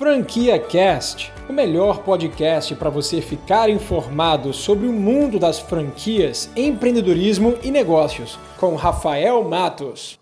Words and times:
Franquia 0.00 0.58
Cast, 0.58 1.30
o 1.46 1.52
melhor 1.52 2.02
podcast 2.02 2.74
para 2.74 2.88
você 2.88 3.20
ficar 3.20 3.68
informado 3.68 4.50
sobre 4.50 4.86
o 4.86 4.92
mundo 4.94 5.38
das 5.38 5.58
franquias, 5.58 6.50
empreendedorismo 6.56 7.58
e 7.62 7.70
negócios, 7.70 8.38
com 8.58 8.74
Rafael 8.76 9.44
Matos. 9.44 10.18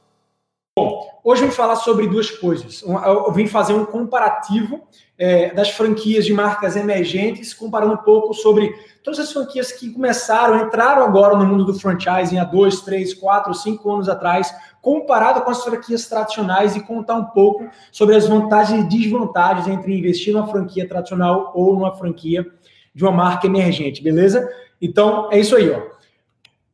Bom, 0.77 1.07
hoje 1.23 1.43
vamos 1.43 1.55
falar 1.55 1.77
sobre 1.77 2.09
duas 2.09 2.29
coisas. 2.29 2.83
Eu 2.83 3.31
vim 3.33 3.47
fazer 3.47 3.73
um 3.73 3.85
comparativo 3.85 4.81
é, 5.17 5.55
das 5.55 5.71
franquias 5.71 6.27
de 6.27 6.33
marcas 6.33 6.75
emergentes, 6.75 7.55
comparando 7.55 7.95
um 7.95 7.99
pouco 7.99 8.35
sobre 8.35 8.75
todas 9.05 9.21
as 9.21 9.33
franquias 9.33 9.71
que 9.71 9.93
começaram, 9.93 10.61
entraram 10.61 11.05
agora 11.05 11.37
no 11.37 11.47
mundo 11.47 11.65
do 11.65 11.79
franchising 11.79 12.39
há 12.39 12.45
dois, 12.45 12.81
três, 12.81 13.15
quatro, 13.15 13.55
cinco 13.55 13.93
anos 13.93 14.09
atrás, 14.09 14.53
comparado 14.89 15.43
com 15.43 15.51
as 15.51 15.63
franquias 15.63 16.09
tradicionais 16.09 16.75
e 16.75 16.81
contar 16.81 17.17
um 17.17 17.25
pouco 17.27 17.69
sobre 17.93 18.17
as 18.17 18.27
vantagens 18.27 18.85
e 18.87 18.89
desvantagens 18.89 19.69
entre 19.69 19.99
investir 19.99 20.33
numa 20.33 20.47
franquia 20.47 20.89
tradicional 20.89 21.53
ou 21.55 21.75
numa 21.75 21.95
franquia 21.95 22.47
de 22.95 23.05
uma 23.05 23.13
marca 23.13 23.47
emergente, 23.47 24.03
beleza? 24.03 24.51
Então, 24.81 25.29
é 25.31 25.39
isso 25.39 25.55
aí, 25.55 25.71
ó. 25.71 25.83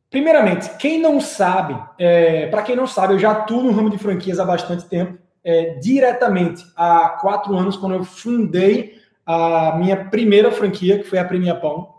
Primeiramente, 0.09 0.77
quem 0.77 0.97
não 0.97 1.19
sabe, 1.19 1.77
é, 1.99 2.47
para 2.47 2.61
quem 2.61 2.73
não 2.73 2.87
sabe, 2.87 3.15
eu 3.15 3.19
já 3.19 3.31
atuo 3.31 3.61
no 3.61 3.73
ramo 3.73 3.89
de 3.89 3.97
franquias 3.97 4.39
há 4.39 4.45
bastante 4.45 4.85
tempo, 4.85 5.17
é, 5.43 5.73
diretamente 5.73 6.63
há 6.73 7.09
quatro 7.19 7.53
anos, 7.53 7.75
quando 7.75 7.95
eu 7.95 8.05
fundei 8.05 8.97
a 9.25 9.75
minha 9.77 10.05
primeira 10.05 10.53
franquia, 10.53 10.99
que 10.99 11.03
foi 11.03 11.19
a 11.19 11.25
Premia 11.25 11.55
Pão. 11.55 11.93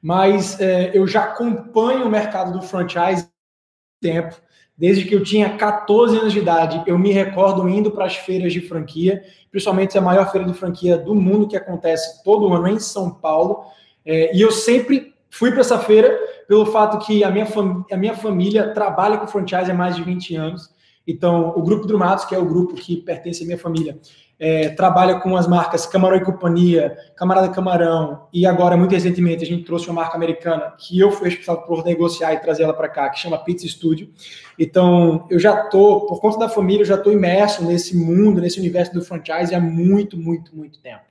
Mas 0.00 0.60
é, 0.60 0.96
eu 0.96 1.04
já 1.04 1.24
acompanho 1.24 2.06
o 2.06 2.10
mercado 2.10 2.52
do 2.52 2.62
franchise 2.62 3.24
há 3.24 4.00
tempo. 4.00 4.46
Desde 4.78 5.04
que 5.04 5.14
eu 5.14 5.22
tinha 5.22 5.56
14 5.56 6.18
anos 6.18 6.32
de 6.32 6.38
idade, 6.38 6.82
eu 6.86 6.98
me 6.98 7.10
recordo 7.10 7.66
indo 7.68 7.90
para 7.90 8.04
as 8.04 8.16
feiras 8.16 8.52
de 8.52 8.60
franquia, 8.60 9.22
principalmente 9.50 9.96
a 9.96 10.02
maior 10.02 10.30
feira 10.30 10.46
de 10.46 10.52
franquia 10.52 10.98
do 10.98 11.14
mundo, 11.14 11.48
que 11.48 11.56
acontece 11.56 12.22
todo 12.22 12.52
ano 12.52 12.68
em 12.68 12.78
São 12.78 13.10
Paulo. 13.10 13.64
É, 14.04 14.36
e 14.36 14.40
eu 14.40 14.50
sempre 14.50 15.14
fui 15.30 15.50
para 15.50 15.60
essa 15.60 15.78
feira 15.78 16.14
pelo 16.46 16.66
fato 16.66 17.04
que 17.04 17.24
a 17.24 17.30
minha, 17.30 17.46
a 17.90 17.96
minha 17.96 18.14
família 18.14 18.72
trabalha 18.72 19.16
com 19.16 19.26
franchise 19.26 19.70
há 19.70 19.74
mais 19.74 19.96
de 19.96 20.02
20 20.02 20.36
anos. 20.36 20.75
Então, 21.06 21.52
o 21.56 21.62
Grupo 21.62 21.86
Drumatos, 21.86 22.24
que 22.24 22.34
é 22.34 22.38
o 22.38 22.44
grupo 22.44 22.74
que 22.74 22.96
pertence 22.96 23.42
à 23.42 23.46
minha 23.46 23.58
família, 23.58 23.98
é, 24.38 24.68
trabalha 24.70 25.18
com 25.20 25.36
as 25.36 25.46
marcas 25.46 25.86
Camarão 25.86 26.16
e 26.16 26.24
Companhia, 26.24 26.96
Camarada 27.16 27.48
Camarão, 27.48 28.26
e 28.32 28.44
agora, 28.44 28.76
muito 28.76 28.92
recentemente, 28.92 29.42
a 29.42 29.46
gente 29.46 29.64
trouxe 29.64 29.86
uma 29.88 30.02
marca 30.02 30.16
americana 30.16 30.74
que 30.78 30.98
eu 30.98 31.10
fui 31.10 31.30
responsável 31.30 31.62
por 31.62 31.84
negociar 31.84 32.34
e 32.34 32.40
trazer 32.40 32.64
ela 32.64 32.74
para 32.74 32.88
cá, 32.88 33.08
que 33.08 33.18
chama 33.18 33.38
Pizza 33.38 33.66
Studio. 33.66 34.10
Então, 34.58 35.26
eu 35.30 35.38
já 35.38 35.68
tô, 35.68 36.02
por 36.06 36.20
conta 36.20 36.38
da 36.38 36.48
família, 36.48 36.82
eu 36.82 36.86
já 36.86 36.96
estou 36.96 37.12
imerso 37.12 37.64
nesse 37.64 37.96
mundo, 37.96 38.40
nesse 38.40 38.58
universo 38.58 38.92
do 38.92 39.02
franchise 39.02 39.54
há 39.54 39.60
muito, 39.60 40.18
muito, 40.18 40.54
muito 40.54 40.80
tempo. 40.80 41.04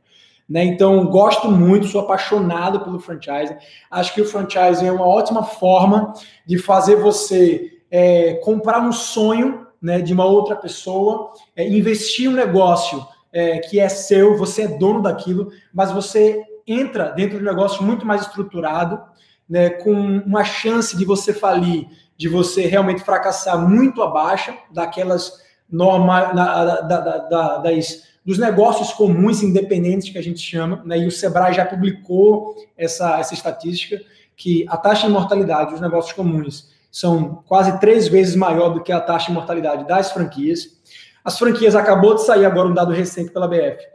Né? 0.48 0.64
Então, 0.64 1.08
gosto 1.08 1.50
muito, 1.50 1.88
sou 1.88 2.02
apaixonado 2.02 2.82
pelo 2.82 3.00
franchise. 3.00 3.56
Acho 3.90 4.14
que 4.14 4.22
o 4.22 4.26
franchise 4.26 4.86
é 4.86 4.92
uma 4.92 5.08
ótima 5.08 5.44
forma 5.44 6.14
de 6.46 6.60
fazer 6.60 6.98
você 6.98 7.80
é, 7.90 8.36
comprar 8.36 8.80
um 8.80 8.92
sonho 8.92 9.65
né, 9.86 10.02
de 10.02 10.12
uma 10.14 10.26
outra 10.26 10.56
pessoa, 10.56 11.32
é, 11.56 11.70
investir 11.70 12.28
um 12.28 12.34
negócio 12.34 13.06
é, 13.32 13.60
que 13.60 13.80
é 13.80 13.88
seu, 13.88 14.36
você 14.36 14.64
é 14.64 14.68
dono 14.68 15.00
daquilo, 15.00 15.52
mas 15.72 15.92
você 15.92 16.42
entra 16.66 17.12
dentro 17.12 17.38
de 17.38 17.44
um 17.44 17.48
negócio 17.48 17.84
muito 17.84 18.04
mais 18.04 18.22
estruturado, 18.22 19.00
né, 19.48 19.70
com 19.70 19.94
uma 19.94 20.44
chance 20.44 20.98
de 20.98 21.06
você 21.06 21.32
falir, 21.32 21.88
de 22.18 22.28
você 22.28 22.66
realmente 22.66 23.04
fracassar 23.04 23.60
muito 23.70 24.02
abaixo 24.02 24.58
daquelas 24.72 25.34
normas, 25.70 26.36
da, 26.36 26.82
da, 26.82 27.18
da, 27.20 27.58
das, 27.60 28.08
dos 28.26 28.40
negócios 28.40 28.92
comuns 28.92 29.44
independentes 29.44 30.10
que 30.10 30.18
a 30.18 30.24
gente 30.24 30.40
chama, 30.40 30.82
né, 30.84 30.98
e 30.98 31.06
o 31.06 31.12
Sebrae 31.12 31.54
já 31.54 31.64
publicou 31.64 32.56
essa, 32.76 33.20
essa 33.20 33.36
estatística, 33.36 34.02
que 34.36 34.66
a 34.68 34.78
taxa 34.78 35.06
de 35.06 35.14
mortalidade 35.14 35.74
dos 35.74 35.82
negócios 35.82 36.14
comuns 36.14 36.74
são 36.96 37.44
quase 37.46 37.78
três 37.78 38.08
vezes 38.08 38.38
maior 38.38 38.70
do 38.70 38.82
que 38.82 38.90
a 38.90 39.02
taxa 39.02 39.28
de 39.28 39.34
mortalidade 39.34 39.86
das 39.86 40.14
franquias. 40.14 40.80
As 41.26 41.38
franquias 41.38 41.76
acabou 41.76 42.16
de 42.16 42.24
sair 42.24 42.46
agora 42.46 42.70
um 42.70 42.74
dado 42.74 42.94
recente 42.94 43.32
pela 43.32 43.50
BF. 43.50 43.86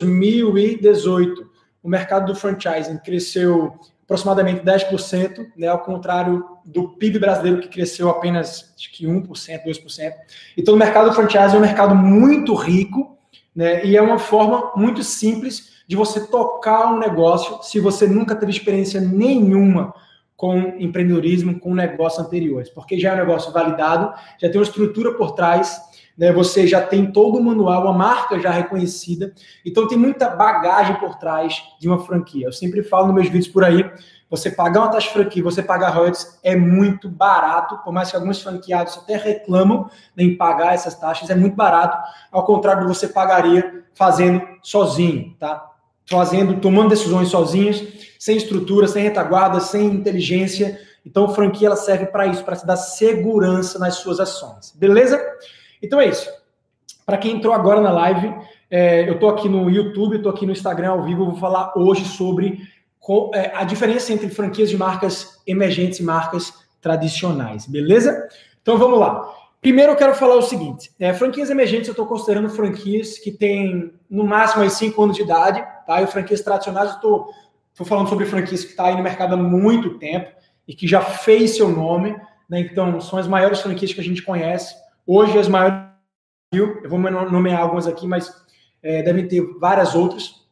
Em 0.00 0.06
2018, 0.06 1.50
o 1.82 1.88
mercado 1.88 2.32
do 2.32 2.34
franchising 2.34 2.96
cresceu 3.04 3.78
aproximadamente 4.04 4.64
10%, 4.64 5.48
né, 5.54 5.68
ao 5.68 5.80
contrário 5.80 6.42
do 6.64 6.96
PIB 6.96 7.18
brasileiro 7.18 7.60
que 7.60 7.68
cresceu 7.68 8.08
apenas 8.08 8.72
acho 8.74 8.90
que 8.90 9.06
1%, 9.06 9.28
2%. 9.66 10.12
Então, 10.56 10.72
o 10.72 10.78
mercado 10.78 11.10
do 11.10 11.14
franchising 11.14 11.56
é 11.56 11.58
um 11.58 11.60
mercado 11.60 11.94
muito 11.94 12.54
rico, 12.54 13.18
né, 13.54 13.84
e 13.84 13.98
é 13.98 14.00
uma 14.00 14.18
forma 14.18 14.72
muito 14.74 15.04
simples 15.04 15.82
de 15.86 15.94
você 15.94 16.26
tocar 16.26 16.90
um 16.90 16.98
negócio 16.98 17.62
se 17.62 17.78
você 17.78 18.06
nunca 18.06 18.34
teve 18.34 18.50
experiência 18.50 18.98
nenhuma 18.98 19.92
com 20.38 20.56
empreendedorismo, 20.78 21.58
com 21.58 21.74
negócios 21.74 22.24
anteriores, 22.24 22.70
porque 22.70 22.96
já 22.96 23.10
é 23.10 23.14
um 23.14 23.26
negócio 23.26 23.52
validado, 23.52 24.14
já 24.40 24.48
tem 24.48 24.56
uma 24.56 24.62
estrutura 24.62 25.12
por 25.14 25.32
trás, 25.32 25.82
né? 26.16 26.32
Você 26.32 26.64
já 26.64 26.80
tem 26.80 27.10
todo 27.10 27.38
o 27.38 27.42
manual, 27.42 27.82
uma 27.82 27.92
marca 27.92 28.38
já 28.38 28.52
reconhecida, 28.52 29.34
então 29.66 29.88
tem 29.88 29.98
muita 29.98 30.30
bagagem 30.30 30.94
por 30.94 31.16
trás 31.16 31.60
de 31.80 31.88
uma 31.88 31.98
franquia. 31.98 32.46
Eu 32.46 32.52
sempre 32.52 32.84
falo 32.84 33.06
nos 33.06 33.16
meus 33.16 33.26
vídeos 33.26 33.48
por 33.48 33.64
aí, 33.64 33.84
você 34.30 34.48
pagar 34.48 34.82
uma 34.82 34.90
taxa 34.92 35.08
de 35.08 35.12
franquia, 35.12 35.42
você 35.42 35.60
pagar 35.60 35.90
royalties 35.90 36.38
é 36.44 36.54
muito 36.54 37.08
barato, 37.08 37.76
por 37.78 37.92
mais 37.92 38.08
que 38.08 38.16
alguns 38.16 38.40
franqueados 38.40 38.96
até 38.96 39.16
reclamam 39.16 39.90
em 40.16 40.36
pagar 40.36 40.72
essas 40.72 40.94
taxas, 40.94 41.30
é 41.30 41.34
muito 41.34 41.56
barato, 41.56 41.98
ao 42.30 42.44
contrário 42.44 42.82
do 42.82 42.88
que 42.88 42.96
você 42.96 43.08
pagaria 43.08 43.84
fazendo 43.92 44.40
sozinho, 44.62 45.34
tá? 45.36 45.68
Fazendo, 46.08 46.60
tomando 46.60 46.90
decisões 46.90 47.28
sozinhas, 47.28 47.82
sem 48.18 48.36
estrutura, 48.36 48.88
sem 48.88 49.02
retaguarda, 49.02 49.60
sem 49.60 49.86
inteligência. 49.86 50.80
Então, 51.04 51.28
franquia 51.34 51.68
ela 51.68 51.76
serve 51.76 52.06
para 52.06 52.26
isso, 52.26 52.44
para 52.44 52.56
te 52.56 52.66
dar 52.66 52.76
segurança 52.76 53.78
nas 53.78 53.96
suas 53.96 54.18
ações. 54.18 54.74
Beleza? 54.76 55.20
Então 55.82 56.00
é 56.00 56.08
isso. 56.08 56.28
Para 57.06 57.16
quem 57.16 57.36
entrou 57.36 57.54
agora 57.54 57.80
na 57.80 57.90
live, 57.90 58.34
é, 58.70 59.08
eu 59.08 59.14
estou 59.14 59.30
aqui 59.30 59.48
no 59.48 59.70
YouTube, 59.70 60.16
estou 60.16 60.30
aqui 60.30 60.44
no 60.44 60.52
Instagram 60.52 60.90
ao 60.90 61.04
vivo, 61.04 61.22
eu 61.22 61.30
vou 61.30 61.36
falar 61.36 61.72
hoje 61.76 62.04
sobre 62.04 62.60
é, 63.32 63.52
a 63.54 63.64
diferença 63.64 64.12
entre 64.12 64.28
franquias 64.28 64.68
de 64.68 64.76
marcas 64.76 65.40
emergentes 65.46 66.00
e 66.00 66.02
marcas 66.02 66.52
tradicionais. 66.80 67.66
Beleza? 67.66 68.28
Então 68.60 68.76
vamos 68.76 68.98
lá. 68.98 69.37
Primeiro 69.60 69.92
eu 69.92 69.96
quero 69.96 70.14
falar 70.14 70.36
o 70.36 70.42
seguinte: 70.42 70.90
é, 70.98 71.12
franquias 71.12 71.50
emergentes 71.50 71.88
eu 71.88 71.92
estou 71.92 72.06
considerando 72.06 72.48
franquias 72.48 73.18
que 73.18 73.30
têm 73.30 73.92
no 74.08 74.24
máximo 74.24 74.62
aí 74.62 74.70
5 74.70 75.02
anos 75.02 75.16
de 75.16 75.22
idade, 75.22 75.64
tá? 75.86 76.00
E 76.00 76.06
franquias 76.06 76.40
tradicionais 76.40 76.90
eu 76.90 76.96
estou 76.96 77.84
falando 77.84 78.08
sobre 78.08 78.26
franquias 78.26 78.64
que 78.64 78.70
está 78.70 78.86
aí 78.86 78.96
no 78.96 79.02
mercado 79.02 79.34
há 79.34 79.36
muito 79.36 79.98
tempo 79.98 80.30
e 80.66 80.74
que 80.74 80.86
já 80.86 81.00
fez 81.00 81.56
seu 81.56 81.68
nome, 81.68 82.16
né? 82.48 82.60
Então, 82.60 83.00
são 83.00 83.18
as 83.18 83.26
maiores 83.26 83.60
franquias 83.60 83.92
que 83.92 84.00
a 84.00 84.04
gente 84.04 84.22
conhece. 84.22 84.74
Hoje, 85.06 85.38
as 85.38 85.48
maiores. 85.48 85.88
Eu 86.52 86.88
vou 86.88 86.98
nomear 86.98 87.60
algumas 87.60 87.86
aqui, 87.86 88.06
mas 88.06 88.32
é, 88.82 89.02
devem 89.02 89.28
ter 89.28 89.42
várias 89.58 89.94
outras. 89.94 90.46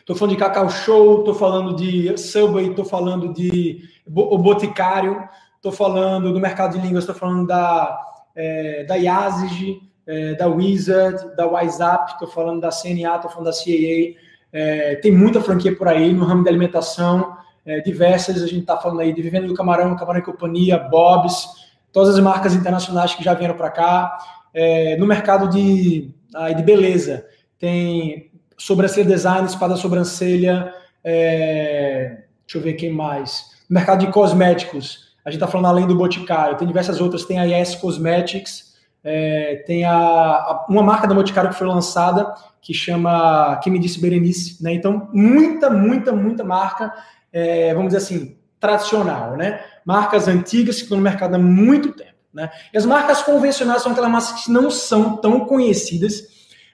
Estou 0.00 0.14
falando 0.14 0.34
de 0.34 0.38
Cacau 0.38 0.68
Show, 0.68 1.20
estou 1.20 1.34
falando 1.34 1.74
de 1.76 2.14
Subway, 2.18 2.68
estou 2.68 2.84
falando 2.84 3.32
de 3.32 3.88
Boticário, 4.06 5.26
estou 5.56 5.72
falando 5.72 6.30
do 6.30 6.38
mercado 6.38 6.78
de 6.78 6.86
línguas, 6.86 7.04
estou 7.04 7.14
falando 7.14 7.46
da, 7.46 8.13
é, 8.34 8.84
da 8.84 8.94
Yazig, 8.96 9.80
é, 10.06 10.34
da 10.34 10.46
Wizard, 10.46 11.34
da 11.36 11.46
WhatsApp, 11.46 12.12
estou 12.12 12.28
falando 12.28 12.60
da 12.60 12.70
CNA, 12.70 13.16
estou 13.16 13.30
falando 13.30 13.46
da 13.46 13.52
CAA, 13.52 14.20
é, 14.52 14.96
tem 14.96 15.12
muita 15.12 15.40
franquia 15.40 15.74
por 15.74 15.88
aí 15.88 16.12
no 16.12 16.24
ramo 16.24 16.44
da 16.44 16.50
alimentação, 16.50 17.36
é, 17.64 17.80
diversas. 17.80 18.42
A 18.42 18.46
gente 18.46 18.60
está 18.60 18.76
falando 18.76 19.00
aí 19.00 19.12
de 19.12 19.22
Vivendo 19.22 19.48
do 19.48 19.54
Camarão, 19.54 19.96
Camarão 19.96 20.20
e 20.20 20.24
Companhia, 20.24 20.78
Bob's, 20.78 21.48
todas 21.92 22.14
as 22.14 22.20
marcas 22.20 22.54
internacionais 22.54 23.14
que 23.14 23.24
já 23.24 23.34
vieram 23.34 23.56
para 23.56 23.70
cá. 23.70 24.18
É, 24.52 24.96
no 24.96 25.06
mercado 25.06 25.48
de, 25.48 26.10
de 26.56 26.62
beleza, 26.62 27.26
tem 27.58 28.30
sobrancelha 28.56 29.06
design, 29.06 29.46
espada 29.46 29.76
sobrancelha, 29.76 30.72
é, 31.02 32.18
deixa 32.46 32.58
eu 32.58 32.60
ver 32.60 32.74
quem 32.74 32.90
mais. 32.90 33.50
No 33.68 33.74
mercado 33.74 34.06
de 34.06 34.12
cosméticos, 34.12 35.03
a 35.24 35.30
gente 35.30 35.38
está 35.40 35.46
falando 35.46 35.66
além 35.66 35.86
do 35.86 35.94
Boticário, 35.94 36.56
tem 36.56 36.68
diversas 36.68 37.00
outras, 37.00 37.24
tem 37.24 37.38
a 37.38 37.44
Yes 37.44 37.74
Cosmetics, 37.76 38.74
é, 39.02 39.62
tem 39.66 39.84
a, 39.84 39.94
a, 39.94 40.66
uma 40.68 40.82
marca 40.82 41.06
da 41.06 41.14
Boticário 41.14 41.50
que 41.50 41.56
foi 41.56 41.66
lançada 41.66 42.34
que 42.60 42.72
chama 42.72 43.58
Quem 43.62 43.72
Me 43.72 43.78
Disse 43.78 44.00
Berenice, 44.00 44.62
né? 44.62 44.72
Então, 44.72 45.08
muita, 45.12 45.68
muita, 45.68 46.12
muita 46.12 46.42
marca, 46.42 46.92
é, 47.32 47.74
vamos 47.74 47.92
dizer 47.92 47.98
assim, 47.98 48.36
tradicional, 48.58 49.36
né? 49.36 49.60
Marcas 49.84 50.28
antigas 50.28 50.76
que 50.76 50.82
estão 50.82 50.96
no 50.96 51.04
mercado 51.04 51.34
há 51.34 51.38
muito 51.38 51.92
tempo, 51.92 52.14
né? 52.32 52.50
E 52.72 52.78
as 52.78 52.86
marcas 52.86 53.22
convencionais 53.22 53.82
são 53.82 53.92
aquelas 53.92 54.10
marcas 54.10 54.44
que 54.44 54.50
não 54.50 54.70
são 54.70 55.18
tão 55.18 55.40
conhecidas, 55.40 56.22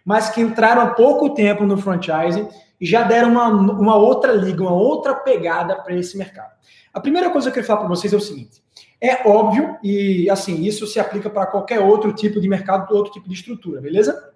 mas 0.04 0.30
que 0.30 0.40
entraram 0.40 0.82
há 0.82 0.86
pouco 0.88 1.30
tempo 1.30 1.64
no 1.64 1.76
franchising 1.76 2.48
e 2.80 2.86
já 2.86 3.02
deram 3.02 3.30
uma, 3.32 3.48
uma 3.48 3.96
outra 3.96 4.32
liga, 4.32 4.62
uma 4.62 4.72
outra 4.72 5.14
pegada 5.14 5.76
para 5.76 5.94
esse 5.94 6.16
mercado. 6.16 6.52
A 6.92 7.00
primeira 7.00 7.30
coisa 7.30 7.48
que 7.48 7.50
eu 7.50 7.54
quero 7.54 7.66
falar 7.66 7.80
para 7.80 7.88
vocês 7.88 8.12
é 8.12 8.16
o 8.16 8.20
seguinte: 8.20 8.62
é 9.00 9.28
óbvio, 9.28 9.76
e 9.82 10.28
assim, 10.30 10.62
isso 10.62 10.86
se 10.86 10.98
aplica 10.98 11.28
para 11.28 11.46
qualquer 11.46 11.80
outro 11.80 12.12
tipo 12.12 12.40
de 12.40 12.48
mercado, 12.48 12.92
outro 12.94 13.12
tipo 13.12 13.28
de 13.28 13.34
estrutura, 13.34 13.80
beleza? 13.80 14.30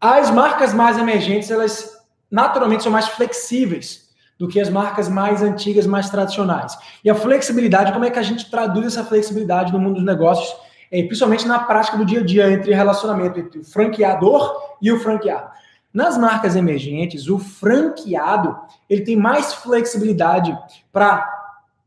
As 0.00 0.30
marcas 0.30 0.72
mais 0.72 0.98
emergentes, 0.98 1.50
elas 1.50 1.98
naturalmente 2.30 2.82
são 2.82 2.92
mais 2.92 3.08
flexíveis 3.08 4.08
do 4.38 4.46
que 4.46 4.60
as 4.60 4.70
marcas 4.70 5.08
mais 5.08 5.42
antigas, 5.42 5.86
mais 5.86 6.08
tradicionais. 6.08 6.76
E 7.02 7.10
a 7.10 7.14
flexibilidade, 7.14 7.92
como 7.92 8.04
é 8.04 8.10
que 8.10 8.18
a 8.18 8.22
gente 8.22 8.48
traduz 8.48 8.86
essa 8.86 9.04
flexibilidade 9.04 9.72
no 9.72 9.80
mundo 9.80 9.96
dos 9.96 10.04
negócios, 10.04 10.54
é, 10.90 11.02
principalmente 11.02 11.46
na 11.46 11.58
prática 11.58 11.96
do 11.96 12.04
dia 12.04 12.20
a 12.20 12.24
dia, 12.24 12.50
entre 12.50 12.72
relacionamento 12.72 13.40
entre 13.40 13.58
o 13.58 13.64
franqueador 13.64 14.76
e 14.80 14.92
o 14.92 15.00
franqueado. 15.00 15.50
Nas 15.92 16.18
marcas 16.18 16.54
emergentes, 16.54 17.28
o 17.28 17.38
franqueado 17.38 18.56
ele 18.88 19.02
tem 19.02 19.16
mais 19.16 19.54
flexibilidade 19.54 20.56
para 20.92 21.26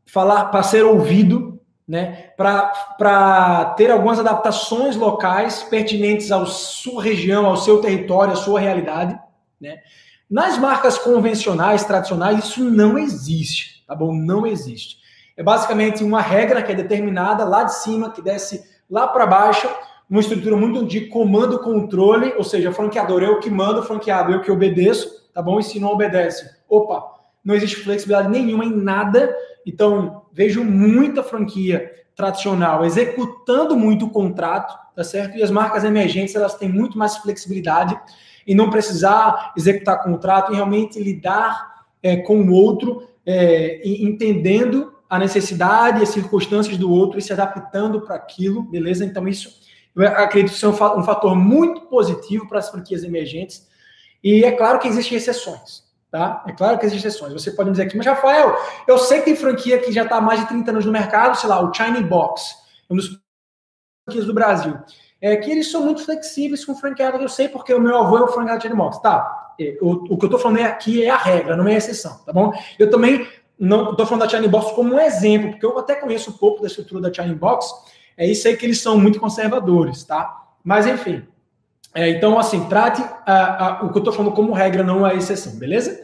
falar, 0.04 0.46
para 0.46 0.62
ser 0.62 0.84
ouvido, 0.84 1.60
né? 1.86 2.30
para 2.36 3.74
ter 3.76 3.90
algumas 3.90 4.18
adaptações 4.18 4.96
locais 4.96 5.62
pertinentes 5.62 6.32
à 6.32 6.44
sua 6.46 7.02
região, 7.02 7.46
ao 7.46 7.56
seu 7.56 7.80
território, 7.80 8.32
à 8.32 8.36
sua 8.36 8.60
realidade. 8.60 9.18
Né? 9.60 9.78
Nas 10.28 10.58
marcas 10.58 10.98
convencionais, 10.98 11.84
tradicionais, 11.84 12.38
isso 12.38 12.64
não 12.64 12.98
existe, 12.98 13.84
tá 13.86 13.94
bom? 13.94 14.14
Não 14.14 14.46
existe. 14.46 14.96
É 15.36 15.42
basicamente 15.42 16.02
uma 16.02 16.20
regra 16.20 16.62
que 16.62 16.72
é 16.72 16.74
determinada 16.74 17.44
lá 17.44 17.64
de 17.64 17.74
cima, 17.76 18.10
que 18.10 18.22
desce 18.22 18.64
lá 18.90 19.06
para 19.08 19.26
baixo, 19.26 19.68
uma 20.08 20.20
estrutura 20.20 20.56
muito 20.56 20.84
de 20.84 21.02
comando-controle, 21.02 22.34
ou 22.36 22.44
seja, 22.44 22.72
franqueador 22.72 23.22
eu 23.22 23.40
que 23.40 23.50
mando, 23.50 23.82
franqueado 23.82 24.32
eu 24.32 24.40
que 24.40 24.50
obedeço, 24.50 25.30
tá 25.32 25.40
bom? 25.40 25.58
E 25.58 25.62
se 25.62 25.80
não 25.80 25.88
obedece, 25.88 26.48
opa, 26.68 27.12
não 27.44 27.54
existe 27.54 27.76
flexibilidade 27.76 28.30
nenhuma 28.30 28.64
em 28.64 28.76
nada. 28.76 29.34
Então, 29.66 30.22
vejo 30.32 30.62
muita 30.64 31.22
franquia 31.22 31.90
tradicional 32.14 32.84
executando 32.84 33.76
muito 33.76 34.06
o 34.06 34.10
contrato, 34.10 34.76
tá 34.94 35.02
certo? 35.02 35.36
E 35.36 35.42
as 35.42 35.50
marcas 35.50 35.82
emergentes, 35.84 36.34
elas 36.34 36.54
têm 36.54 36.68
muito 36.68 36.98
mais 36.98 37.16
flexibilidade 37.16 37.98
e 38.46 38.54
não 38.54 38.70
precisar 38.70 39.52
executar 39.56 40.02
contrato 40.02 40.52
e 40.52 40.56
realmente 40.56 41.00
lidar 41.00 41.84
é, 42.02 42.16
com 42.16 42.42
o 42.42 42.52
outro, 42.52 43.08
é, 43.24 43.80
entendendo 43.84 44.92
a 45.08 45.18
necessidade 45.18 46.00
e 46.00 46.02
as 46.02 46.08
circunstâncias 46.08 46.76
do 46.76 46.90
outro 46.90 47.18
e 47.18 47.22
se 47.22 47.32
adaptando 47.32 48.00
para 48.00 48.16
aquilo, 48.16 48.62
beleza? 48.62 49.04
Então, 49.04 49.28
isso 49.28 49.60
eu 49.94 50.08
acredito 50.08 50.54
ser 50.54 50.66
um 50.66 50.72
fator 50.74 51.34
muito 51.34 51.82
positivo 51.82 52.48
para 52.48 52.58
as 52.58 52.70
franquias 52.70 53.04
emergentes. 53.04 53.68
E 54.22 54.44
é 54.44 54.52
claro 54.52 54.78
que 54.78 54.88
existem 54.88 55.18
exceções, 55.18 55.84
tá? 56.10 56.44
É 56.46 56.52
claro 56.52 56.78
que 56.78 56.86
existem 56.86 57.08
exceções. 57.08 57.32
Você 57.32 57.50
pode 57.50 57.68
me 57.68 57.72
dizer 57.72 57.84
aqui, 57.84 57.96
mas 57.96 58.06
Rafael, 58.06 58.56
eu 58.86 58.98
sei 58.98 59.18
que 59.18 59.26
tem 59.26 59.36
franquia 59.36 59.78
que 59.78 59.92
já 59.92 60.04
está 60.04 60.16
há 60.16 60.20
mais 60.20 60.40
de 60.40 60.46
30 60.46 60.70
anos 60.70 60.86
no 60.86 60.92
mercado, 60.92 61.36
sei 61.36 61.48
lá, 61.48 61.60
o 61.60 61.74
China 61.74 62.00
Box, 62.02 62.54
um 62.88 62.96
dos 62.96 63.20
franquias 64.04 64.26
do 64.26 64.34
Brasil 64.34 64.78
é 65.22 65.36
que 65.36 65.48
eles 65.48 65.70
são 65.70 65.84
muito 65.84 66.04
flexíveis 66.04 66.64
com 66.64 66.74
franqueado. 66.74 67.22
Eu 67.22 67.28
sei 67.28 67.48
porque 67.48 67.72
o 67.72 67.80
meu 67.80 67.96
avô 67.96 68.18
é 68.18 68.22
o 68.22 68.28
franqueado 68.28 68.68
de 68.68 68.74
Mox. 68.74 68.98
Tá, 68.98 69.54
é, 69.58 69.78
o, 69.80 70.14
o 70.14 70.18
que 70.18 70.24
eu 70.24 70.26
estou 70.26 70.38
falando 70.40 70.60
aqui 70.62 71.04
é 71.04 71.10
a 71.10 71.16
regra, 71.16 71.56
não 71.56 71.68
é 71.68 71.74
a 71.74 71.78
exceção, 71.78 72.18
tá 72.26 72.32
bom? 72.32 72.52
Eu 72.76 72.90
também 72.90 73.26
não 73.56 73.92
estou 73.92 74.04
falando 74.04 74.24
da 74.24 74.28
China 74.28 74.48
Box 74.48 74.72
como 74.72 74.94
um 74.94 74.98
exemplo, 74.98 75.52
porque 75.52 75.64
eu 75.64 75.78
até 75.78 75.94
conheço 75.94 76.30
um 76.30 76.34
pouco 76.34 76.60
da 76.60 76.66
estrutura 76.66 77.00
da 77.00 77.12
China 77.12 77.32
Box. 77.36 77.72
É 78.16 78.26
isso 78.26 78.46
aí 78.46 78.56
que 78.56 78.66
eles 78.66 78.80
são 78.80 78.98
muito 78.98 79.18
conservadores, 79.18 80.04
tá? 80.04 80.44
Mas 80.64 80.86
enfim. 80.86 81.24
É, 81.94 82.08
então, 82.08 82.38
assim, 82.38 82.64
trate 82.68 83.02
o 83.82 83.90
que 83.90 83.98
eu 83.98 84.00
estou 84.00 84.12
falando 84.12 84.32
como 84.32 84.52
regra, 84.52 84.82
não 84.82 85.04
a 85.04 85.14
exceção, 85.14 85.58
beleza? 85.58 86.02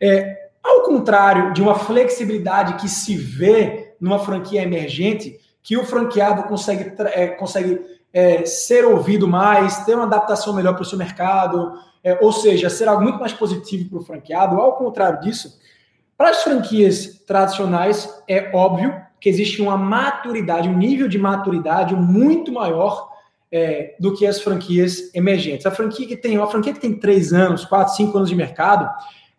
É, 0.00 0.48
ao 0.62 0.82
contrário 0.82 1.52
de 1.52 1.62
uma 1.62 1.76
flexibilidade 1.76 2.74
que 2.74 2.88
se 2.88 3.16
vê 3.16 3.94
numa 4.00 4.18
franquia 4.18 4.62
emergente, 4.62 5.38
que 5.62 5.76
o 5.76 5.84
franqueado 5.84 6.44
consegue, 6.44 6.92
é, 7.14 7.28
consegue 7.28 7.80
é, 8.12 8.44
ser 8.44 8.84
ouvido 8.84 9.28
mais, 9.28 9.84
ter 9.84 9.94
uma 9.94 10.04
adaptação 10.04 10.52
melhor 10.52 10.74
para 10.74 10.82
o 10.82 10.84
seu 10.84 10.98
mercado, 10.98 11.72
é, 12.02 12.18
ou 12.20 12.32
seja, 12.32 12.70
ser 12.70 12.88
algo 12.88 13.02
muito 13.02 13.20
mais 13.20 13.32
positivo 13.32 13.90
para 13.90 13.98
o 13.98 14.04
franqueado. 14.04 14.56
Ao 14.60 14.76
contrário 14.76 15.20
disso, 15.20 15.58
para 16.16 16.30
as 16.30 16.42
franquias 16.42 17.22
tradicionais, 17.26 18.22
é 18.26 18.50
óbvio 18.54 18.94
que 19.20 19.28
existe 19.28 19.60
uma 19.60 19.76
maturidade, 19.76 20.68
um 20.68 20.76
nível 20.76 21.08
de 21.08 21.18
maturidade 21.18 21.94
muito 21.94 22.52
maior 22.52 23.08
é, 23.50 23.94
do 23.98 24.14
que 24.14 24.26
as 24.26 24.40
franquias 24.40 25.12
emergentes. 25.14 25.66
A 25.66 25.70
franquia 25.70 26.06
que 26.06 26.16
tem, 26.16 26.36
uma 26.36 26.50
franquia 26.50 26.72
que 26.72 26.80
tem 26.80 26.98
três 26.98 27.32
anos, 27.32 27.64
quatro, 27.64 27.94
cinco 27.94 28.16
anos 28.16 28.28
de 28.28 28.36
mercado, 28.36 28.88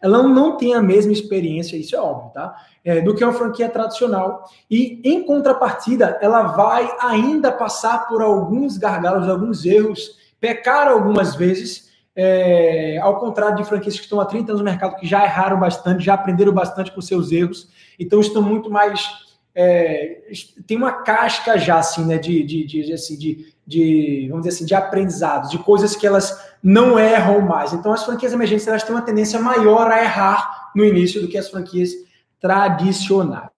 ela 0.01 0.23
não 0.23 0.55
tem 0.55 0.73
a 0.73 0.81
mesma 0.81 1.11
experiência, 1.11 1.75
isso 1.75 1.95
é 1.95 1.99
óbvio, 1.99 2.31
tá? 2.33 2.55
É, 2.83 3.01
do 3.01 3.13
que 3.13 3.23
uma 3.23 3.33
franquia 3.33 3.67
tradicional. 3.67 4.45
E, 4.71 5.01
em 5.03 5.23
contrapartida, 5.23 6.17
ela 6.21 6.43
vai 6.43 6.89
ainda 7.01 7.51
passar 7.51 8.07
por 8.07 8.21
alguns 8.21 8.77
gargalos, 8.77 9.27
alguns 9.27 9.65
erros, 9.65 10.17
pecar 10.39 10.87
algumas 10.87 11.35
vezes, 11.35 11.89
é, 12.15 12.97
ao 13.01 13.19
contrário 13.19 13.57
de 13.57 13.65
franquias 13.65 13.95
que 13.95 14.03
estão 14.03 14.19
há 14.21 14.25
30 14.25 14.51
anos 14.51 14.61
no 14.61 14.65
mercado, 14.65 14.95
que 14.95 15.05
já 15.05 15.23
erraram 15.23 15.59
bastante, 15.59 16.03
já 16.03 16.13
aprenderam 16.13 16.53
bastante 16.53 16.91
com 16.91 17.01
seus 17.01 17.31
erros, 17.31 17.69
então 17.99 18.19
estão 18.19 18.41
muito 18.41 18.69
mais. 18.69 19.28
É, 19.53 20.21
tem 20.65 20.77
uma 20.77 21.03
casca 21.03 21.57
já, 21.57 21.79
assim, 21.79 22.05
né, 22.05 22.17
de, 22.17 22.43
de, 22.43 22.65
de, 22.65 22.93
assim, 22.93 23.17
de, 23.17 23.53
de, 23.65 24.27
vamos 24.29 24.45
dizer 24.45 24.55
assim, 24.55 24.65
de 24.65 24.75
aprendizados, 24.75 25.49
de 25.49 25.57
coisas 25.59 25.95
que 25.95 26.07
elas 26.07 26.53
não 26.61 26.97
erram 26.97 27.41
mais. 27.41 27.73
Então, 27.73 27.91
as 27.91 28.05
franquias 28.05 28.33
emergentes 28.33 28.67
elas 28.67 28.83
têm 28.83 28.95
uma 28.95 29.01
tendência 29.01 29.39
maior 29.39 29.91
a 29.91 30.01
errar 30.01 30.71
no 30.75 30.85
início 30.85 31.21
do 31.21 31.27
que 31.27 31.37
as 31.37 31.49
franquias 31.49 31.91
tradicionais. 32.39 33.49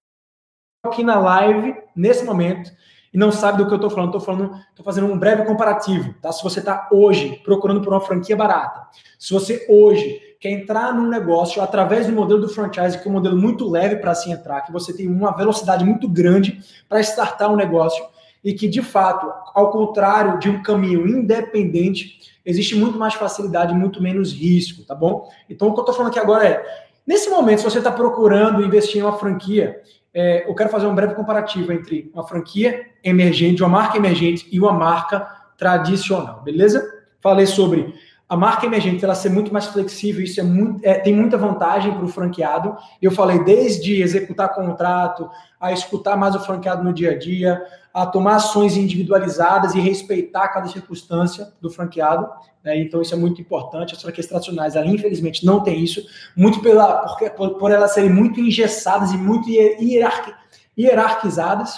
Aqui 0.84 1.04
na 1.04 1.20
live, 1.20 1.76
nesse 1.96 2.24
momento, 2.24 2.72
e 3.14 3.18
não 3.18 3.32
sabe 3.32 3.58
do 3.58 3.68
que 3.68 3.74
eu 3.74 3.76
estou 3.76 3.90
falando, 3.90 4.08
estou 4.08 4.22
falando, 4.22 4.56
estou 4.70 4.86
fazendo 4.86 5.08
um 5.08 5.18
breve 5.18 5.46
comparativo, 5.46 6.14
tá? 6.22 6.32
Se 6.32 6.42
você 6.42 6.60
está 6.60 6.88
hoje 6.92 7.42
procurando 7.44 7.82
por 7.82 7.94
uma 7.94 8.02
franquia 8.02 8.36
barata, 8.36 8.88
se 9.20 9.34
você 9.34 9.66
hoje 9.70 10.31
quer 10.42 10.50
entrar 10.50 10.92
num 10.92 11.08
negócio 11.08 11.62
através 11.62 12.08
do 12.08 12.14
modelo 12.14 12.42
do 12.42 12.50
franchise, 12.50 12.98
que 12.98 13.08
é 13.08 13.12
um 13.12 13.14
modelo 13.14 13.38
muito 13.38 13.70
leve 13.70 13.98
para 13.98 14.16
se 14.16 14.32
entrar, 14.32 14.62
que 14.62 14.72
você 14.72 14.92
tem 14.92 15.08
uma 15.08 15.32
velocidade 15.38 15.86
muito 15.86 16.10
grande 16.10 16.60
para 16.90 17.00
startar 17.00 17.54
um 17.54 17.56
negócio 17.56 18.04
e 18.44 18.52
que, 18.52 18.68
de 18.68 18.82
fato, 18.82 19.32
ao 19.54 19.70
contrário 19.70 20.40
de 20.40 20.50
um 20.50 20.64
caminho 20.64 21.08
independente, 21.08 22.20
existe 22.44 22.76
muito 22.76 22.98
mais 22.98 23.14
facilidade, 23.14 23.72
muito 23.76 24.02
menos 24.02 24.34
risco, 24.34 24.84
tá 24.84 24.96
bom? 24.96 25.30
Então, 25.48 25.68
o 25.68 25.74
que 25.74 25.80
eu 25.80 25.84
estou 25.84 25.94
falando 25.94 26.10
aqui 26.10 26.20
agora 26.20 26.48
é, 26.48 26.66
nesse 27.06 27.30
momento, 27.30 27.60
se 27.60 27.66
você 27.66 27.78
está 27.78 27.92
procurando 27.92 28.66
investir 28.66 29.00
em 29.00 29.04
uma 29.04 29.20
franquia, 29.20 29.80
é, 30.12 30.50
eu 30.50 30.56
quero 30.56 30.72
fazer 30.72 30.88
um 30.88 30.96
breve 30.96 31.14
comparativo 31.14 31.72
entre 31.72 32.10
uma 32.12 32.28
franquia 32.28 32.88
emergente, 33.04 33.62
uma 33.62 33.70
marca 33.70 33.96
emergente 33.96 34.48
e 34.52 34.60
uma 34.60 34.74
marca 34.74 35.20
tradicional, 35.56 36.42
beleza? 36.42 36.84
Falei 37.22 37.46
sobre 37.46 37.94
a 38.32 38.38
marca 38.38 38.66
emergente 38.66 39.04
ela 39.04 39.14
ser 39.14 39.28
muito 39.28 39.52
mais 39.52 39.66
flexível, 39.66 40.24
isso 40.24 40.40
é 40.40 40.44
muito, 40.44 40.80
é, 40.86 40.94
tem 40.94 41.14
muita 41.14 41.38
vantagem 41.38 41.94
para 41.94 42.06
o 42.06 42.08
franqueado. 42.08 42.78
Eu 43.02 43.12
falei 43.12 43.44
desde 43.44 44.02
executar 44.02 44.56
contrato, 44.56 45.30
a 45.60 45.74
escutar 45.74 46.16
mais 46.16 46.34
o 46.34 46.40
franqueado 46.40 46.82
no 46.82 46.94
dia 46.94 47.12
a 47.12 47.20
dia, 47.20 47.62
a 47.94 48.06
tomar 48.06 48.38
ações 48.38 48.78
individualizadas 48.78 49.76
e 49.76 49.82
respeitar 49.82 50.48
cada 50.48 50.70
circunstância 50.70 51.52
do 51.60 51.70
franqueado. 51.70 52.26
Né? 52.64 52.80
Então, 52.80 53.02
isso 53.02 53.14
é 53.14 53.18
muito 53.18 53.42
importante. 53.42 53.96
As 53.96 54.02
franquias 54.02 54.28
tradicionais, 54.28 54.78
ela, 54.78 54.88
infelizmente, 54.88 55.46
não 55.46 55.62
tem 55.62 55.84
isso, 55.84 56.02
muito 56.34 56.62
pela, 56.62 57.00
porque, 57.00 57.30
por, 57.32 57.56
por 57.56 57.70
elas 57.70 57.94
serem 57.94 58.10
muito 58.10 58.40
engessadas 58.40 59.12
e 59.12 59.18
muito 59.18 59.50
hierarqui, 59.50 60.34
hierarquizadas. 60.80 61.78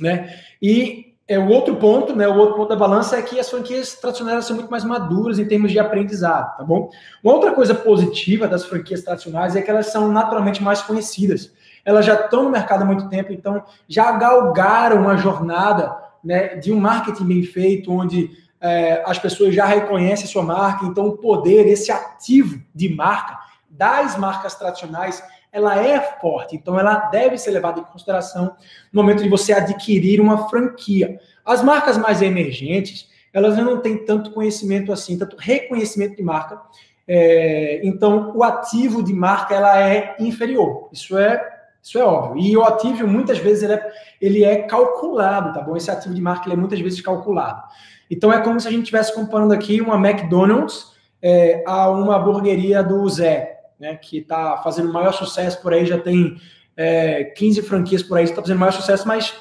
Né? 0.00 0.34
E 0.60 1.09
é, 1.30 1.38
o 1.38 1.46
outro 1.46 1.76
ponto, 1.76 2.16
né, 2.16 2.26
o 2.26 2.36
outro 2.36 2.56
ponto 2.56 2.70
da 2.70 2.74
balança 2.74 3.16
é 3.16 3.22
que 3.22 3.38
as 3.38 3.48
franquias 3.48 3.94
tradicionais 3.94 4.44
são 4.46 4.56
muito 4.56 4.68
mais 4.68 4.82
maduras 4.82 5.38
em 5.38 5.44
termos 5.44 5.70
de 5.70 5.78
aprendizado, 5.78 6.56
tá 6.56 6.64
bom? 6.64 6.90
Uma 7.22 7.34
outra 7.34 7.52
coisa 7.52 7.72
positiva 7.72 8.48
das 8.48 8.64
franquias 8.64 9.02
tradicionais 9.02 9.54
é 9.54 9.62
que 9.62 9.70
elas 9.70 9.86
são 9.92 10.10
naturalmente 10.10 10.60
mais 10.60 10.82
conhecidas. 10.82 11.52
Elas 11.84 12.04
já 12.04 12.14
estão 12.14 12.42
no 12.42 12.50
mercado 12.50 12.82
há 12.82 12.84
muito 12.84 13.08
tempo, 13.08 13.32
então 13.32 13.62
já 13.86 14.10
galgaram 14.10 15.02
uma 15.02 15.16
jornada 15.16 15.96
né, 16.22 16.56
de 16.56 16.72
um 16.72 16.80
marketing 16.80 17.24
bem 17.24 17.44
feito, 17.44 17.92
onde 17.92 18.36
é, 18.60 19.00
as 19.06 19.20
pessoas 19.20 19.54
já 19.54 19.66
reconhecem 19.66 20.26
sua 20.26 20.42
marca, 20.42 20.84
então 20.84 21.06
o 21.06 21.16
poder, 21.16 21.64
esse 21.68 21.92
ativo 21.92 22.60
de 22.74 22.92
marca 22.92 23.38
das 23.70 24.16
marcas 24.16 24.56
tradicionais 24.56 25.22
ela 25.52 25.84
é 25.84 26.00
forte, 26.20 26.56
então 26.56 26.78
ela 26.78 26.94
deve 27.10 27.36
ser 27.36 27.50
levada 27.50 27.80
em 27.80 27.84
consideração 27.84 28.54
no 28.92 29.02
momento 29.02 29.22
de 29.22 29.28
você 29.28 29.52
adquirir 29.52 30.20
uma 30.20 30.48
franquia. 30.48 31.18
As 31.44 31.62
marcas 31.62 31.98
mais 31.98 32.22
emergentes, 32.22 33.08
elas 33.32 33.56
não 33.56 33.80
têm 33.80 34.04
tanto 34.04 34.30
conhecimento 34.30 34.92
assim, 34.92 35.18
tanto 35.18 35.36
reconhecimento 35.36 36.16
de 36.16 36.22
marca, 36.22 36.60
é, 37.06 37.80
então 37.82 38.32
o 38.36 38.44
ativo 38.44 39.02
de 39.02 39.12
marca 39.12 39.54
ela 39.54 39.80
é 39.80 40.14
inferior. 40.20 40.88
Isso 40.92 41.18
é 41.18 41.58
isso 41.82 41.98
é 41.98 42.04
óbvio. 42.04 42.42
E 42.42 42.56
o 42.56 42.62
ativo, 42.62 43.06
muitas 43.06 43.38
vezes, 43.38 43.62
ele 43.62 43.72
é, 43.72 43.92
ele 44.20 44.44
é 44.44 44.56
calculado, 44.64 45.52
tá 45.54 45.62
bom? 45.62 45.76
Esse 45.76 45.90
ativo 45.90 46.14
de 46.14 46.20
marca 46.20 46.46
ele 46.46 46.54
é 46.54 46.56
muitas 46.56 46.78
vezes 46.78 47.00
calculado. 47.00 47.62
Então, 48.10 48.32
é 48.32 48.38
como 48.40 48.60
se 48.60 48.68
a 48.68 48.70
gente 48.70 48.82
estivesse 48.82 49.14
comparando 49.14 49.54
aqui 49.54 49.80
uma 49.80 49.96
McDonald's 49.96 50.92
é, 51.22 51.64
a 51.66 51.88
uma 51.88 52.16
hamburgueria 52.16 52.82
do 52.82 53.08
Zé 53.08 53.59
né, 53.80 53.96
que 53.96 54.18
está 54.18 54.58
fazendo 54.58 54.92
maior 54.92 55.12
sucesso 55.12 55.60
por 55.62 55.72
aí, 55.72 55.86
já 55.86 55.98
tem 55.98 56.36
é, 56.76 57.24
15 57.24 57.62
franquias 57.62 58.02
por 58.02 58.18
aí, 58.18 58.24
está 58.24 58.42
fazendo 58.42 58.58
maior 58.58 58.72
sucesso, 58.72 59.08
mas 59.08 59.34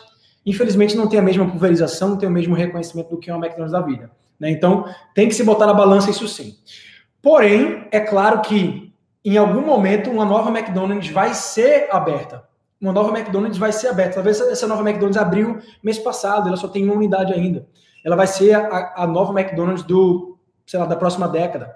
infelizmente 0.45 0.95
não 0.95 1.07
tem 1.07 1.19
a 1.19 1.21
mesma 1.21 1.47
pulverização, 1.47 2.09
não 2.09 2.17
tem 2.17 2.29
o 2.29 2.31
mesmo 2.31 2.55
reconhecimento 2.55 3.09
do 3.09 3.17
que 3.17 3.29
uma 3.29 3.45
McDonald's 3.45 3.73
da 3.73 3.81
vida. 3.81 4.09
Né? 4.39 4.49
Então, 4.49 4.85
tem 5.13 5.27
que 5.27 5.35
se 5.35 5.43
botar 5.43 5.67
na 5.67 5.73
balança 5.73 6.09
isso 6.09 6.27
sim. 6.27 6.55
Porém, 7.21 7.87
é 7.91 7.99
claro 7.99 8.41
que 8.41 8.93
em 9.25 9.37
algum 9.37 9.61
momento 9.61 10.09
uma 10.09 10.23
nova 10.23 10.49
McDonald's 10.57 11.11
vai 11.11 11.33
ser 11.33 11.89
aberta. 11.91 12.47
Uma 12.79 12.93
nova 12.93 13.17
McDonald's 13.17 13.57
vai 13.57 13.73
ser 13.73 13.89
aberta. 13.89 14.15
Talvez 14.15 14.39
essa 14.39 14.65
nova 14.65 14.81
McDonald's 14.81 15.21
abriu 15.21 15.59
mês 15.83 15.99
passado, 15.99 16.47
ela 16.47 16.55
só 16.55 16.69
tem 16.69 16.85
uma 16.85 16.95
unidade 16.95 17.33
ainda. 17.33 17.67
Ela 18.05 18.15
vai 18.15 18.27
ser 18.27 18.53
a, 18.53 18.93
a 18.95 19.05
nova 19.05 19.37
McDonald's 19.37 19.83
do, 19.83 20.28
sei 20.69 20.79
lá, 20.79 20.85
da 20.85 20.95
próxima 20.95 21.27
década. 21.27 21.75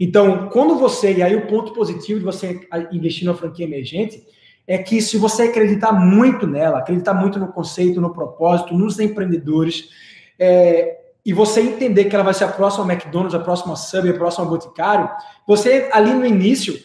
Então, 0.00 0.48
quando 0.48 0.74
você, 0.74 1.12
e 1.12 1.22
aí 1.22 1.36
o 1.36 1.46
ponto 1.46 1.72
positivo 1.72 2.18
de 2.18 2.24
você 2.24 2.68
investir 2.90 3.24
na 3.24 3.34
franquia 3.34 3.64
emergente, 3.64 4.26
é 4.66 4.76
que 4.78 5.00
se 5.00 5.16
você 5.16 5.44
acreditar 5.44 5.92
muito 5.92 6.44
nela, 6.44 6.78
acreditar 6.78 7.14
muito 7.14 7.38
no 7.38 7.52
conceito, 7.52 8.00
no 8.00 8.12
propósito, 8.12 8.74
nos 8.74 8.98
empreendedores, 8.98 9.90
é, 10.36 10.98
e 11.24 11.32
você 11.32 11.60
entender 11.60 12.06
que 12.06 12.16
ela 12.16 12.24
vai 12.24 12.34
ser 12.34 12.42
a 12.42 12.48
próxima 12.48 12.92
McDonald's, 12.92 13.32
a 13.32 13.38
próxima 13.38 13.76
Subway, 13.76 14.12
a 14.12 14.18
próxima 14.18 14.44
Boticário, 14.44 15.08
você 15.46 15.88
ali 15.92 16.12
no 16.12 16.26
início, 16.26 16.76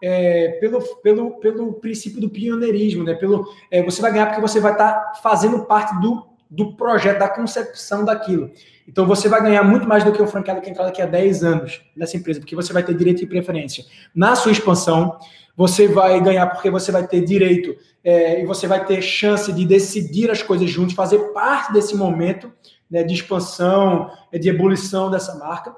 é, 0.00 0.60
pelo, 0.60 0.80
pelo, 1.02 1.40
pelo 1.40 1.72
princípio 1.72 2.20
do 2.20 2.30
pioneirismo, 2.30 3.02
né? 3.02 3.14
Pelo, 3.14 3.52
é, 3.68 3.82
você 3.82 4.00
vai 4.00 4.12
ganhar 4.12 4.26
porque 4.26 4.40
você 4.40 4.60
vai 4.60 4.72
estar 4.72 4.92
tá 4.92 5.14
fazendo 5.20 5.66
parte 5.66 6.00
do, 6.00 6.29
do 6.50 6.74
projeto, 6.74 7.18
da 7.18 7.28
concepção 7.28 8.04
daquilo. 8.04 8.50
Então 8.88 9.06
você 9.06 9.28
vai 9.28 9.40
ganhar 9.40 9.62
muito 9.62 9.86
mais 9.86 10.02
do 10.02 10.12
que 10.12 10.20
o 10.20 10.26
franqueado 10.26 10.60
que 10.60 10.68
entrar 10.68 10.84
daqui 10.84 11.00
a 11.00 11.06
10 11.06 11.44
anos 11.44 11.80
nessa 11.96 12.16
empresa, 12.16 12.40
porque 12.40 12.56
você 12.56 12.72
vai 12.72 12.82
ter 12.82 12.94
direito 12.94 13.22
e 13.22 13.26
preferência 13.26 13.84
na 14.14 14.34
sua 14.34 14.50
expansão, 14.50 15.16
você 15.56 15.86
vai 15.86 16.20
ganhar 16.20 16.46
porque 16.48 16.70
você 16.70 16.90
vai 16.90 17.06
ter 17.06 17.20
direito 17.24 17.76
é, 18.02 18.42
e 18.42 18.46
você 18.46 18.66
vai 18.66 18.84
ter 18.84 19.00
chance 19.02 19.52
de 19.52 19.64
decidir 19.64 20.30
as 20.30 20.42
coisas 20.42 20.68
juntos, 20.68 20.94
fazer 20.94 21.18
parte 21.32 21.72
desse 21.72 21.94
momento 21.94 22.50
né, 22.90 23.02
de 23.04 23.14
expansão, 23.14 24.10
é, 24.32 24.38
de 24.38 24.48
ebulição 24.48 25.10
dessa 25.10 25.36
marca. 25.36 25.74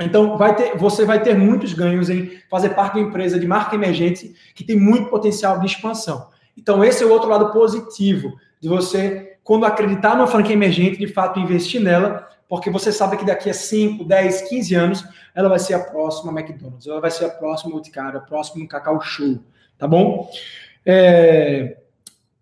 Então, 0.00 0.36
vai 0.36 0.56
ter, 0.56 0.76
você 0.76 1.04
vai 1.04 1.22
ter 1.22 1.36
muitos 1.36 1.74
ganhos 1.74 2.08
em 2.08 2.38
fazer 2.50 2.70
parte 2.70 2.94
de 2.94 3.00
uma 3.00 3.08
empresa 3.08 3.38
de 3.38 3.46
marca 3.46 3.76
emergente 3.76 4.34
que 4.54 4.64
tem 4.64 4.76
muito 4.76 5.10
potencial 5.10 5.60
de 5.60 5.66
expansão. 5.66 6.28
Então, 6.56 6.82
esse 6.82 7.02
é 7.02 7.06
o 7.06 7.10
outro 7.10 7.28
lado 7.28 7.52
positivo 7.52 8.32
de 8.60 8.68
você, 8.68 9.31
quando 9.44 9.66
acreditar 9.66 10.14
numa 10.14 10.26
franquia 10.26 10.54
emergente, 10.54 10.98
de 10.98 11.06
fato 11.06 11.40
investir 11.40 11.80
nela, 11.80 12.28
porque 12.48 12.70
você 12.70 12.92
sabe 12.92 13.16
que 13.16 13.24
daqui 13.24 13.48
a 13.48 13.54
5, 13.54 14.04
10, 14.04 14.42
15 14.42 14.74
anos 14.74 15.04
ela 15.34 15.48
vai 15.48 15.58
ser 15.58 15.74
a 15.74 15.80
próxima 15.80 16.38
McDonald's, 16.38 16.86
ela 16.86 17.00
vai 17.00 17.10
ser 17.10 17.24
a 17.24 17.30
próxima 17.30 17.72
Boticário, 17.72 18.18
a 18.18 18.22
próxima 18.22 18.66
Cacau 18.68 19.00
Show, 19.00 19.38
tá 19.78 19.88
bom? 19.88 20.30
É... 20.84 21.78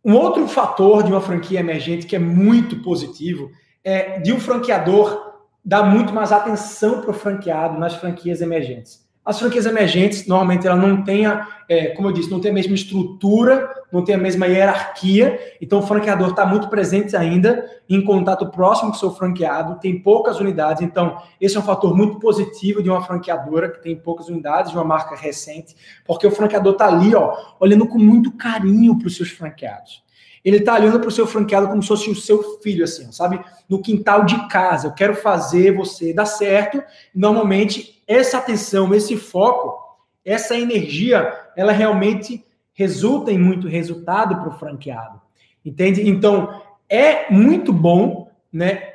Um 0.05 0.15
outro 0.15 0.49
fator 0.49 1.03
de 1.03 1.11
uma 1.11 1.21
franquia 1.21 1.61
emergente 1.61 2.07
que 2.07 2.17
é 2.17 2.19
muito 2.19 2.83
positivo 2.83 3.51
é 3.85 4.19
de 4.19 4.33
um 4.33 4.41
franqueador 4.41 5.31
dar 5.65 5.83
muito 5.83 6.13
mais 6.13 6.33
atenção 6.33 7.03
para 7.03 7.11
o 7.11 7.15
franqueado 7.15 7.79
nas 7.79 7.95
franquias 7.95 8.41
emergentes. 8.41 9.07
As 9.31 9.39
franquias 9.39 9.65
emergentes, 9.65 10.27
normalmente, 10.27 10.67
ela 10.67 10.75
não 10.75 11.05
tem, 11.05 11.25
a, 11.25 11.47
é, 11.69 11.91
como 11.91 12.09
eu 12.09 12.13
disse, 12.13 12.29
não 12.29 12.41
tem 12.41 12.51
a 12.51 12.55
mesma 12.55 12.75
estrutura, 12.75 13.71
não 13.93 14.03
tem 14.03 14.17
a 14.17 14.19
mesma 14.19 14.49
hierarquia, 14.49 15.39
então 15.61 15.79
o 15.79 15.83
franqueador 15.83 16.31
está 16.31 16.45
muito 16.45 16.67
presente 16.69 17.17
ainda, 17.17 17.65
em 17.89 18.03
contato 18.03 18.51
próximo 18.51 18.91
com 18.91 18.97
o 18.97 18.99
seu 18.99 19.13
franqueado, 19.13 19.79
tem 19.79 20.03
poucas 20.03 20.41
unidades, 20.41 20.83
então 20.83 21.23
esse 21.41 21.57
é 21.57 21.61
um 21.61 21.63
fator 21.63 21.97
muito 21.97 22.19
positivo 22.19 22.83
de 22.83 22.91
uma 22.91 23.03
franqueadora 23.03 23.71
que 23.71 23.81
tem 23.81 23.95
poucas 23.95 24.27
unidades, 24.27 24.73
de 24.73 24.77
uma 24.77 24.85
marca 24.85 25.15
recente, 25.15 25.77
porque 26.05 26.27
o 26.27 26.33
franqueador 26.33 26.73
está 26.73 26.89
ali, 26.89 27.15
ó, 27.15 27.37
olhando 27.61 27.87
com 27.87 28.01
muito 28.01 28.33
carinho 28.33 28.99
para 28.99 29.07
os 29.07 29.17
seus 29.17 29.31
franqueados. 29.31 30.03
Ele 30.45 30.57
está 30.59 30.75
olhando 30.75 30.99
para 30.99 31.09
o 31.09 31.13
seu 31.13 31.27
franqueado 31.27 31.69
como 31.69 31.83
se 31.83 31.89
fosse 31.89 32.11
o 32.11 32.15
seu 32.15 32.61
filho, 32.61 32.85
assim, 32.85 33.13
sabe? 33.13 33.41
No 33.69 33.83
quintal 33.83 34.25
de 34.25 34.49
casa. 34.49 34.89
Eu 34.89 34.93
quero 34.93 35.15
fazer 35.15 35.77
você 35.77 36.15
dar 36.15 36.27
certo. 36.27 36.83
Normalmente, 37.15 38.03
essa 38.07 38.39
atenção, 38.39 38.95
esse 38.95 39.17
foco, 39.17 39.79
essa 40.25 40.57
energia, 40.57 41.33
ela 41.57 41.73
realmente 41.73 42.45
resulta 42.73 43.31
em 43.31 43.39
muito 43.39 43.69
resultado 43.69 44.37
para 44.37 44.49
o 44.49 44.59
franqueado. 44.59 45.21
Entende? 45.65 46.09
Então, 46.09 46.63
é 46.89 47.31
muito 47.31 47.73
bom, 47.73 48.31
né? 48.53 48.89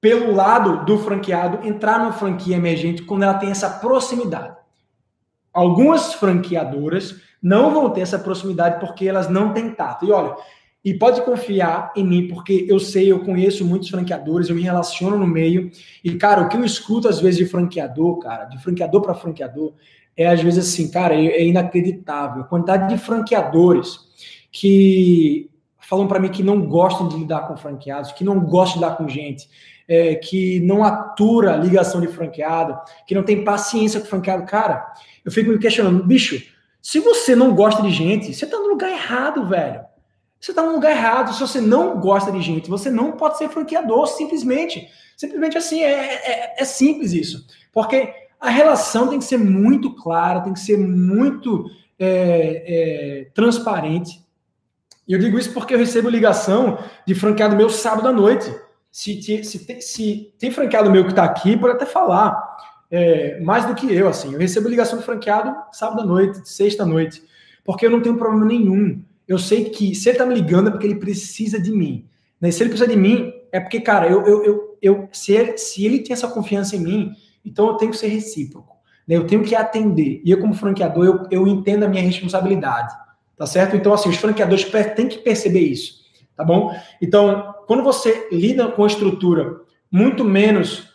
Pelo 0.00 0.32
lado 0.32 0.84
do 0.84 0.98
franqueado, 0.98 1.66
entrar 1.66 1.98
numa 1.98 2.12
franquia 2.12 2.56
emergente 2.56 3.02
quando 3.02 3.22
ela 3.22 3.34
tem 3.34 3.50
essa 3.50 3.68
proximidade. 3.68 4.56
Algumas 5.52 6.14
franqueadoras 6.14 7.20
não 7.42 7.72
vão 7.72 7.90
ter 7.90 8.00
essa 8.00 8.18
proximidade 8.18 8.80
porque 8.80 9.06
elas 9.06 9.28
não 9.28 9.52
têm 9.52 9.70
tato. 9.70 10.06
E 10.06 10.10
olha, 10.10 10.34
e 10.84 10.92
pode 10.92 11.22
confiar 11.22 11.92
em 11.94 12.04
mim, 12.04 12.26
porque 12.26 12.66
eu 12.68 12.80
sei, 12.80 13.10
eu 13.10 13.20
conheço 13.20 13.64
muitos 13.64 13.88
franqueadores, 13.88 14.48
eu 14.48 14.56
me 14.56 14.62
relaciono 14.62 15.16
no 15.16 15.26
meio. 15.26 15.70
E, 16.02 16.14
cara, 16.16 16.42
o 16.42 16.48
que 16.48 16.56
eu 16.56 16.64
escuto 16.64 17.08
às 17.08 17.20
vezes 17.20 17.38
de 17.38 17.46
franqueador, 17.46 18.18
cara, 18.18 18.46
de 18.46 18.58
franqueador 18.58 19.00
para 19.00 19.14
franqueador, 19.14 19.74
é 20.16 20.26
às 20.26 20.42
vezes 20.42 20.66
assim, 20.66 20.90
cara, 20.90 21.14
é, 21.14 21.26
é 21.26 21.44
inacreditável. 21.44 22.42
A 22.42 22.46
quantidade 22.46 22.92
de 22.92 23.00
franqueadores 23.00 24.00
que 24.50 25.48
falam 25.78 26.08
para 26.08 26.18
mim 26.18 26.30
que 26.30 26.42
não 26.42 26.66
gostam 26.66 27.06
de 27.06 27.16
lidar 27.16 27.46
com 27.46 27.56
franqueados, 27.56 28.12
que 28.12 28.24
não 28.24 28.40
gostam 28.40 28.80
de 28.80 28.84
lidar 28.84 28.96
com 28.96 29.08
gente, 29.08 29.48
é, 29.86 30.16
que 30.16 30.58
não 30.60 30.82
atura 30.82 31.56
ligação 31.56 32.00
de 32.00 32.08
franqueado, 32.08 32.76
que 33.06 33.14
não 33.14 33.22
tem 33.22 33.44
paciência 33.44 34.00
com 34.00 34.06
franqueado. 34.06 34.44
Cara, 34.46 34.92
eu 35.24 35.30
fico 35.30 35.50
me 35.50 35.58
questionando, 35.58 36.02
bicho, 36.02 36.42
se 36.80 36.98
você 36.98 37.36
não 37.36 37.54
gosta 37.54 37.82
de 37.82 37.90
gente, 37.90 38.34
você 38.34 38.46
tá 38.46 38.58
no 38.58 38.68
lugar 38.68 38.90
errado, 38.90 39.46
velho. 39.46 39.91
Você 40.42 40.50
está 40.50 40.60
no 40.60 40.72
lugar 40.72 40.90
errado. 40.90 41.32
Se 41.32 41.38
você 41.38 41.60
não 41.60 42.00
gosta 42.00 42.32
de 42.32 42.42
gente, 42.42 42.68
você 42.68 42.90
não 42.90 43.12
pode 43.12 43.38
ser 43.38 43.48
franqueador, 43.48 44.08
simplesmente. 44.08 44.88
Simplesmente 45.16 45.56
assim, 45.56 45.80
é, 45.80 45.92
é, 45.92 46.54
é 46.58 46.64
simples 46.64 47.12
isso. 47.12 47.46
Porque 47.72 48.12
a 48.40 48.50
relação 48.50 49.06
tem 49.06 49.20
que 49.20 49.24
ser 49.24 49.38
muito 49.38 49.94
clara, 49.94 50.40
tem 50.40 50.52
que 50.52 50.58
ser 50.58 50.76
muito 50.76 51.70
é, 51.96 52.64
é, 52.66 53.24
transparente. 53.32 54.20
E 55.06 55.12
eu 55.12 55.18
digo 55.20 55.38
isso 55.38 55.52
porque 55.52 55.74
eu 55.74 55.78
recebo 55.78 56.08
ligação 56.08 56.76
de 57.06 57.14
franqueado 57.14 57.54
meu 57.54 57.70
sábado 57.70 58.08
à 58.08 58.12
noite. 58.12 58.52
Se, 58.90 59.22
se, 59.22 59.44
se, 59.44 59.80
se 59.80 60.34
tem 60.40 60.50
franqueado 60.50 60.90
meu 60.90 61.04
que 61.04 61.10
está 61.10 61.22
aqui, 61.22 61.56
pode 61.56 61.74
até 61.74 61.86
falar. 61.86 62.36
É, 62.90 63.38
mais 63.40 63.64
do 63.64 63.76
que 63.76 63.94
eu, 63.94 64.08
assim. 64.08 64.32
Eu 64.32 64.40
recebo 64.40 64.68
ligação 64.68 64.98
de 64.98 65.04
franqueado 65.04 65.54
sábado 65.70 66.02
à 66.02 66.04
noite, 66.04 66.48
sexta 66.48 66.82
à 66.82 66.86
noite. 66.86 67.22
Porque 67.64 67.86
eu 67.86 67.90
não 67.90 68.02
tenho 68.02 68.16
problema 68.16 68.44
nenhum 68.44 69.00
eu 69.32 69.38
sei 69.38 69.70
que 69.70 69.94
se 69.94 70.08
ele 70.08 70.18
tá 70.18 70.26
me 70.26 70.34
ligando 70.34 70.68
é 70.68 70.70
porque 70.70 70.86
ele 70.86 70.96
precisa 70.96 71.58
de 71.58 71.72
mim. 71.72 72.06
Né? 72.40 72.50
Se 72.50 72.62
ele 72.62 72.70
precisa 72.70 72.90
de 72.90 72.96
mim, 72.96 73.32
é 73.50 73.60
porque, 73.60 73.80
cara, 73.80 74.06
eu, 74.08 74.26
eu, 74.26 74.44
eu, 74.44 74.78
eu 74.82 75.08
se, 75.12 75.32
ele, 75.32 75.56
se 75.56 75.84
ele 75.86 76.00
tem 76.00 76.12
essa 76.12 76.28
confiança 76.28 76.76
em 76.76 76.80
mim, 76.80 77.12
então 77.44 77.68
eu 77.68 77.74
tenho 77.74 77.90
que 77.90 77.96
ser 77.96 78.08
recíproco. 78.08 78.76
Né? 79.06 79.16
Eu 79.16 79.26
tenho 79.26 79.42
que 79.42 79.54
atender. 79.54 80.20
E 80.24 80.30
eu, 80.30 80.40
como 80.40 80.54
franqueador, 80.54 81.04
eu, 81.04 81.26
eu 81.30 81.46
entendo 81.46 81.84
a 81.84 81.88
minha 81.88 82.02
responsabilidade. 82.02 82.94
Tá 83.36 83.46
certo? 83.46 83.74
Então, 83.74 83.92
assim, 83.92 84.08
os 84.08 84.16
franqueadores 84.16 84.66
têm 84.94 85.08
que 85.08 85.18
perceber 85.18 85.60
isso. 85.60 86.02
Tá 86.36 86.44
bom? 86.44 86.74
Então, 87.00 87.54
quando 87.66 87.82
você 87.82 88.28
lida 88.30 88.68
com 88.68 88.84
a 88.84 88.86
estrutura 88.86 89.60
muito 89.90 90.24
menos 90.24 90.88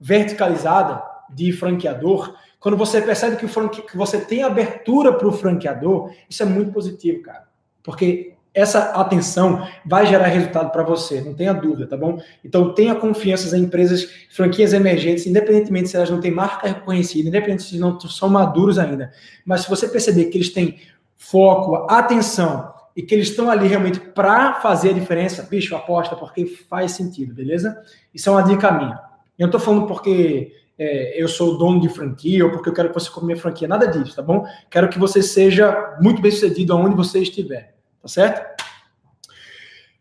verticalizada 0.00 1.02
de 1.30 1.52
franqueador, 1.52 2.34
quando 2.60 2.76
você 2.76 3.00
percebe 3.00 3.36
que, 3.36 3.44
o 3.44 3.48
franque, 3.48 3.82
que 3.82 3.96
você 3.96 4.18
tem 4.20 4.42
abertura 4.42 5.12
para 5.12 5.28
o 5.28 5.32
franqueador, 5.32 6.12
isso 6.28 6.42
é 6.42 6.46
muito 6.46 6.72
positivo, 6.72 7.22
cara. 7.22 7.48
Porque 7.82 8.34
essa 8.54 8.90
atenção 8.92 9.66
vai 9.86 10.06
gerar 10.06 10.26
resultado 10.26 10.70
para 10.72 10.82
você, 10.82 11.20
não 11.20 11.34
tenha 11.34 11.52
dúvida, 11.52 11.86
tá 11.86 11.96
bom? 11.96 12.20
Então 12.44 12.74
tenha 12.74 12.94
confiança 12.94 13.56
em 13.56 13.62
empresas, 13.62 14.08
franquias 14.30 14.72
emergentes, 14.72 15.26
independentemente 15.26 15.88
se 15.88 15.96
elas 15.96 16.10
não 16.10 16.20
têm 16.20 16.30
marca 16.30 16.66
reconhecida, 16.66 17.28
independente 17.28 17.62
se 17.62 17.78
não 17.78 17.98
são 18.00 18.28
maduros 18.28 18.78
ainda. 18.78 19.12
Mas 19.44 19.62
se 19.62 19.70
você 19.70 19.86
perceber 19.86 20.24
que 20.26 20.38
eles 20.38 20.52
têm 20.52 20.78
foco, 21.16 21.86
atenção 21.88 22.72
e 22.96 23.02
que 23.02 23.14
eles 23.14 23.28
estão 23.28 23.48
ali 23.48 23.68
realmente 23.68 24.00
para 24.00 24.54
fazer 24.54 24.90
a 24.90 24.94
diferença, 24.94 25.46
bicho, 25.48 25.76
aposta 25.76 26.16
porque 26.16 26.44
faz 26.46 26.92
sentido, 26.92 27.32
beleza? 27.32 27.80
Isso 28.12 28.28
é 28.28 28.32
uma 28.32 28.42
dica 28.42 28.72
minha. 28.72 29.00
Eu 29.38 29.46
não 29.46 29.46
estou 29.46 29.60
falando 29.60 29.86
porque 29.86 30.52
é, 30.78 31.20
eu 31.20 31.26
sou 31.26 31.58
dono 31.58 31.80
de 31.80 31.88
franquia 31.88 32.44
ou 32.44 32.52
porque 32.52 32.68
eu 32.68 32.72
quero 32.72 32.88
que 32.88 32.94
você 32.94 33.10
compre 33.10 33.26
minha 33.26 33.40
franquia, 33.40 33.66
nada 33.66 33.86
disso, 33.86 34.14
tá 34.14 34.22
bom? 34.22 34.46
Quero 34.70 34.88
que 34.88 34.98
você 34.98 35.22
seja 35.22 35.96
muito 36.00 36.22
bem 36.22 36.30
sucedido 36.30 36.72
aonde 36.72 36.94
você 36.94 37.18
estiver. 37.20 37.74
Tá 38.00 38.08
certo? 38.08 38.58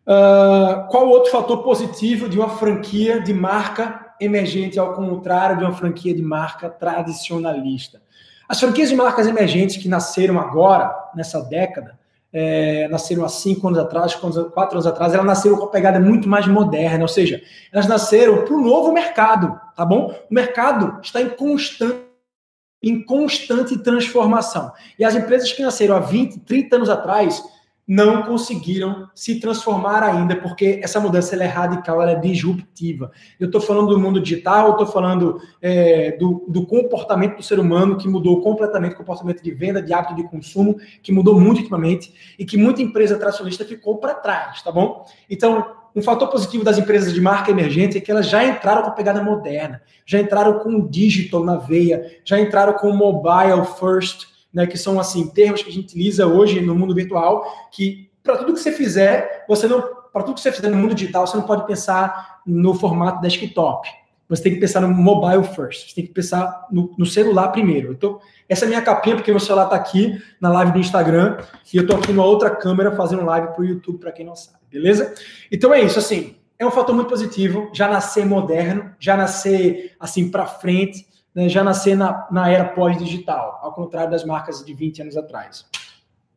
Uh, 0.06 0.88
qual 0.90 1.10
outro 1.10 1.32
fator 1.32 1.64
positivo 1.64 2.30
de 2.30 2.38
uma 2.38 2.50
franquia 2.50 3.20
de 3.20 3.34
marca 3.34 4.14
emergente, 4.22 4.80
ao 4.80 4.94
contrário 4.94 5.58
de 5.58 5.64
uma 5.64 5.74
franquia 5.74 6.14
de 6.14 6.22
marca 6.22 6.70
tradicionalista? 6.70 8.02
As 8.48 8.60
franquias 8.60 8.90
de 8.90 8.96
marcas 8.96 9.28
emergentes 9.28 9.76
que 9.76 9.90
nasceram 9.90 10.40
agora, 10.40 10.96
nessa 11.14 11.42
década, 11.42 12.00
é, 12.38 12.88
nasceram 12.90 13.26
há 13.26 13.30
cinco 13.30 13.68
anos 13.68 13.80
atrás, 13.80 14.14
quatro 14.14 14.76
anos 14.76 14.86
atrás, 14.86 15.14
elas 15.14 15.26
nasceram 15.26 15.56
com 15.56 15.64
uma 15.64 15.72
pegada 15.72 16.00
muito 16.00 16.30
mais 16.30 16.46
moderna, 16.46 17.02
ou 17.02 17.08
seja, 17.08 17.42
elas 17.74 17.88
nasceram 17.88 18.46
para 18.46 18.54
o 18.54 18.62
novo 18.62 18.92
mercado, 18.92 19.60
tá 19.76 19.84
bom? 19.84 20.14
O 20.30 20.34
mercado 20.34 21.00
está 21.02 21.20
em 21.20 21.30
constante, 21.30 21.98
em 22.84 23.04
constante 23.04 23.78
transformação. 23.80 24.72
E 25.00 25.04
as 25.04 25.16
empresas 25.16 25.52
que 25.52 25.64
nasceram 25.64 25.96
há 25.96 26.00
20, 26.00 26.42
30 26.42 26.76
anos 26.76 26.90
atrás, 26.90 27.44
não 27.88 28.24
conseguiram 28.24 29.10
se 29.16 29.40
transformar 29.40 30.04
ainda, 30.04 30.36
porque 30.36 30.82
essa 30.84 31.00
mudança 31.00 31.36
é 31.42 31.48
radical, 31.48 32.02
ela 32.02 32.12
é 32.12 32.20
disruptiva. 32.20 33.12
Eu 33.40 33.46
estou 33.46 33.62
falando 33.62 33.88
do 33.88 34.00
mundo 34.00 34.20
digital, 34.20 34.72
estou 34.72 34.86
falando 34.86 35.40
é, 35.62 36.18
do, 36.18 36.44
do, 36.50 36.66
comportamento 36.66 37.38
do 37.38 37.44
ser 37.44 37.60
humano, 37.60 37.98
que 37.98 38.08
mudou 38.08 38.42
completamente 38.42 38.94
o 38.94 38.98
comportamento 38.98 39.42
de 39.42 39.52
venda, 39.52 39.82
de 39.82 39.94
hábito 39.94 40.16
de 40.16 40.24
consumo, 40.24 40.78
que 41.02 41.14
mudou 41.14 41.40
muito 41.40 41.60
ultimamente, 41.60 42.36
e 42.38 42.44
que 42.44 42.58
muita 42.58 42.82
empresa 42.82 43.18
tradicionalista 43.18 43.64
ficou 43.64 43.98
para 43.98 44.16
trás, 44.16 44.62
tá 44.62 44.72
bom? 44.72 45.06
Então, 45.30 45.66
um 45.96 46.02
fator 46.02 46.28
positivo 46.28 46.66
das 46.66 46.78
empresas 46.78 47.14
de 47.14 47.22
marca 47.22 47.52
emergente 47.52 47.98
é 47.98 48.02
que 48.02 48.12
elas 48.12 48.28
já 48.28 48.46
entraram 48.46 48.84
com 48.84 48.90
a 48.90 48.94
pegada 48.94 49.24
moderna, 49.24 49.82
já 50.06 50.20
entraram 50.20 50.60
com 50.60 50.76
o 50.76 50.90
digital 50.90 51.44
na 51.44 51.56
veia, 51.56 52.20
já 52.26 52.40
entraram 52.40 52.74
com 52.74 52.90
o 52.90 52.96
mobile 52.96 53.66
first, 53.80 54.28
né, 54.58 54.66
que 54.66 54.76
são 54.76 55.00
assim 55.00 55.28
termos 55.28 55.62
que 55.62 55.70
a 55.70 55.72
gente 55.72 55.86
utiliza 55.86 56.26
hoje 56.26 56.60
no 56.60 56.74
mundo 56.74 56.96
virtual, 56.96 57.46
que 57.72 58.10
para 58.24 58.38
tudo 58.38 58.54
que 58.54 58.60
você 58.60 58.72
fizer, 58.72 59.46
você 59.48 59.68
não, 59.68 59.80
para 60.12 60.24
tudo 60.24 60.34
que 60.34 60.42
você 60.42 60.52
fizer 60.52 60.70
no 60.70 60.78
mundo 60.78 60.96
digital, 60.96 61.28
você 61.28 61.38
não 61.38 61.44
pode 61.44 61.68
pensar 61.68 62.42
no 62.44 62.74
formato 62.74 63.22
desktop. 63.22 63.88
Você 64.28 64.42
tem 64.42 64.56
que 64.56 64.60
pensar 64.60 64.82
no 64.82 64.90
mobile 64.90 65.44
first. 65.44 65.90
Você 65.90 65.96
tem 65.96 66.08
que 66.08 66.12
pensar 66.12 66.66
no, 66.72 66.92
no 66.98 67.06
celular 67.06 67.50
primeiro. 67.50 67.94
Então, 67.94 68.20
essa 68.50 68.66
é 68.66 68.68
a 68.68 68.70
minha 68.70 68.82
capinha, 68.82 69.16
porque 69.16 69.30
meu 69.30 69.40
celular 69.40 69.66
está 69.66 69.76
aqui 69.76 70.20
na 70.42 70.50
live 70.50 70.72
do 70.72 70.80
Instagram 70.80 71.38
e 71.72 71.78
eu 71.78 71.84
estou 71.84 71.96
aqui 71.96 72.12
numa 72.12 72.26
outra 72.26 72.50
câmera 72.50 72.96
fazendo 72.96 73.24
live 73.26 73.50
para 73.50 73.62
o 73.62 73.66
YouTube, 73.66 74.00
para 74.00 74.12
quem 74.12 74.26
não 74.26 74.36
sabe, 74.36 74.58
beleza? 74.72 75.14
Então 75.52 75.72
é 75.72 75.82
isso, 75.82 76.00
assim, 76.00 76.36
é 76.58 76.66
um 76.66 76.72
fator 76.72 76.96
muito 76.96 77.10
positivo, 77.10 77.70
já 77.72 77.88
nascer 77.88 78.26
moderno, 78.26 78.92
já 79.00 79.16
nascer 79.16 79.96
assim 80.00 80.32
para 80.32 80.48
frente, 80.48 81.06
né, 81.38 81.48
já 81.48 81.64
nascer 81.64 81.96
na, 81.96 82.28
na 82.32 82.50
era 82.50 82.66
pós-digital, 82.66 83.60
ao 83.62 83.72
contrário 83.72 84.10
das 84.10 84.26
marcas 84.26 84.66
de 84.66 84.74
20 84.74 85.04
anos 85.04 85.16
atrás. 85.16 85.68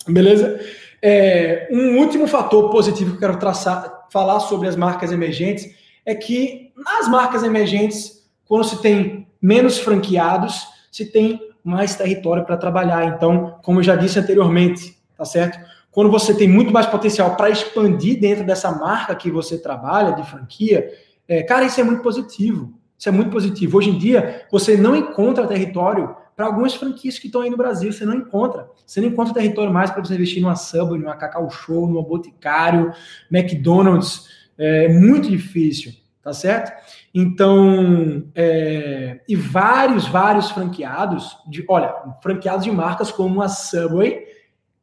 Beleza? 0.07 0.61
É, 1.00 1.69
um 1.73 1.97
último 1.97 2.26
fator 2.26 2.69
positivo 2.69 3.12
que 3.12 3.16
eu 3.16 3.21
quero 3.21 3.38
traçar, 3.38 4.07
falar 4.12 4.40
sobre 4.40 4.69
as 4.69 4.76
marcas 4.76 5.11
emergentes 5.11 5.75
é 6.04 6.14
que 6.14 6.71
nas 6.76 7.09
marcas 7.09 7.42
emergentes, 7.42 8.28
quando 8.45 8.64
se 8.64 8.83
tem 8.83 9.26
menos 9.40 9.78
franqueados, 9.78 10.66
se 10.92 11.07
tem 11.07 11.40
mais 11.64 11.95
território 11.95 12.45
para 12.45 12.59
trabalhar. 12.59 13.07
Então, 13.07 13.59
como 13.62 13.78
eu 13.78 13.85
já 13.85 13.97
disse 13.97 14.19
anteriormente, 14.19 14.99
tá 15.16 15.25
certo? 15.25 15.59
Quando 15.90 16.11
você 16.11 16.35
tem 16.35 16.47
muito 16.47 16.75
mais 16.75 16.85
potencial 16.85 17.37
para 17.37 17.49
expandir 17.49 18.21
dentro 18.21 18.45
dessa 18.45 18.71
marca 18.71 19.14
que 19.14 19.30
você 19.30 19.57
trabalha, 19.57 20.12
de 20.12 20.28
franquia, 20.28 20.92
é, 21.26 21.42
cara, 21.42 21.64
isso 21.64 21.80
é 21.80 21.85
muito 21.85 22.02
positivo. 22.02 22.78
Isso 23.00 23.09
é 23.09 23.12
muito 23.12 23.30
positivo. 23.30 23.78
Hoje 23.78 23.88
em 23.88 23.97
dia, 23.97 24.47
você 24.52 24.76
não 24.76 24.95
encontra 24.95 25.47
território 25.47 26.14
para 26.37 26.45
algumas 26.45 26.75
franquias 26.75 27.19
que 27.19 27.28
estão 27.28 27.40
aí 27.40 27.49
no 27.49 27.57
Brasil. 27.57 27.90
Você 27.90 28.04
não 28.04 28.12
encontra. 28.12 28.69
Você 28.85 29.00
não 29.00 29.09
encontra 29.09 29.33
território 29.33 29.73
mais 29.73 29.90
para 29.90 30.04
você 30.04 30.12
investir 30.12 30.42
numa 30.42 30.54
Subway, 30.54 31.00
numa 31.00 31.16
Cacau 31.16 31.49
Show, 31.49 31.87
numa 31.87 32.02
Boticário, 32.02 32.92
McDonald's. 33.33 34.28
É 34.59 34.87
muito 34.88 35.30
difícil, 35.30 35.95
tá 36.23 36.35
certo? 36.35 36.73
Então, 37.14 38.23
é, 38.35 39.21
e 39.26 39.35
vários, 39.35 40.07
vários 40.07 40.50
franqueados, 40.50 41.38
de, 41.49 41.64
olha, 41.71 41.95
franqueados 42.23 42.66
de 42.66 42.71
marcas 42.71 43.11
como 43.11 43.40
a 43.40 43.49
Subway, 43.49 44.26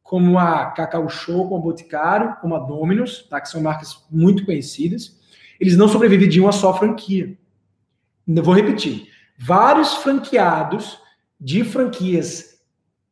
como 0.02 0.40
a 0.40 0.72
Cacau 0.72 1.08
Show, 1.08 1.44
como 1.44 1.58
a 1.58 1.64
Boticário, 1.64 2.36
como 2.42 2.56
a 2.56 2.60
Domino's, 2.60 3.28
tá? 3.30 3.40
que 3.40 3.48
são 3.48 3.62
marcas 3.62 4.04
muito 4.10 4.44
conhecidas, 4.44 5.20
eles 5.60 5.78
não 5.78 5.88
sobrevivem 5.88 6.28
de 6.28 6.42
uma 6.42 6.52
só 6.52 6.76
franquia. 6.76 7.38
Vou 8.28 8.54
repetir. 8.54 9.08
Vários 9.38 9.96
franqueados 9.96 11.00
de 11.40 11.64
franquias 11.64 12.58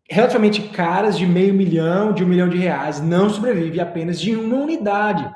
relativamente 0.09 0.61
caras, 0.69 1.17
de 1.17 1.25
meio 1.25 1.53
milhão, 1.53 2.13
de 2.13 2.23
um 2.23 2.27
milhão 2.27 2.47
de 2.47 2.57
reais, 2.57 3.01
não 3.01 3.29
sobrevivem 3.29 3.79
apenas 3.79 4.19
de 4.19 4.35
uma 4.35 4.55
unidade. 4.55 5.33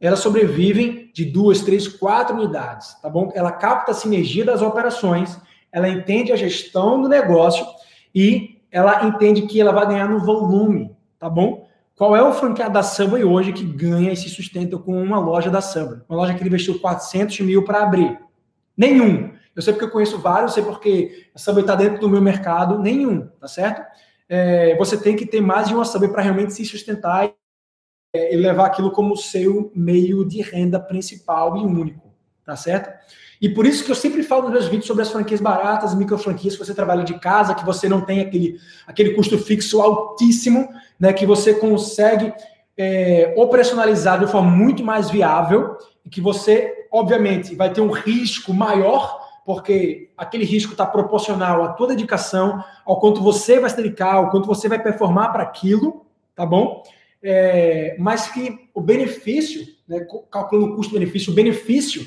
Elas 0.00 0.20
sobrevivem 0.20 1.10
de 1.14 1.24
duas, 1.24 1.60
três, 1.60 1.86
quatro 1.86 2.34
unidades, 2.34 2.94
tá 3.00 3.08
bom? 3.08 3.30
Ela 3.34 3.52
capta 3.52 3.92
a 3.92 3.94
sinergia 3.94 4.44
das 4.44 4.62
operações, 4.62 5.38
ela 5.70 5.88
entende 5.88 6.32
a 6.32 6.36
gestão 6.36 7.00
do 7.00 7.08
negócio 7.08 7.64
e 8.14 8.60
ela 8.72 9.06
entende 9.06 9.42
que 9.42 9.60
ela 9.60 9.72
vai 9.72 9.86
ganhar 9.86 10.08
no 10.08 10.20
volume, 10.20 10.90
tá 11.18 11.28
bom? 11.28 11.68
Qual 11.94 12.16
é 12.16 12.22
o 12.22 12.32
franqueado 12.32 12.72
da 12.72 12.82
Subway 12.82 13.22
hoje 13.22 13.52
que 13.52 13.62
ganha 13.62 14.10
e 14.10 14.16
se 14.16 14.28
sustenta 14.28 14.78
com 14.78 15.00
uma 15.00 15.18
loja 15.18 15.50
da 15.50 15.60
Subway? 15.60 16.00
Uma 16.08 16.18
loja 16.18 16.34
que 16.34 16.40
ele 16.40 16.48
investiu 16.48 16.78
400 16.80 17.40
mil 17.40 17.62
para 17.62 17.82
abrir. 17.82 18.18
Nenhum. 18.80 19.30
Eu 19.54 19.60
sei 19.60 19.74
porque 19.74 19.84
eu 19.84 19.90
conheço 19.90 20.18
vários, 20.18 20.54
sei 20.54 20.62
porque 20.62 21.26
a 21.34 21.38
Subway 21.38 21.64
está 21.64 21.74
dentro 21.74 22.00
do 22.00 22.08
meu 22.08 22.22
mercado. 22.22 22.78
Nenhum, 22.78 23.26
tá 23.38 23.46
certo? 23.46 23.82
É, 24.26 24.74
você 24.78 24.96
tem 24.96 25.14
que 25.14 25.26
ter 25.26 25.42
mais 25.42 25.68
de 25.68 25.74
uma 25.74 25.84
Subway 25.84 26.10
para 26.10 26.22
realmente 26.22 26.54
se 26.54 26.64
sustentar 26.64 27.26
e, 27.26 27.34
é, 28.14 28.34
e 28.34 28.38
levar 28.38 28.64
aquilo 28.64 28.90
como 28.90 29.14
seu 29.18 29.70
meio 29.74 30.24
de 30.26 30.40
renda 30.40 30.80
principal 30.80 31.58
e 31.58 31.60
único, 31.60 32.10
tá 32.42 32.56
certo? 32.56 32.90
E 33.38 33.50
por 33.50 33.66
isso 33.66 33.84
que 33.84 33.90
eu 33.90 33.94
sempre 33.94 34.22
falo 34.22 34.44
nos 34.44 34.52
meus 34.52 34.64
vídeos 34.64 34.86
sobre 34.86 35.02
as 35.02 35.10
franquias 35.10 35.42
baratas, 35.42 35.94
micro 35.94 36.16
franquias, 36.16 36.56
que 36.56 36.64
você 36.64 36.74
trabalha 36.74 37.04
de 37.04 37.18
casa, 37.18 37.54
que 37.54 37.66
você 37.66 37.86
não 37.86 38.00
tem 38.00 38.20
aquele, 38.20 38.58
aquele 38.86 39.12
custo 39.12 39.36
fixo 39.36 39.82
altíssimo, 39.82 40.70
né, 40.98 41.12
que 41.12 41.26
você 41.26 41.52
consegue 41.52 42.32
é, 42.78 43.34
operacionalizar 43.36 44.18
de 44.18 44.26
forma 44.26 44.50
muito 44.50 44.82
mais 44.82 45.10
viável 45.10 45.76
que 46.10 46.20
você, 46.20 46.86
obviamente, 46.90 47.54
vai 47.54 47.72
ter 47.72 47.80
um 47.80 47.90
risco 47.90 48.52
maior, 48.52 49.20
porque 49.44 50.10
aquele 50.16 50.44
risco 50.44 50.72
está 50.72 50.84
proporcional 50.84 51.62
à 51.64 51.72
tua 51.72 51.88
dedicação, 51.88 52.62
ao 52.84 53.00
quanto 53.00 53.22
você 53.22 53.58
vai 53.58 53.70
se 53.70 53.76
dedicar, 53.76 54.14
ao 54.14 54.30
quanto 54.30 54.46
você 54.46 54.68
vai 54.68 54.82
performar 54.82 55.32
para 55.32 55.42
aquilo, 55.42 56.06
tá 56.34 56.44
bom? 56.44 56.82
É, 57.22 57.96
mas 57.98 58.28
que 58.28 58.68
o 58.74 58.80
benefício, 58.80 59.66
né, 59.88 60.06
calculando 60.30 60.72
o 60.72 60.76
custo-benefício, 60.76 61.32
o 61.32 61.36
benefício 61.36 62.06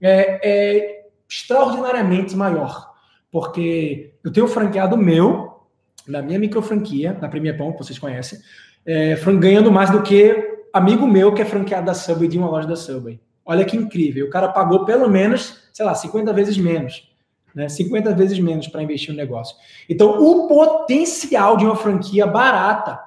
é, 0.00 0.40
é 0.42 1.06
extraordinariamente 1.28 2.36
maior, 2.36 2.92
porque 3.30 4.14
eu 4.22 4.32
tenho 4.32 4.48
franqueado 4.48 4.96
meu, 4.96 5.60
na 6.06 6.22
minha 6.22 6.38
micro 6.38 6.60
franquia, 6.60 7.16
na 7.20 7.28
Premier 7.28 7.56
Pão, 7.56 7.72
que 7.72 7.78
vocês 7.78 7.98
conhecem, 7.98 8.38
é, 8.84 9.14
ganhando 9.38 9.70
mais 9.70 9.90
do 9.90 10.02
que 10.02 10.58
amigo 10.72 11.06
meu 11.06 11.32
que 11.32 11.42
é 11.42 11.44
franqueado 11.44 11.86
da 11.86 11.94
Subway 11.94 12.28
de 12.28 12.38
uma 12.38 12.48
loja 12.48 12.66
da 12.66 12.76
Subway. 12.76 13.20
Olha 13.50 13.64
que 13.64 13.76
incrível. 13.76 14.26
O 14.26 14.30
cara 14.30 14.48
pagou 14.48 14.84
pelo 14.84 15.08
menos, 15.08 15.58
sei 15.72 15.84
lá, 15.84 15.94
50 15.94 16.32
vezes 16.32 16.56
menos. 16.56 17.10
Né? 17.54 17.68
50 17.68 18.14
vezes 18.14 18.38
menos 18.38 18.68
para 18.68 18.82
investir 18.82 19.10
no 19.10 19.16
negócio. 19.16 19.56
Então, 19.88 20.22
o 20.22 20.46
potencial 20.46 21.56
de 21.56 21.64
uma 21.64 21.74
franquia 21.74 22.26
barata, 22.26 23.00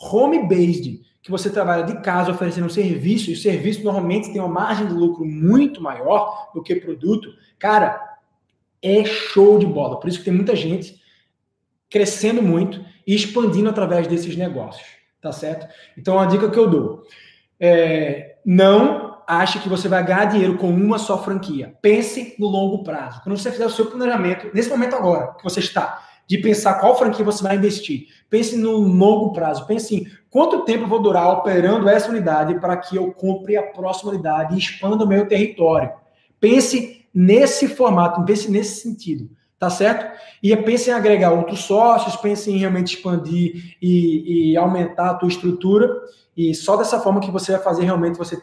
home-based, 0.00 1.00
que 1.20 1.30
você 1.30 1.50
trabalha 1.50 1.82
de 1.82 2.00
casa 2.00 2.30
oferecendo 2.30 2.66
um 2.66 2.70
serviço, 2.70 3.30
e 3.30 3.34
o 3.34 3.36
serviço 3.36 3.82
normalmente 3.82 4.32
tem 4.32 4.40
uma 4.40 4.48
margem 4.48 4.86
de 4.86 4.94
lucro 4.94 5.24
muito 5.24 5.82
maior 5.82 6.50
do 6.54 6.62
que 6.62 6.76
produto, 6.76 7.28
cara, 7.58 8.18
é 8.80 9.04
show 9.04 9.58
de 9.58 9.66
bola. 9.66 9.98
Por 9.98 10.08
isso 10.08 10.18
que 10.18 10.24
tem 10.24 10.32
muita 10.32 10.54
gente 10.54 11.00
crescendo 11.90 12.40
muito 12.40 12.80
e 13.04 13.14
expandindo 13.14 13.68
através 13.68 14.06
desses 14.06 14.36
negócios 14.36 15.00
tá 15.20 15.32
certo? 15.32 15.68
Então, 15.96 16.18
a 16.18 16.26
dica 16.26 16.50
que 16.50 16.58
eu 16.58 16.68
dou 16.68 17.02
é 17.58 18.36
não 18.44 19.09
ache 19.38 19.58
que 19.58 19.68
você 19.68 19.88
vai 19.88 20.04
ganhar 20.04 20.26
dinheiro 20.26 20.56
com 20.56 20.68
uma 20.68 20.98
só 20.98 21.22
franquia. 21.22 21.74
Pense 21.80 22.34
no 22.38 22.46
longo 22.46 22.82
prazo. 22.82 23.20
Quando 23.22 23.36
você 23.36 23.50
fizer 23.50 23.66
o 23.66 23.70
seu 23.70 23.86
planejamento, 23.86 24.50
nesse 24.54 24.68
momento 24.68 24.96
agora 24.96 25.34
que 25.34 25.44
você 25.44 25.60
está, 25.60 26.02
de 26.26 26.38
pensar 26.38 26.74
qual 26.74 26.96
franquia 26.96 27.24
você 27.24 27.42
vai 27.42 27.56
investir, 27.56 28.06
pense 28.28 28.56
no 28.56 28.78
longo 28.78 29.32
prazo. 29.32 29.66
Pense 29.66 29.94
em 29.94 30.06
quanto 30.30 30.64
tempo 30.64 30.86
vou 30.86 31.02
durar 31.02 31.28
operando 31.28 31.88
essa 31.88 32.08
unidade 32.08 32.60
para 32.60 32.76
que 32.76 32.96
eu 32.96 33.12
compre 33.12 33.56
a 33.56 33.62
próxima 33.62 34.12
unidade 34.12 34.54
e 34.54 34.58
expanda 34.58 35.04
o 35.04 35.08
meu 35.08 35.26
território. 35.26 35.90
Pense 36.38 37.04
nesse 37.12 37.68
formato, 37.68 38.24
pense 38.24 38.50
nesse 38.50 38.80
sentido 38.80 39.30
tá 39.60 39.68
certo? 39.68 40.18
E 40.42 40.56
pense 40.56 40.88
em 40.88 40.94
agregar 40.94 41.32
outros 41.32 41.60
sócios, 41.60 42.16
pense 42.16 42.50
em 42.50 42.56
realmente 42.56 42.96
expandir 42.96 43.76
e, 43.80 44.52
e, 44.52 44.56
aumentar 44.56 45.10
a 45.10 45.14
tua 45.14 45.28
estrutura, 45.28 45.94
e 46.34 46.54
só 46.54 46.78
dessa 46.78 46.98
forma 46.98 47.20
que 47.20 47.30
você 47.30 47.52
vai 47.52 47.60
fazer 47.60 47.84
realmente 47.84 48.16
você 48.16 48.40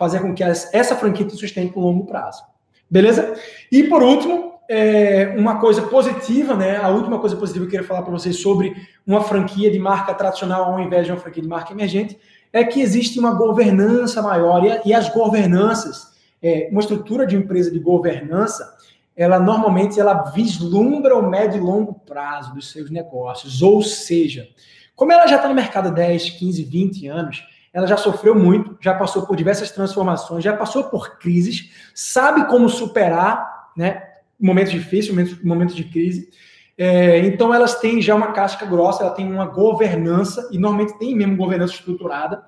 fazer 0.00 0.20
com 0.20 0.34
que 0.34 0.42
essa 0.42 0.96
franquia 0.96 1.26
te 1.26 1.36
sustente 1.36 1.76
no 1.76 1.82
longo 1.82 2.06
prazo. 2.06 2.42
Beleza? 2.90 3.34
E 3.70 3.82
por 3.82 4.02
último, 4.02 4.54
é, 4.66 5.34
uma 5.36 5.60
coisa 5.60 5.82
positiva, 5.82 6.56
né? 6.56 6.78
A 6.78 6.88
última 6.88 7.18
coisa 7.18 7.36
positiva 7.36 7.66
que 7.66 7.68
eu 7.68 7.70
queria 7.82 7.86
falar 7.86 8.00
para 8.00 8.12
vocês 8.12 8.40
sobre 8.40 8.74
uma 9.06 9.20
franquia 9.20 9.70
de 9.70 9.78
marca 9.78 10.14
tradicional 10.14 10.72
ao 10.72 10.80
invés 10.80 11.04
de 11.04 11.12
uma 11.12 11.20
franquia 11.20 11.42
de 11.42 11.48
marca 11.50 11.74
emergente 11.74 12.18
é 12.50 12.64
que 12.64 12.80
existe 12.80 13.18
uma 13.18 13.34
governança 13.34 14.22
maior 14.22 14.64
e, 14.64 14.88
e 14.88 14.94
as 14.94 15.10
governanças, 15.10 16.14
é, 16.42 16.68
uma 16.70 16.80
estrutura 16.80 17.26
de 17.26 17.36
empresa 17.36 17.70
de 17.70 17.78
governança, 17.78 18.74
ela 19.14 19.38
normalmente 19.38 20.00
ela 20.00 20.30
vislumbra 20.30 21.14
o 21.14 21.28
médio 21.28 21.58
e 21.58 21.60
longo 21.60 21.92
prazo 21.92 22.54
dos 22.54 22.72
seus 22.72 22.90
negócios. 22.90 23.60
Ou 23.60 23.82
seja, 23.82 24.48
como 24.96 25.12
ela 25.12 25.26
já 25.26 25.36
está 25.36 25.46
no 25.46 25.54
mercado 25.54 25.88
há 25.88 25.92
10, 25.92 26.30
15, 26.30 26.64
20 26.64 27.06
anos, 27.06 27.44
ela 27.72 27.86
já 27.86 27.96
sofreu 27.96 28.34
muito, 28.34 28.76
já 28.80 28.94
passou 28.94 29.26
por 29.26 29.36
diversas 29.36 29.70
transformações, 29.70 30.42
já 30.42 30.56
passou 30.56 30.84
por 30.84 31.18
crises, 31.18 31.70
sabe 31.94 32.46
como 32.46 32.68
superar 32.68 33.70
né, 33.76 34.02
momentos 34.38 34.72
difíceis, 34.72 35.10
momentos, 35.10 35.44
momentos 35.44 35.76
de 35.76 35.84
crise. 35.84 36.28
É, 36.76 37.18
então 37.18 37.54
elas 37.54 37.76
têm 37.76 38.00
já 38.02 38.14
uma 38.14 38.32
casca 38.32 38.66
grossa, 38.66 39.02
ela 39.02 39.12
tem 39.12 39.30
uma 39.30 39.46
governança, 39.46 40.48
e 40.50 40.58
normalmente 40.58 40.98
tem 40.98 41.14
mesmo 41.14 41.36
governança 41.36 41.74
estruturada, 41.74 42.42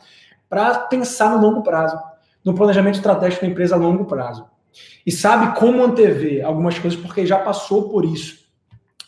para 0.49 0.75
pensar 0.81 1.31
no 1.31 1.41
longo 1.41 1.63
prazo, 1.63 1.99
no 2.45 2.55
planejamento 2.55 2.97
estratégico 2.97 3.43
da 3.43 3.51
empresa 3.51 3.75
a 3.75 3.79
longo 3.79 4.05
prazo. 4.07 4.47
E 5.07 5.13
sabe 5.13 5.59
como 5.59 5.85
antever 5.85 6.45
algumas 6.45 6.79
coisas, 6.79 6.99
porque 6.99 7.27
já 7.27 7.39
passou 7.39 7.89
por 7.91 8.05
isso 8.05 8.43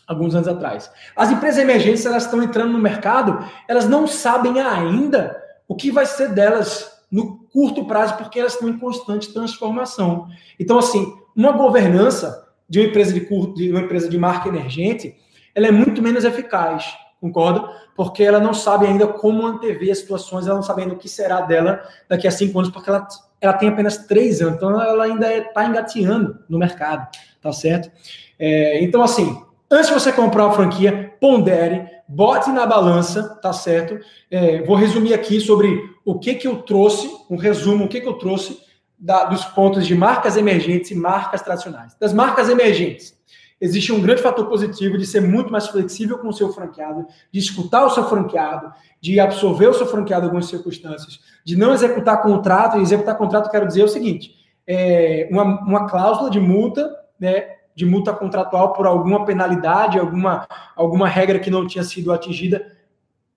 alguns 0.07 0.35
anos 0.35 0.47
atrás. 0.47 0.91
As 1.15 1.31
empresas 1.31 1.59
emergentes, 1.59 2.05
elas 2.05 2.25
estão 2.25 2.41
entrando 2.41 2.71
no 2.71 2.79
mercado, 2.79 3.43
elas 3.67 3.89
não 3.89 4.07
sabem 4.07 4.61
ainda 4.61 5.44
o 5.67 5.75
que 5.75 5.91
vai 5.91 6.05
ser 6.05 6.29
delas 6.29 6.95
no 7.11 7.39
curto 7.51 7.85
prazo, 7.85 8.17
porque 8.17 8.39
elas 8.39 8.53
estão 8.53 8.67
em 8.67 8.77
constante 8.77 9.31
transformação. 9.33 10.27
Então, 10.59 10.77
assim, 10.77 11.13
uma 11.35 11.51
governança 11.51 12.45
de 12.67 12.79
uma 12.79 12.87
empresa 12.87 13.13
de 13.13 13.21
curto, 13.21 13.55
de 13.55 13.71
uma 13.71 13.81
empresa 13.81 14.09
de 14.09 14.17
marca 14.17 14.49
emergente, 14.49 15.15
ela 15.53 15.67
é 15.67 15.71
muito 15.71 16.01
menos 16.01 16.25
eficaz, 16.25 16.93
concorda? 17.21 17.69
Porque 17.95 18.23
ela 18.23 18.39
não 18.39 18.53
sabe 18.53 18.85
ainda 18.85 19.07
como 19.07 19.45
antever 19.45 19.91
as 19.91 19.99
situações, 19.99 20.45
ela 20.45 20.55
não 20.55 20.63
sabe 20.63 20.81
ainda 20.81 20.95
o 20.95 20.97
que 20.97 21.07
será 21.07 21.41
dela 21.41 21.81
daqui 22.09 22.27
a 22.27 22.31
cinco 22.31 22.59
anos, 22.59 22.71
porque 22.71 22.89
ela, 22.89 23.07
ela 23.39 23.53
tem 23.53 23.69
apenas 23.69 23.97
três 24.05 24.41
anos, 24.41 24.55
então 24.55 24.81
ela 24.81 25.03
ainda 25.03 25.33
está 25.33 25.63
é, 25.63 25.67
engateando 25.67 26.39
no 26.49 26.57
mercado, 26.57 27.07
tá 27.41 27.53
certo? 27.53 27.91
É, 28.37 28.83
então, 28.83 29.01
assim, 29.01 29.41
antes 29.75 29.87
de 29.87 29.93
você 29.93 30.11
comprar 30.11 30.45
uma 30.45 30.55
franquia, 30.55 31.13
pondere, 31.19 31.85
bote 32.07 32.49
na 32.49 32.65
balança, 32.65 33.37
tá 33.41 33.51
certo? 33.51 33.99
É, 34.29 34.61
vou 34.63 34.75
resumir 34.75 35.13
aqui 35.13 35.39
sobre 35.39 35.79
o 36.03 36.19
que 36.19 36.35
que 36.35 36.47
eu 36.47 36.61
trouxe, 36.61 37.09
um 37.29 37.35
resumo, 37.35 37.85
o 37.85 37.87
que 37.87 38.01
que 38.01 38.07
eu 38.07 38.13
trouxe 38.13 38.59
da, 38.97 39.25
dos 39.25 39.43
pontos 39.45 39.85
de 39.85 39.95
marcas 39.95 40.37
emergentes 40.37 40.91
e 40.91 40.95
marcas 40.95 41.41
tradicionais. 41.41 41.95
Das 41.99 42.13
marcas 42.13 42.49
emergentes, 42.49 43.15
existe 43.59 43.91
um 43.91 44.01
grande 44.01 44.21
fator 44.21 44.47
positivo 44.47 44.97
de 44.97 45.05
ser 45.05 45.21
muito 45.21 45.51
mais 45.51 45.67
flexível 45.67 46.17
com 46.19 46.29
o 46.29 46.33
seu 46.33 46.53
franqueado, 46.53 47.05
de 47.31 47.39
escutar 47.39 47.85
o 47.85 47.89
seu 47.89 48.07
franqueado, 48.07 48.71
de 49.01 49.19
absorver 49.19 49.67
o 49.67 49.73
seu 49.73 49.87
franqueado 49.87 50.23
em 50.23 50.27
algumas 50.27 50.47
circunstâncias, 50.47 51.19
de 51.43 51.55
não 51.55 51.73
executar 51.73 52.21
contrato. 52.21 52.77
E 52.77 52.81
executar 52.81 53.17
contrato, 53.17 53.49
quero 53.49 53.67
dizer 53.67 53.83
o 53.83 53.87
seguinte: 53.87 54.35
é 54.67 55.27
uma, 55.31 55.43
uma 55.43 55.89
cláusula 55.89 56.29
de 56.29 56.39
multa, 56.39 56.89
né, 57.19 57.55
de 57.75 57.85
multa 57.85 58.13
contratual 58.13 58.71
por 58.71 58.87
alguma 58.87 59.25
penalidade, 59.25 59.99
alguma, 59.99 60.47
alguma 60.75 61.07
regra 61.07 61.39
que 61.39 61.51
não 61.51 61.67
tinha 61.67 61.83
sido 61.83 62.13
atingida. 62.13 62.71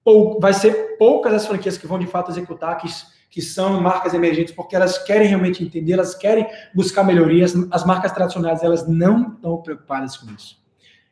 Pou, 0.05 0.39
vai 0.41 0.55
ser 0.55 0.97
poucas 0.97 1.35
as 1.35 1.47
franquias 1.47 1.77
que 1.77 1.87
vão 1.87 1.99
de 1.99 2.07
fato 2.07 2.31
executar, 2.31 2.77
que, 2.79 2.87
que 3.29 3.43
são 3.43 3.81
marcas 3.81 4.15
emergentes, 4.15 4.55
porque 4.55 4.77
elas 4.77 4.97
querem 4.99 5.27
realmente 5.27 5.65
entender, 5.65 5.95
elas 5.95 6.15
querem 6.15 6.47
buscar 6.73 7.03
melhorias. 7.03 7.53
As 7.71 7.85
marcas 7.85 8.13
tradicionais, 8.13 8.63
elas 8.63 8.87
não 8.87 9.33
estão 9.35 9.57
preocupadas 9.57 10.17
com 10.17 10.31
isso. 10.31 10.57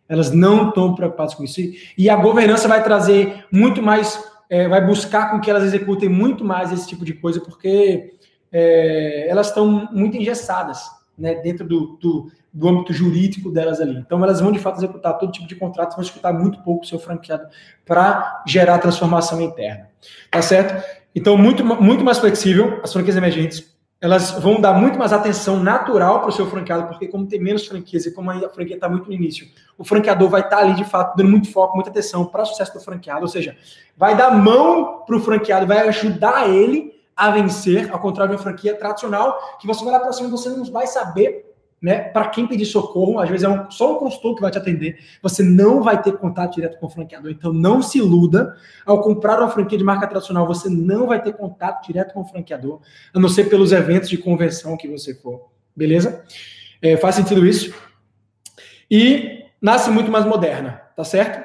Elas 0.08 0.30
não 0.30 0.68
estão 0.68 0.94
preocupadas 0.94 1.34
com 1.34 1.42
isso. 1.42 1.60
E 1.98 2.08
a 2.08 2.14
governança 2.14 2.68
vai 2.68 2.82
trazer 2.84 3.44
muito 3.50 3.82
mais, 3.82 4.22
é, 4.48 4.68
vai 4.68 4.86
buscar 4.86 5.32
com 5.32 5.40
que 5.40 5.50
elas 5.50 5.64
executem 5.64 6.08
muito 6.08 6.44
mais 6.44 6.70
esse 6.70 6.86
tipo 6.86 7.04
de 7.04 7.12
coisa, 7.12 7.40
porque 7.40 8.14
é, 8.52 9.28
elas 9.28 9.48
estão 9.48 9.88
muito 9.90 10.16
engessadas 10.16 10.88
né, 11.18 11.34
dentro 11.36 11.66
do, 11.66 11.96
do, 12.00 12.30
do 12.56 12.66
âmbito 12.66 12.92
jurídico 12.94 13.50
delas 13.50 13.82
ali. 13.82 13.98
Então, 13.98 14.22
elas 14.24 14.40
vão 14.40 14.50
de 14.50 14.58
fato 14.58 14.78
executar 14.78 15.18
todo 15.18 15.30
tipo 15.30 15.46
de 15.46 15.54
contrato, 15.54 15.94
vão 15.94 16.02
escutar 16.02 16.32
muito 16.32 16.62
pouco 16.62 16.84
o 16.84 16.88
seu 16.88 16.98
franqueado 16.98 17.46
para 17.84 18.42
gerar 18.46 18.78
transformação 18.78 19.42
interna. 19.42 19.90
Tá 20.30 20.40
certo? 20.40 20.82
Então, 21.14 21.36
muito, 21.36 21.62
muito 21.62 22.02
mais 22.02 22.18
flexível, 22.18 22.80
as 22.82 22.90
franquias 22.90 23.14
emergentes, 23.14 23.76
elas 24.00 24.30
vão 24.30 24.58
dar 24.58 24.72
muito 24.72 24.98
mais 24.98 25.12
atenção 25.12 25.62
natural 25.62 26.20
para 26.20 26.30
o 26.30 26.32
seu 26.32 26.46
franqueado, 26.46 26.86
porque 26.86 27.06
como 27.08 27.26
tem 27.26 27.38
menos 27.38 27.66
franquias 27.66 28.06
e 28.06 28.14
como 28.14 28.30
a 28.30 28.48
franquia 28.48 28.76
está 28.76 28.88
muito 28.88 29.06
no 29.06 29.12
início, 29.12 29.46
o 29.76 29.84
franqueador 29.84 30.30
vai 30.30 30.40
estar 30.40 30.56
tá 30.56 30.62
ali 30.62 30.74
de 30.74 30.84
fato 30.84 31.14
dando 31.14 31.30
muito 31.30 31.52
foco, 31.52 31.74
muita 31.74 31.90
atenção 31.90 32.24
para 32.24 32.42
o 32.42 32.46
sucesso 32.46 32.72
do 32.72 32.80
franqueado, 32.80 33.20
ou 33.22 33.28
seja, 33.28 33.54
vai 33.96 34.16
dar 34.16 34.30
mão 34.30 35.02
para 35.06 35.16
o 35.16 35.20
franqueado, 35.20 35.66
vai 35.66 35.86
ajudar 35.88 36.48
ele 36.48 36.94
a 37.14 37.30
vencer, 37.30 37.90
ao 37.92 37.98
contrário 37.98 38.30
de 38.30 38.36
uma 38.36 38.42
franquia 38.42 38.74
tradicional, 38.74 39.58
que 39.60 39.66
você 39.66 39.84
vai 39.84 39.92
lá 39.92 40.00
para 40.00 40.12
cima 40.12 40.28
e 40.28 40.30
você 40.30 40.48
não 40.50 40.64
vai 40.64 40.86
saber 40.86 41.55
né, 41.80 41.98
para 41.98 42.28
quem 42.28 42.46
pedir 42.46 42.64
socorro, 42.64 43.18
às 43.18 43.28
vezes 43.28 43.44
é 43.44 43.48
um, 43.48 43.70
só 43.70 43.96
um 43.96 43.98
consultor 43.98 44.34
que 44.34 44.40
vai 44.40 44.50
te 44.50 44.58
atender, 44.58 44.98
você 45.22 45.42
não 45.42 45.82
vai 45.82 46.00
ter 46.00 46.16
contato 46.16 46.54
direto 46.54 46.78
com 46.78 46.86
o 46.86 46.90
franqueador. 46.90 47.30
Então 47.30 47.52
não 47.52 47.82
se 47.82 47.98
iluda, 47.98 48.56
ao 48.84 49.02
comprar 49.02 49.38
uma 49.38 49.50
franquia 49.50 49.76
de 49.76 49.84
marca 49.84 50.06
tradicional, 50.06 50.46
você 50.46 50.68
não 50.68 51.06
vai 51.06 51.22
ter 51.22 51.34
contato 51.34 51.86
direto 51.86 52.14
com 52.14 52.22
o 52.22 52.24
franqueador, 52.24 52.80
a 53.14 53.20
não 53.20 53.28
ser 53.28 53.44
pelos 53.44 53.72
eventos 53.72 54.08
de 54.08 54.16
convenção 54.16 54.76
que 54.76 54.88
você 54.88 55.14
for. 55.14 55.48
Beleza? 55.74 56.24
É, 56.80 56.96
faz 56.96 57.14
sentido 57.14 57.46
isso? 57.46 57.74
E 58.90 59.44
nasce 59.60 59.90
muito 59.90 60.10
mais 60.10 60.24
moderna, 60.24 60.80
tá 60.96 61.04
certo? 61.04 61.44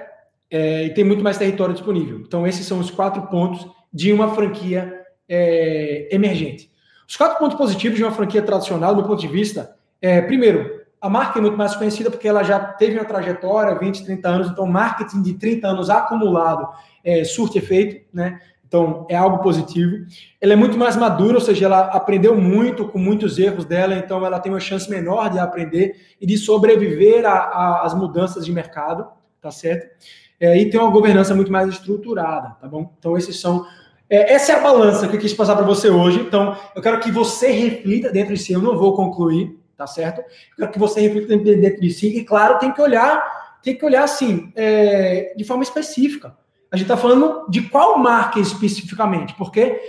É, 0.49 0.85
e 0.85 0.93
tem 0.93 1.03
muito 1.03 1.23
mais 1.23 1.37
território 1.37 1.73
disponível. 1.73 2.19
Então 2.19 2.47
esses 2.47 2.65
são 2.65 2.79
os 2.79 2.89
quatro 2.89 3.23
pontos 3.27 3.67
de 3.93 4.13
uma 4.13 4.33
franquia 4.33 5.01
é, 5.27 6.07
emergente. 6.11 6.71
Os 7.07 7.17
quatro 7.17 7.37
pontos 7.39 7.57
positivos 7.57 7.97
de 7.97 8.03
uma 8.03 8.11
franquia 8.11 8.41
tradicional, 8.41 8.95
do 8.95 9.03
ponto 9.03 9.19
de 9.19 9.27
vista 9.27 9.75
é, 10.01 10.21
primeiro, 10.21 10.81
a 10.99 11.09
marca 11.09 11.39
é 11.39 11.41
muito 11.41 11.57
mais 11.57 11.75
conhecida 11.75 12.09
porque 12.11 12.27
ela 12.27 12.43
já 12.43 12.59
teve 12.59 12.97
uma 12.97 13.05
trajetória, 13.05 13.77
20, 13.77 14.05
30 14.05 14.29
anos, 14.29 14.49
então 14.49 14.65
marketing 14.67 15.21
de 15.21 15.33
30 15.33 15.67
anos 15.67 15.89
acumulado 15.89 16.67
é, 17.03 17.23
surte 17.23 17.57
efeito, 17.57 18.05
né? 18.13 18.39
Então 18.67 19.05
é 19.09 19.17
algo 19.17 19.39
positivo. 19.39 20.05
Ela 20.39 20.53
é 20.53 20.55
muito 20.55 20.77
mais 20.77 20.95
madura, 20.95 21.35
ou 21.35 21.41
seja, 21.41 21.65
ela 21.65 21.87
aprendeu 21.87 22.37
muito 22.37 22.87
com 22.87 22.97
muitos 22.97 23.37
erros 23.37 23.65
dela, 23.65 23.95
então 23.95 24.25
ela 24.25 24.39
tem 24.39 24.51
uma 24.51 24.61
chance 24.61 24.89
menor 24.89 25.29
de 25.29 25.39
aprender 25.39 25.95
e 26.21 26.25
de 26.25 26.37
sobreviver 26.37 27.25
às 27.25 27.93
mudanças 27.93 28.45
de 28.45 28.51
mercado, 28.51 29.07
tá 29.41 29.51
certo? 29.51 29.89
É, 30.39 30.57
e 30.57 30.69
tem 30.69 30.79
uma 30.79 30.89
governança 30.89 31.35
muito 31.35 31.51
mais 31.51 31.67
estruturada, 31.67 32.55
tá 32.61 32.67
bom? 32.67 32.93
Então 32.97 33.17
esses 33.17 33.39
são 33.39 33.65
é, 34.09 34.33
essa 34.33 34.51
é 34.51 34.55
a 34.55 34.61
balança 34.61 35.07
que 35.07 35.15
eu 35.15 35.19
quis 35.19 35.33
passar 35.33 35.55
para 35.55 35.65
você 35.65 35.89
hoje. 35.89 36.19
Então, 36.19 36.57
eu 36.75 36.81
quero 36.81 36.99
que 36.99 37.09
você 37.09 37.49
reflita 37.49 38.11
dentro 38.11 38.33
de 38.33 38.41
si. 38.41 38.51
Eu 38.51 38.61
não 38.61 38.77
vou 38.77 38.93
concluir, 38.93 39.57
tá 39.81 39.87
certo? 39.87 40.19
Eu 40.19 40.25
quero 40.57 40.71
que 40.71 40.79
você 40.79 41.01
reflita 41.01 41.35
dentro 41.35 41.81
de 41.81 41.89
si 41.89 42.15
e, 42.15 42.23
claro, 42.23 42.59
tem 42.59 42.71
que 42.71 42.79
olhar, 42.79 43.59
tem 43.63 43.75
que 43.75 43.83
olhar 43.83 44.03
assim, 44.03 44.53
é, 44.55 45.33
de 45.35 45.43
forma 45.43 45.63
específica. 45.63 46.37
A 46.71 46.77
gente 46.77 46.85
está 46.85 46.95
falando 46.95 47.49
de 47.49 47.63
qual 47.63 47.97
marca 47.97 48.39
especificamente, 48.39 49.33
porque 49.33 49.81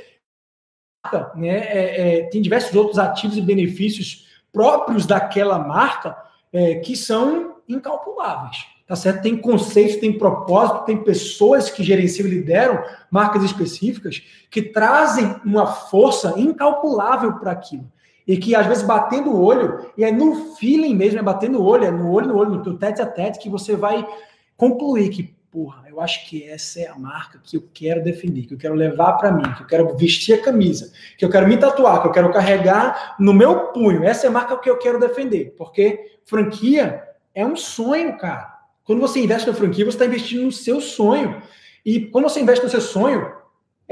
né, 1.35 1.59
é, 1.59 2.21
é, 2.21 2.23
tem 2.25 2.41
diversos 2.41 2.75
outros 2.75 2.99
ativos 2.99 3.37
e 3.37 3.43
benefícios 3.43 4.27
próprios 4.51 5.05
daquela 5.05 5.59
marca 5.59 6.17
é, 6.51 6.77
que 6.77 6.97
são 6.97 7.57
incalculáveis. 7.69 8.65
Tá 8.87 8.97
certo? 8.97 9.23
Tem 9.23 9.37
conceito, 9.37 10.01
tem 10.01 10.19
propósito, 10.19 10.87
tem 10.87 11.03
pessoas 11.05 11.71
que 11.71 11.85
gerenciam 11.85 12.27
e 12.27 12.31
lideram 12.31 12.83
marcas 13.11 13.45
específicas 13.45 14.23
que 14.51 14.63
trazem 14.63 15.37
uma 15.45 15.67
força 15.67 16.35
incalculável 16.39 17.35
para 17.35 17.53
aquilo. 17.53 17.91
E 18.27 18.37
que 18.37 18.55
às 18.55 18.67
vezes 18.67 18.83
batendo 18.83 19.31
o 19.31 19.43
olho, 19.43 19.91
e 19.97 20.05
é 20.05 20.13
no 20.13 20.55
feeling 20.57 20.95
mesmo, 20.95 21.19
é 21.19 21.23
batendo 21.23 21.61
o 21.61 21.65
olho, 21.65 21.85
é 21.85 21.91
no 21.91 22.11
olho 22.11 22.29
no 22.29 22.37
olho, 22.37 22.51
no 22.51 22.63
teu 22.63 22.79
tete 22.79 23.03
a 23.03 23.07
tete, 23.07 23.39
que 23.39 23.49
você 23.49 23.75
vai 23.75 24.07
concluir 24.57 25.09
que, 25.09 25.35
porra, 25.51 25.85
eu 25.89 26.01
acho 26.01 26.29
que 26.29 26.49
essa 26.49 26.81
é 26.81 26.87
a 26.87 26.97
marca 26.97 27.41
que 27.43 27.57
eu 27.57 27.69
quero 27.75 28.03
definir, 28.03 28.47
que 28.47 28.55
eu 28.55 28.59
quero 28.59 28.75
levar 28.75 29.15
para 29.15 29.33
mim, 29.33 29.43
que 29.57 29.63
eu 29.63 29.67
quero 29.67 29.97
vestir 29.97 30.35
a 30.35 30.43
camisa, 30.43 30.93
que 31.19 31.25
eu 31.25 31.31
quero 31.31 31.49
me 31.49 31.57
tatuar, 31.57 32.01
que 32.01 32.09
eu 32.09 32.13
quero 32.13 32.33
carregar 32.33 33.17
no 33.19 33.35
meu 33.35 33.73
punho. 33.73 34.05
Essa 34.05 34.27
é 34.27 34.29
a 34.29 34.33
marca 34.33 34.57
que 34.57 34.71
eu 34.71 34.79
quero 34.79 35.01
defender, 35.01 35.55
porque 35.59 36.19
franquia 36.25 37.03
é 37.35 37.45
um 37.45 37.57
sonho, 37.57 38.17
cara. 38.19 38.53
Quando 38.85 39.01
você 39.01 39.21
investe 39.21 39.49
na 39.49 39.55
franquia, 39.55 39.85
você 39.85 39.97
está 39.97 40.07
investindo 40.07 40.45
no 40.45 40.53
seu 40.53 40.81
sonho. 40.81 41.43
E 41.85 42.07
quando 42.07 42.25
você 42.25 42.41
investe 42.41 42.65
no 42.65 42.71
seu 42.71 42.81
sonho, 42.81 43.33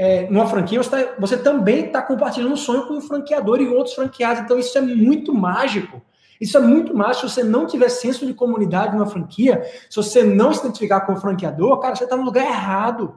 é, 0.01 0.27
numa 0.31 0.47
franquia, 0.47 0.81
você, 0.81 0.89
tá, 0.89 1.13
você 1.19 1.37
também 1.37 1.85
está 1.85 2.01
compartilhando 2.01 2.53
um 2.53 2.57
sonho 2.57 2.87
com 2.87 2.97
o 2.97 3.01
franqueador 3.01 3.61
e 3.61 3.67
outros 3.67 3.93
franqueados. 3.93 4.41
Então, 4.41 4.57
isso 4.57 4.75
é 4.75 4.81
muito 4.81 5.31
mágico. 5.31 6.01
Isso 6.41 6.57
é 6.57 6.59
muito 6.59 6.97
mágico. 6.97 7.29
Se 7.29 7.35
você 7.35 7.43
não 7.43 7.67
tiver 7.67 7.87
senso 7.87 8.25
de 8.25 8.33
comunidade 8.33 8.95
numa 8.95 9.05
franquia, 9.05 9.63
se 9.87 9.95
você 9.95 10.23
não 10.23 10.55
se 10.55 10.61
identificar 10.61 11.01
com 11.01 11.13
o 11.13 11.17
franqueador, 11.17 11.77
cara, 11.77 11.95
você 11.95 12.05
está 12.05 12.17
no 12.17 12.23
lugar 12.23 12.43
errado. 12.43 13.09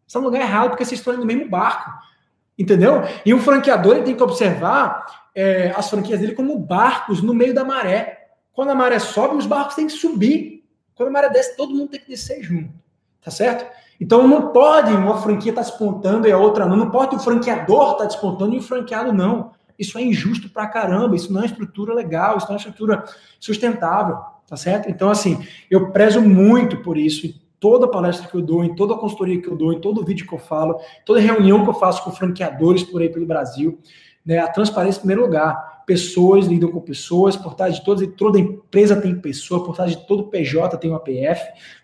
Você 0.00 0.08
está 0.08 0.18
no 0.18 0.24
lugar 0.24 0.40
errado 0.40 0.70
porque 0.70 0.84
vocês 0.84 0.98
estão 0.98 1.16
no 1.16 1.24
mesmo 1.24 1.48
barco. 1.48 1.88
Entendeu? 2.58 3.02
E 3.24 3.32
o 3.32 3.38
franqueador 3.38 3.94
ele 3.94 4.04
tem 4.04 4.16
que 4.16 4.22
observar 4.24 5.28
é, 5.36 5.72
as 5.76 5.88
franquias 5.88 6.18
dele 6.18 6.34
como 6.34 6.58
barcos 6.58 7.22
no 7.22 7.32
meio 7.32 7.54
da 7.54 7.62
maré. 7.64 8.30
Quando 8.52 8.70
a 8.70 8.74
maré 8.74 8.98
sobe, 8.98 9.36
os 9.36 9.46
barcos 9.46 9.76
têm 9.76 9.86
que 9.86 9.92
subir. 9.92 10.64
Quando 10.96 11.10
a 11.10 11.12
maré 11.12 11.30
desce, 11.30 11.56
todo 11.56 11.72
mundo 11.72 11.90
tem 11.90 12.00
que 12.00 12.08
descer 12.08 12.42
junto. 12.42 12.74
Tá 13.24 13.30
certo? 13.30 13.64
Então 14.02 14.26
não 14.26 14.48
pode 14.48 14.92
uma 14.92 15.22
franquia 15.22 15.52
estar 15.52 15.62
tá 15.62 15.70
despontando 15.70 16.26
e 16.26 16.32
a 16.32 16.36
outra 16.36 16.66
não. 16.66 16.74
Não 16.74 16.90
pode 16.90 17.14
o 17.14 17.20
franqueador 17.20 17.92
estar 17.92 17.98
tá 17.98 18.04
despontando 18.06 18.52
e 18.52 18.58
o 18.58 18.62
franqueado 18.62 19.12
não. 19.12 19.52
Isso 19.78 19.96
é 19.96 20.02
injusto 20.02 20.48
pra 20.48 20.66
caramba. 20.66 21.14
Isso 21.14 21.32
não 21.32 21.40
é 21.40 21.46
estrutura 21.46 21.94
legal, 21.94 22.36
isso 22.36 22.48
não 22.48 22.54
é 22.54 22.56
estrutura 22.56 23.04
sustentável. 23.38 24.16
Tá 24.48 24.56
certo? 24.56 24.90
Então, 24.90 25.08
assim, 25.08 25.46
eu 25.70 25.92
prezo 25.92 26.20
muito 26.20 26.78
por 26.78 26.98
isso 26.98 27.28
em 27.28 27.40
toda 27.60 27.86
palestra 27.86 28.28
que 28.28 28.34
eu 28.34 28.42
dou, 28.42 28.64
em 28.64 28.74
toda 28.74 28.96
consultoria 28.96 29.40
que 29.40 29.46
eu 29.46 29.56
dou, 29.56 29.72
em 29.72 29.80
todo 29.80 30.04
vídeo 30.04 30.26
que 30.26 30.34
eu 30.34 30.38
falo, 30.40 30.80
toda 31.06 31.20
reunião 31.20 31.62
que 31.62 31.70
eu 31.70 31.74
faço 31.74 32.02
com 32.02 32.10
franqueadores 32.10 32.82
por 32.82 33.00
aí 33.00 33.08
pelo 33.08 33.24
Brasil. 33.24 33.78
Né, 34.26 34.38
a 34.38 34.48
transparência 34.48 34.98
em 34.98 35.02
primeiro 35.02 35.22
lugar. 35.22 35.84
pessoas 35.86 36.46
lidam 36.46 36.72
com 36.72 36.80
pessoas, 36.80 37.36
por 37.36 37.54
trás 37.54 37.76
de 37.76 37.84
toda, 37.84 38.04
toda 38.08 38.40
empresa 38.40 39.00
tem 39.00 39.14
pessoa, 39.14 39.64
por 39.64 39.76
trás 39.76 39.92
de 39.92 40.06
todo 40.08 40.24
PJ 40.24 40.76
tem 40.76 40.90
uma 40.90 40.98
PF. 40.98 41.40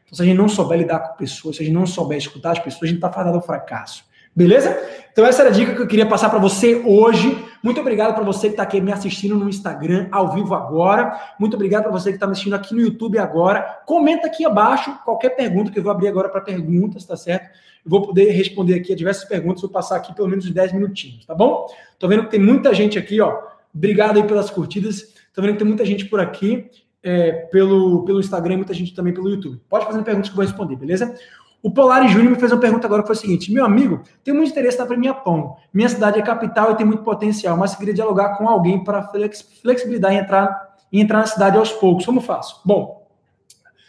Então, 0.09 0.17
se 0.17 0.23
a 0.23 0.25
gente 0.25 0.39
não 0.39 0.49
souber 0.49 0.79
lidar 0.79 1.01
com 1.01 1.17
pessoas, 1.17 1.57
se 1.57 1.63
a 1.63 1.67
gente 1.67 1.75
não 1.75 1.87
souber 1.87 2.17
escutar 2.17 2.53
as 2.53 2.59
pessoas, 2.59 2.85
a 2.85 2.87
gente 2.87 2.97
está 2.97 3.13
fadado 3.13 3.37
ao 3.37 3.43
fracasso. 3.43 4.09
Beleza? 4.35 4.81
Então 5.11 5.27
essa 5.27 5.43
era 5.43 5.51
a 5.51 5.53
dica 5.53 5.75
que 5.75 5.83
eu 5.83 5.87
queria 5.89 6.07
passar 6.07 6.31
para 6.31 6.39
você 6.39 6.77
hoje. 6.87 7.45
Muito 7.61 7.81
obrigado 7.81 8.15
para 8.15 8.23
você 8.23 8.47
que 8.47 8.53
está 8.53 8.63
aqui 8.63 8.81
me 8.81 8.93
assistindo 8.93 9.35
no 9.35 9.49
Instagram 9.49 10.07
ao 10.13 10.33
vivo 10.33 10.55
agora. 10.55 11.35
Muito 11.41 11.55
obrigado 11.55 11.83
para 11.83 11.91
você 11.91 12.11
que 12.11 12.17
está 12.17 12.27
me 12.27 12.33
assistindo 12.33 12.55
aqui 12.55 12.73
no 12.73 12.81
YouTube 12.81 13.19
agora. 13.19 13.81
Comenta 13.85 14.29
aqui 14.29 14.47
abaixo 14.47 14.97
qualquer 15.05 15.31
pergunta 15.31 15.73
que 15.73 15.79
eu 15.81 15.83
vou 15.83 15.91
abrir 15.91 16.07
agora 16.07 16.29
para 16.29 16.41
perguntas, 16.41 17.05
tá 17.05 17.17
certo? 17.17 17.51
Eu 17.85 17.91
vou 17.91 18.03
poder 18.03 18.31
responder 18.31 18.75
aqui 18.75 18.93
a 18.93 18.97
diversas 18.97 19.25
perguntas. 19.25 19.61
Vou 19.61 19.71
passar 19.73 19.97
aqui 19.97 20.15
pelo 20.15 20.29
menos 20.29 20.49
10 20.49 20.73
minutinhos, 20.73 21.27
tá 21.27 21.35
bom? 21.35 21.67
Tô 21.99 22.07
vendo 22.07 22.23
que 22.23 22.31
tem 22.31 22.41
muita 22.41 22.73
gente 22.73 22.97
aqui, 22.97 23.21
ó. 23.21 23.41
Obrigado 23.75 24.19
aí 24.19 24.23
pelas 24.23 24.51
curtidas. 24.51 25.15
Tô 25.35 25.43
vendo 25.43 25.55
que 25.55 25.59
tem 25.59 25.67
muita 25.67 25.85
gente 25.85 26.05
por 26.05 26.21
aqui 26.21 26.71
é, 27.09 27.33
pelo, 27.51 28.05
pelo 28.05 28.21
Instagram 28.21 28.55
e 28.55 28.57
muita 28.59 28.75
gente 28.75 28.95
também 28.95 29.15
pelo 29.15 29.31
YouTube. 29.31 29.59
Pode 29.67 29.87
fazer 29.87 30.03
perguntas 30.03 30.29
que 30.29 30.35
eu 30.35 30.37
vou 30.37 30.45
responder, 30.45 30.77
beleza? 30.77 31.15
O 31.63 31.71
Polari 31.71 32.09
Júnior 32.09 32.33
me 32.33 32.39
fez 32.39 32.53
uma 32.53 32.61
pergunta 32.61 32.87
agora 32.87 33.03
que 33.03 33.09
foi 33.09 33.17
o 33.17 33.19
seguinte: 33.19 33.51
meu 33.51 33.65
amigo, 33.65 34.03
tenho 34.23 34.37
muito 34.37 34.51
interesse 34.51 34.79
na 34.79 34.85
Premia 34.85 35.15
Pão. 35.15 35.57
Minha 35.73 35.89
cidade 35.89 36.19
é 36.19 36.23
capital 36.23 36.73
e 36.73 36.77
tem 36.77 36.87
muito 36.87 37.03
potencial, 37.03 37.57
mas 37.57 37.75
queria 37.75 37.95
dialogar 37.95 38.37
com 38.37 38.47
alguém 38.47 38.85
para 38.85 39.03
flexibilidade 39.63 40.15
em 40.15 40.19
entrar, 40.19 40.77
em 40.93 41.01
entrar 41.01 41.19
na 41.21 41.27
cidade 41.27 41.57
aos 41.57 41.73
poucos. 41.73 42.05
Como 42.05 42.21
faço? 42.21 42.61
Bom, 42.65 43.07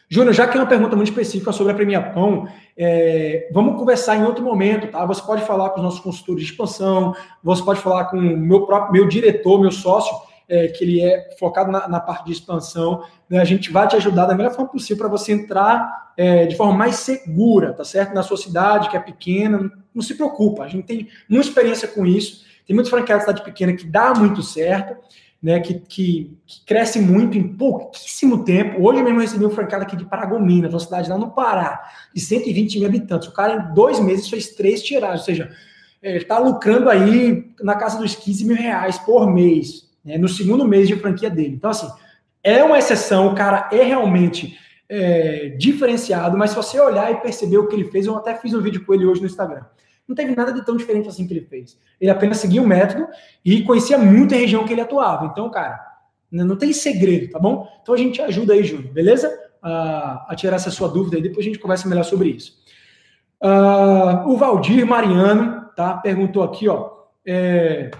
Júnior, 0.07 0.33
já 0.33 0.47
que 0.47 0.57
é 0.57 0.61
uma 0.61 0.65
pergunta 0.65 0.95
muito 0.95 1.09
específica 1.09 1.51
sobre 1.51 1.73
a 1.73 1.75
Premia 1.75 2.01
Pão, 2.01 2.47
é, 2.77 3.49
vamos 3.53 3.77
conversar 3.77 4.15
em 4.15 4.23
outro 4.23 4.43
momento, 4.43 4.87
tá? 4.87 5.05
Você 5.05 5.21
pode 5.21 5.43
falar 5.43 5.69
com 5.71 5.77
os 5.77 5.83
nossos 5.83 5.99
consultores 5.99 6.45
de 6.45 6.51
expansão, 6.51 7.13
você 7.43 7.61
pode 7.63 7.81
falar 7.81 8.05
com 8.05 8.17
o 8.17 8.21
meu 8.21 8.65
próprio 8.65 8.93
meu 8.93 9.07
diretor, 9.07 9.59
meu 9.59 9.71
sócio, 9.71 10.28
é, 10.49 10.67
que 10.67 10.83
ele 10.83 11.01
é 11.01 11.29
focado 11.37 11.71
na, 11.71 11.87
na 11.87 11.99
parte 11.99 12.25
de 12.25 12.31
expansão. 12.31 13.03
Né? 13.29 13.39
A 13.39 13.45
gente 13.45 13.71
vai 13.71 13.87
te 13.87 13.95
ajudar 13.95 14.25
da 14.25 14.35
melhor 14.35 14.51
forma 14.51 14.71
possível 14.71 14.97
para 14.97 15.07
você 15.07 15.31
entrar 15.31 16.11
é, 16.17 16.47
de 16.47 16.57
forma 16.57 16.73
mais 16.73 16.95
segura, 16.95 17.71
tá 17.71 17.85
certo? 17.85 18.13
Na 18.13 18.23
sua 18.23 18.35
cidade, 18.35 18.89
que 18.89 18.97
é 18.97 18.99
pequena, 18.99 19.71
não 19.93 20.01
se 20.01 20.15
preocupa, 20.15 20.63
a 20.63 20.67
gente 20.67 20.85
tem 20.85 21.07
muita 21.29 21.47
experiência 21.47 21.87
com 21.87 22.05
isso. 22.05 22.43
Tem 22.65 22.73
muitos 22.73 22.89
franqueados 22.89 23.25
de 23.25 23.31
cidade 23.31 23.45
pequena 23.49 23.73
que 23.73 23.85
dá 23.85 24.13
muito 24.13 24.43
certo, 24.43 24.95
né? 25.41 25.59
Que, 25.59 25.75
que, 25.75 26.37
que, 26.45 26.65
cresce 26.65 26.99
muito 26.99 27.37
em 27.37 27.55
pouquíssimo 27.55 28.43
tempo. 28.43 28.83
Hoje 28.83 29.01
mesmo 29.01 29.17
eu 29.17 29.21
recebi 29.21 29.45
um 29.45 29.49
franqueado 29.49 29.85
aqui 29.85 29.95
de 29.95 30.05
Paragomina, 30.05 30.67
uma 30.67 30.79
cidade 30.79 31.09
lá 31.09 31.17
no 31.17 31.31
Pará, 31.31 31.81
de 32.13 32.21
120 32.21 32.79
mil 32.79 32.87
habitantes. 32.87 33.27
O 33.27 33.33
cara, 33.33 33.55
em 33.55 33.73
dois 33.73 33.99
meses, 33.99 34.29
fez 34.29 34.49
três 34.49 34.83
tiragens, 34.83 35.21
ou 35.21 35.25
seja, 35.25 35.49
ele 36.01 36.17
está 36.17 36.37
lucrando 36.37 36.89
aí 36.89 37.51
na 37.61 37.75
casa 37.75 37.97
dos 37.97 38.15
15 38.15 38.45
mil 38.45 38.55
reais 38.55 38.97
por 38.99 39.27
mês 39.27 39.88
né, 40.03 40.17
no 40.17 40.27
segundo 40.27 40.65
mês 40.65 40.87
de 40.87 40.95
franquia 40.95 41.29
dele. 41.29 41.55
Então, 41.55 41.69
assim, 41.69 41.89
é 42.43 42.63
uma 42.63 42.77
exceção, 42.77 43.27
o 43.27 43.35
cara 43.35 43.69
é 43.71 43.83
realmente 43.83 44.57
é, 44.87 45.49
diferenciado, 45.57 46.37
mas 46.37 46.51
se 46.51 46.55
você 46.55 46.79
olhar 46.79 47.11
e 47.11 47.21
perceber 47.21 47.57
o 47.57 47.67
que 47.67 47.75
ele 47.75 47.85
fez, 47.85 48.05
eu 48.05 48.15
até 48.15 48.35
fiz 48.35 48.53
um 48.53 48.61
vídeo 48.61 48.85
com 48.85 48.93
ele 48.93 49.05
hoje 49.05 49.21
no 49.21 49.27
Instagram. 49.27 49.63
Não 50.07 50.15
teve 50.15 50.35
nada 50.35 50.51
de 50.51 50.65
tão 50.65 50.75
diferente 50.75 51.07
assim 51.07 51.27
que 51.27 51.33
ele 51.33 51.45
fez. 51.45 51.77
Ele 52.01 52.09
apenas 52.09 52.37
seguia 52.37 52.61
o 52.61 52.67
método 52.67 53.07
e 53.45 53.61
conhecia 53.63 53.97
muito 53.97 54.33
a 54.33 54.37
região 54.37 54.65
que 54.65 54.73
ele 54.73 54.81
atuava. 54.81 55.25
Então, 55.25 55.51
cara, 55.51 55.79
não 56.31 56.55
tem 56.55 56.73
segredo, 56.73 57.31
tá 57.31 57.37
bom? 57.37 57.67
Então 57.81 57.93
a 57.93 57.97
gente 57.97 58.19
ajuda 58.21 58.53
aí, 58.53 58.63
Júnior, 58.63 58.91
beleza? 58.91 59.49
a 59.61 60.33
tirar 60.35 60.55
essa 60.55 60.71
sua 60.71 60.87
dúvida 60.87 61.17
e 61.17 61.21
depois 61.21 61.45
a 61.45 61.49
gente 61.49 61.59
conversa 61.59 61.87
melhor 61.87 62.03
sobre 62.03 62.29
isso. 62.29 62.57
Uh, 63.41 64.29
o 64.29 64.37
Valdir 64.37 64.85
Mariano, 64.85 65.69
tá? 65.75 65.95
Perguntou 65.97 66.43
aqui, 66.43 66.67
ó. 66.67 66.91
É, 67.25 67.91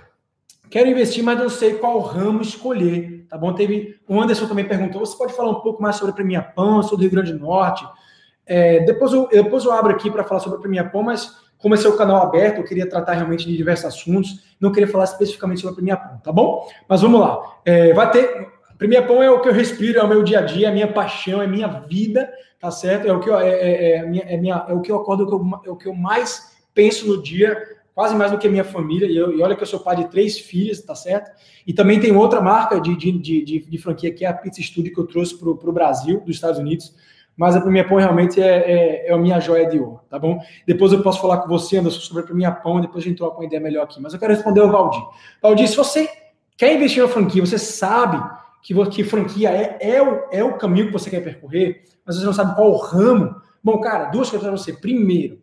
Quero 0.69 0.87
investir, 0.87 1.23
mas 1.23 1.39
não 1.39 1.49
sei 1.49 1.75
qual 1.75 1.99
ramo 1.99 2.41
escolher, 2.41 3.25
tá 3.27 3.37
bom? 3.37 3.53
Teve 3.53 3.99
o 4.07 4.21
Anderson 4.21 4.47
também 4.47 4.67
perguntou. 4.67 5.03
Você 5.03 5.17
pode 5.17 5.33
falar 5.33 5.49
um 5.49 5.61
pouco 5.61 5.81
mais 5.81 5.95
sobre 5.95 6.11
a 6.11 6.15
Premia 6.15 6.41
Pão, 6.41 6.83
sobre 6.83 7.05
o 7.05 7.09
Rio 7.09 7.11
Grande 7.11 7.33
do 7.33 7.39
Norte? 7.39 7.87
É, 8.45 8.79
depois, 8.81 9.11
eu, 9.11 9.27
depois 9.27 9.65
eu 9.65 9.71
abro 9.71 9.91
aqui 9.91 10.11
para 10.11 10.23
falar 10.23 10.39
sobre 10.39 10.59
a 10.59 10.61
Premia 10.61 10.83
Pão, 10.83 11.01
mas 11.01 11.37
como 11.57 11.73
esse 11.73 11.85
é 11.85 11.89
o 11.89 11.97
canal 11.97 12.21
aberto, 12.21 12.59
eu 12.59 12.63
queria 12.63 12.87
tratar 12.87 13.13
realmente 13.13 13.45
de 13.45 13.57
diversos 13.57 13.85
assuntos. 13.85 14.55
Não 14.59 14.71
queria 14.71 14.87
falar 14.87 15.05
especificamente 15.05 15.61
sobre 15.61 15.73
a 15.73 15.75
Premia 15.75 15.97
Pão, 15.97 16.17
tá 16.23 16.31
bom? 16.31 16.67
Mas 16.87 17.01
vamos 17.01 17.19
lá. 17.19 17.41
É, 17.65 17.91
vai 17.93 18.09
ter. 18.11 18.49
Premia 18.77 19.05
Pão 19.05 19.21
é 19.23 19.29
o 19.29 19.41
que 19.41 19.49
eu 19.49 19.53
respiro, 19.53 19.99
é 19.99 20.03
o 20.03 20.07
meu 20.07 20.23
dia 20.23 20.39
a 20.39 20.41
dia, 20.41 20.67
é 20.67 20.69
a 20.69 20.73
minha 20.73 20.87
paixão, 20.87 21.41
é 21.41 21.45
a 21.45 21.49
minha 21.49 21.67
vida, 21.67 22.31
tá 22.59 22.69
certo? 22.69 23.07
É 23.07 23.11
o 23.11 23.19
que 23.19 23.29
eu, 23.29 23.37
é, 23.37 23.49
é, 23.49 23.91
é, 23.91 24.33
é, 24.33 24.37
minha, 24.37 24.65
é 24.69 24.73
o 24.73 24.81
que 24.81 24.91
eu 24.91 24.97
acordo, 24.97 25.23
o 25.23 25.59
que 25.59 25.67
é 25.67 25.71
o 25.71 25.75
que 25.75 25.87
eu 25.87 25.93
mais 25.93 26.57
penso 26.73 27.07
no 27.07 27.21
dia 27.21 27.61
quase 27.93 28.15
mais 28.15 28.31
do 28.31 28.37
que 28.37 28.47
minha 28.47 28.63
família, 28.63 29.07
e, 29.07 29.17
eu, 29.17 29.37
e 29.37 29.41
olha 29.41 29.55
que 29.55 29.63
eu 29.63 29.67
sou 29.67 29.79
pai 29.79 29.95
de 29.95 30.09
três 30.09 30.39
filhas, 30.39 30.81
tá 30.81 30.95
certo? 30.95 31.31
E 31.65 31.73
também 31.73 31.99
tem 31.99 32.15
outra 32.15 32.41
marca 32.41 32.79
de, 32.79 32.95
de, 32.95 33.11
de, 33.11 33.59
de 33.59 33.77
franquia, 33.77 34.13
que 34.13 34.23
é 34.23 34.27
a 34.27 34.33
Pizza 34.33 34.61
Studio, 34.61 34.93
que 34.93 34.99
eu 34.99 35.05
trouxe 35.05 35.37
para 35.37 35.49
o 35.49 35.73
Brasil, 35.73 36.21
dos 36.21 36.35
Estados 36.35 36.59
Unidos, 36.59 36.93
mas 37.39 37.55
a 37.55 37.61
Premia 37.61 37.87
Pão 37.87 37.97
realmente 37.97 38.41
é, 38.41 38.47
é, 38.47 39.07
é, 39.07 39.13
a 39.13 39.17
minha 39.17 39.39
joia 39.39 39.65
de 39.65 39.79
ouro, 39.79 40.01
tá 40.09 40.19
bom? 40.19 40.41
Depois 40.67 40.91
eu 40.91 41.01
posso 41.01 41.21
falar 41.21 41.37
com 41.37 41.47
você, 41.47 41.77
Anderson, 41.77 42.01
sobre 42.01 42.23
a 42.23 42.25
Premia 42.25 42.51
Pão, 42.51 42.81
depois 42.81 43.01
a 43.01 43.07
gente 43.07 43.17
troca 43.17 43.37
uma 43.37 43.45
ideia 43.45 43.61
melhor 43.61 43.83
aqui. 43.83 44.01
Mas 44.01 44.13
eu 44.13 44.19
quero 44.19 44.33
responder 44.33 44.59
ao 44.59 44.69
Valdir. 44.69 45.01
Valdir, 45.41 45.69
se 45.69 45.77
você 45.77 46.09
quer 46.57 46.75
investir 46.75 47.01
na 47.01 47.07
franquia, 47.07 47.45
você 47.45 47.57
sabe 47.57 48.21
que, 48.61 48.73
que 48.87 49.05
franquia 49.05 49.51
é, 49.51 49.77
é, 49.79 50.03
o, 50.03 50.27
é 50.33 50.43
o 50.43 50.57
caminho 50.57 50.87
que 50.87 50.91
você 50.91 51.09
quer 51.09 51.21
percorrer, 51.21 51.83
mas 52.05 52.17
você 52.17 52.25
não 52.25 52.33
sabe 52.33 52.55
qual 52.55 52.71
o 52.71 52.77
ramo. 52.77 53.33
Bom, 53.63 53.79
cara, 53.79 54.09
duas 54.09 54.29
coisas 54.29 54.45
para 54.45 54.57
você. 54.57 54.73
Primeiro, 54.73 55.39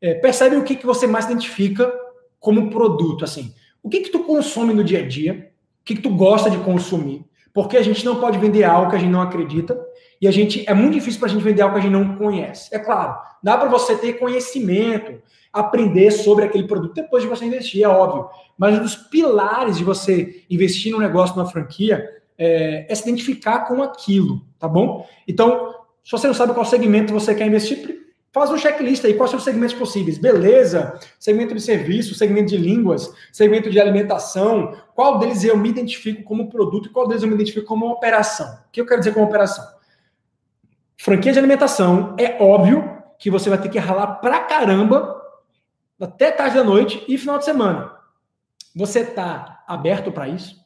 é, 0.00 0.14
percebe 0.14 0.56
o 0.56 0.64
que, 0.64 0.76
que 0.76 0.86
você 0.86 1.06
mais 1.06 1.26
identifica 1.26 1.92
como 2.38 2.70
produto, 2.70 3.24
assim. 3.24 3.54
O 3.82 3.88
que 3.88 4.00
que 4.00 4.10
tu 4.10 4.20
consome 4.20 4.74
no 4.74 4.84
dia 4.84 5.00
a 5.00 5.06
dia? 5.06 5.50
O 5.80 5.84
que 5.84 5.96
que 5.96 6.02
tu 6.02 6.10
gosta 6.10 6.50
de 6.50 6.58
consumir? 6.58 7.24
Porque 7.52 7.76
a 7.76 7.82
gente 7.82 8.04
não 8.04 8.16
pode 8.20 8.38
vender 8.38 8.64
algo 8.64 8.90
que 8.90 8.96
a 8.96 8.98
gente 8.98 9.10
não 9.10 9.22
acredita 9.22 9.78
e 10.20 10.26
a 10.26 10.30
gente 10.30 10.64
é 10.68 10.74
muito 10.74 10.94
difícil 10.94 11.20
para 11.20 11.28
a 11.28 11.32
gente 11.32 11.42
vender 11.42 11.62
algo 11.62 11.74
que 11.74 11.80
a 11.80 11.82
gente 11.82 11.92
não 11.92 12.16
conhece. 12.16 12.74
É 12.74 12.78
claro, 12.78 13.16
dá 13.42 13.56
para 13.56 13.68
você 13.68 13.96
ter 13.96 14.14
conhecimento, 14.14 15.22
aprender 15.52 16.10
sobre 16.10 16.44
aquele 16.44 16.66
produto 16.66 16.94
depois 16.94 17.22
de 17.22 17.28
você 17.28 17.44
investir, 17.44 17.82
é 17.82 17.88
óbvio. 17.88 18.28
Mas 18.58 18.78
um 18.78 18.82
dos 18.82 18.96
pilares 18.96 19.78
de 19.78 19.84
você 19.84 20.44
investir 20.50 20.92
no 20.92 20.98
negócio, 20.98 21.36
numa 21.36 21.48
franquia, 21.48 22.06
é, 22.38 22.86
é 22.88 22.94
se 22.94 23.02
identificar 23.02 23.60
com 23.60 23.82
aquilo, 23.82 24.42
tá 24.58 24.68
bom? 24.68 25.06
Então, 25.26 25.74
se 26.04 26.12
você 26.12 26.26
não 26.26 26.34
sabe 26.34 26.52
qual 26.52 26.64
segmento 26.64 27.12
você 27.12 27.34
quer 27.34 27.46
investir, 27.46 28.05
Faz 28.36 28.50
um 28.50 28.58
checklist 28.58 29.02
aí, 29.02 29.14
quais 29.14 29.30
são 29.30 29.38
os 29.38 29.44
segmentos 29.44 29.74
possíveis? 29.74 30.18
Beleza, 30.18 31.00
segmento 31.18 31.54
de 31.54 31.60
serviço, 31.62 32.14
segmento 32.14 32.50
de 32.50 32.58
línguas, 32.58 33.10
segmento 33.32 33.70
de 33.70 33.80
alimentação. 33.80 34.76
Qual 34.94 35.18
deles 35.18 35.42
eu 35.42 35.56
me 35.56 35.70
identifico 35.70 36.22
como 36.22 36.50
produto 36.50 36.84
e 36.86 36.90
qual 36.90 37.08
deles 37.08 37.22
eu 37.22 37.30
me 37.30 37.34
identifico 37.34 37.64
como 37.64 37.86
operação? 37.86 38.46
O 38.46 38.70
que 38.70 38.78
eu 38.78 38.84
quero 38.84 39.00
dizer 39.00 39.14
como 39.14 39.24
operação? 39.24 39.66
Franquia 40.98 41.32
de 41.32 41.38
alimentação, 41.38 42.14
é 42.18 42.36
óbvio 42.38 43.02
que 43.18 43.30
você 43.30 43.48
vai 43.48 43.58
ter 43.58 43.70
que 43.70 43.78
ralar 43.78 44.16
pra 44.16 44.40
caramba 44.40 45.18
até 45.98 46.30
tarde 46.30 46.56
da 46.56 46.62
noite 46.62 47.02
e 47.08 47.16
final 47.16 47.38
de 47.38 47.46
semana. 47.46 47.90
Você 48.74 49.00
está 49.00 49.64
aberto 49.66 50.12
para 50.12 50.28
isso? 50.28 50.62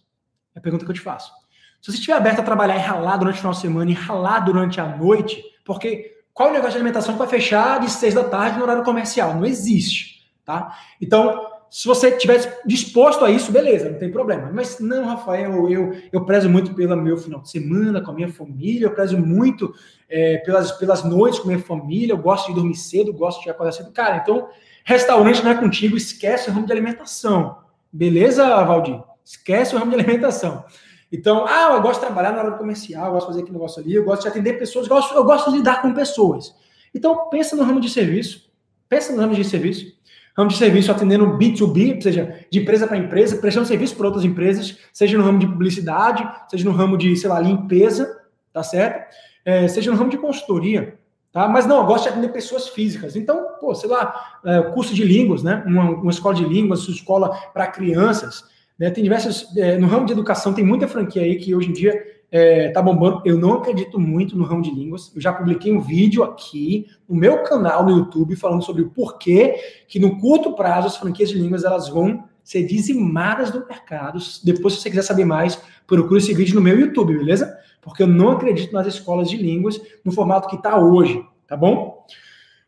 É 0.57 0.59
a 0.59 0.61
pergunta 0.61 0.85
que 0.85 0.91
eu 0.91 0.97
te 0.97 1.01
faço. 1.01 1.33
Se 1.81 1.93
você 1.93 1.99
estiver 1.99 2.17
aberto 2.17 2.41
a 2.41 2.43
trabalhar 2.43 2.75
e 2.75 2.81
ralar 2.81 3.17
durante 3.17 3.37
o 3.37 3.39
final 3.39 3.53
de 3.53 3.61
semana 3.61 3.93
e 3.93 3.95
ralar 3.95 4.41
durante 4.41 4.81
a 4.81 4.89
noite, 4.89 5.41
porque 5.65 6.20
qual 6.33 6.51
o 6.51 6.53
negócio 6.53 6.73
de 6.73 6.79
alimentação 6.79 7.15
que 7.15 7.19
vai 7.19 7.29
fechar 7.29 7.81
de 7.81 7.91
seis 7.91 8.15
da 8.15 8.25
tarde 8.25 8.57
no 8.57 8.65
horário 8.65 8.85
comercial? 8.85 9.35
Não 9.35 9.45
existe, 9.45 10.23
tá? 10.45 10.77
Então, 11.01 11.47
se 11.71 11.87
você 11.87 12.09
estiver 12.09 12.61
disposto 12.67 13.25
a 13.25 13.31
isso, 13.31 13.53
beleza, 13.53 13.91
não 13.91 13.99
tem 13.99 14.11
problema. 14.11 14.51
Mas 14.53 14.81
não, 14.81 15.05
Rafael, 15.05 15.71
eu, 15.71 15.97
eu 16.13 16.25
prezo 16.25 16.51
muito 16.51 16.75
pelo 16.75 16.97
meu 16.97 17.17
final 17.17 17.41
de 17.41 17.49
semana 17.49 18.01
com 18.01 18.11
a 18.11 18.15
minha 18.15 18.29
família, 18.29 18.87
eu 18.87 18.91
prezo 18.91 19.17
muito 19.17 19.73
é, 20.09 20.39
pelas, 20.39 20.73
pelas 20.73 21.05
noites 21.05 21.39
com 21.39 21.49
a 21.49 21.53
minha 21.53 21.65
família, 21.65 22.13
eu 22.13 22.19
gosto 22.19 22.49
de 22.49 22.55
dormir 22.55 22.75
cedo, 22.75 23.13
gosto 23.13 23.43
de 23.43 23.51
acordar 23.51 23.71
cedo. 23.71 23.93
Cara, 23.93 24.17
então, 24.17 24.49
restaurante 24.85 25.45
não 25.45 25.53
é 25.53 25.55
contigo, 25.55 25.97
esquece 25.97 26.51
o 26.51 26.53
ramo 26.53 26.67
de 26.67 26.73
alimentação. 26.73 27.59
Beleza, 27.93 28.65
Valdir? 28.65 29.01
Esquece 29.25 29.77
o 29.77 29.79
ramo 29.79 29.93
de 29.93 29.99
alimentação. 30.01 30.65
Então, 31.13 31.45
ah, 31.47 31.73
eu 31.75 31.83
gosto 31.83 32.01
de 32.01 32.07
trabalhar 32.07 32.33
na 32.33 32.43
hora 32.43 32.53
comercial, 32.53 33.07
eu 33.07 33.13
gosto 33.13 33.27
de 33.27 33.33
fazer 33.33 33.41
aquele 33.43 33.57
negócio 33.57 33.83
ali, 33.83 33.95
eu 33.95 34.05
gosto 34.05 34.23
de 34.23 34.29
atender 34.29 34.59
pessoas, 34.59 34.87
eu 34.87 34.95
gosto, 34.95 35.15
eu 35.15 35.25
gosto 35.25 35.51
de 35.51 35.57
lidar 35.57 35.83
com 35.83 35.93
pessoas. 35.93 36.55
Então, 36.95 37.29
pensa 37.29 37.57
no 37.57 37.65
ramo 37.65 37.81
de 37.81 37.89
serviço. 37.89 38.49
Pensa 38.89 39.13
no 39.13 39.21
ramo 39.21 39.35
de 39.35 39.45
serviço. 39.45 39.93
Ramo 40.37 40.49
de 40.49 40.57
serviço 40.57 40.91
atendendo 40.91 41.37
B2B, 41.37 41.97
ou 41.97 42.01
seja, 42.01 42.45
de 42.51 42.61
empresa 42.61 42.87
para 42.87 42.97
empresa, 42.97 43.37
prestando 43.37 43.67
serviço 43.67 43.97
para 43.97 44.07
outras 44.07 44.25
empresas, 44.25 44.79
seja 44.93 45.19
no 45.19 45.25
ramo 45.25 45.39
de 45.39 45.47
publicidade, 45.47 46.29
seja 46.49 46.65
no 46.65 46.75
ramo 46.75 46.97
de, 46.97 47.17
sei 47.17 47.29
lá, 47.29 47.41
limpeza, 47.41 48.21
tá 48.53 48.63
certo? 48.63 49.15
É, 49.45 49.67
seja 49.67 49.91
no 49.91 49.97
ramo 49.97 50.11
de 50.11 50.19
consultoria, 50.19 50.99
tá? 51.33 51.49
Mas 51.49 51.67
não, 51.67 51.79
eu 51.79 51.87
gosto 51.87 52.05
de 52.05 52.11
atender 52.11 52.29
pessoas 52.29 52.69
físicas. 52.69 53.17
Então, 53.17 53.59
pô, 53.61 53.75
sei 53.75 53.89
lá, 53.91 54.39
é, 54.45 54.63
curso 54.73 54.95
de 54.95 55.05
línguas, 55.05 55.43
né? 55.43 55.65
Uma, 55.67 55.91
uma 55.91 56.11
escola 56.11 56.35
de 56.35 56.45
línguas, 56.45 56.89
escola 56.89 57.37
para 57.53 57.67
crianças, 57.67 58.45
né? 58.81 58.91
Tem 58.91 59.05
diversas. 59.05 59.55
É, 59.59 59.77
no 59.77 59.87
ramo 59.87 60.07
de 60.07 60.13
educação, 60.13 60.55
tem 60.55 60.65
muita 60.65 60.89
franquia 60.89 61.21
aí 61.21 61.37
que 61.37 61.55
hoje 61.55 61.69
em 61.69 61.73
dia 61.75 62.03
é, 62.33 62.71
tá 62.71 62.81
bombando. 62.81 63.21
Eu 63.27 63.37
não 63.37 63.53
acredito 63.53 64.01
muito 64.01 64.39
no 64.39 64.45
ramo 64.45 64.63
de 64.63 64.71
línguas. 64.71 65.13
Eu 65.15 65.21
já 65.21 65.35
publiquei 65.35 65.71
um 65.71 65.81
vídeo 65.81 66.25
aqui 66.25 66.87
no 67.07 67.15
meu 67.15 67.43
canal 67.43 67.85
no 67.85 67.91
YouTube 67.91 68.35
falando 68.37 68.63
sobre 68.63 68.81
o 68.81 68.89
porquê 68.89 69.85
que 69.87 70.01
no 70.01 70.19
curto 70.19 70.55
prazo 70.55 70.87
as 70.87 70.97
franquias 70.97 71.29
de 71.29 71.39
línguas 71.39 71.63
elas 71.63 71.91
vão 71.91 72.25
ser 72.43 72.65
dizimadas 72.65 73.51
do 73.51 73.67
mercado. 73.67 74.19
Depois, 74.43 74.75
se 74.75 74.81
você 74.81 74.89
quiser 74.89 75.03
saber 75.03 75.27
mais, 75.27 75.61
procure 75.87 76.19
esse 76.19 76.33
vídeo 76.33 76.55
no 76.55 76.63
meu 76.63 76.81
YouTube, 76.81 77.19
beleza? 77.19 77.55
Porque 77.83 78.03
eu 78.03 78.07
não 78.07 78.31
acredito 78.31 78.73
nas 78.73 78.87
escolas 78.87 79.29
de 79.29 79.37
línguas 79.37 79.79
no 80.03 80.11
formato 80.11 80.49
que 80.49 80.57
está 80.57 80.79
hoje, 80.79 81.23
tá 81.47 81.55
bom? 81.55 82.07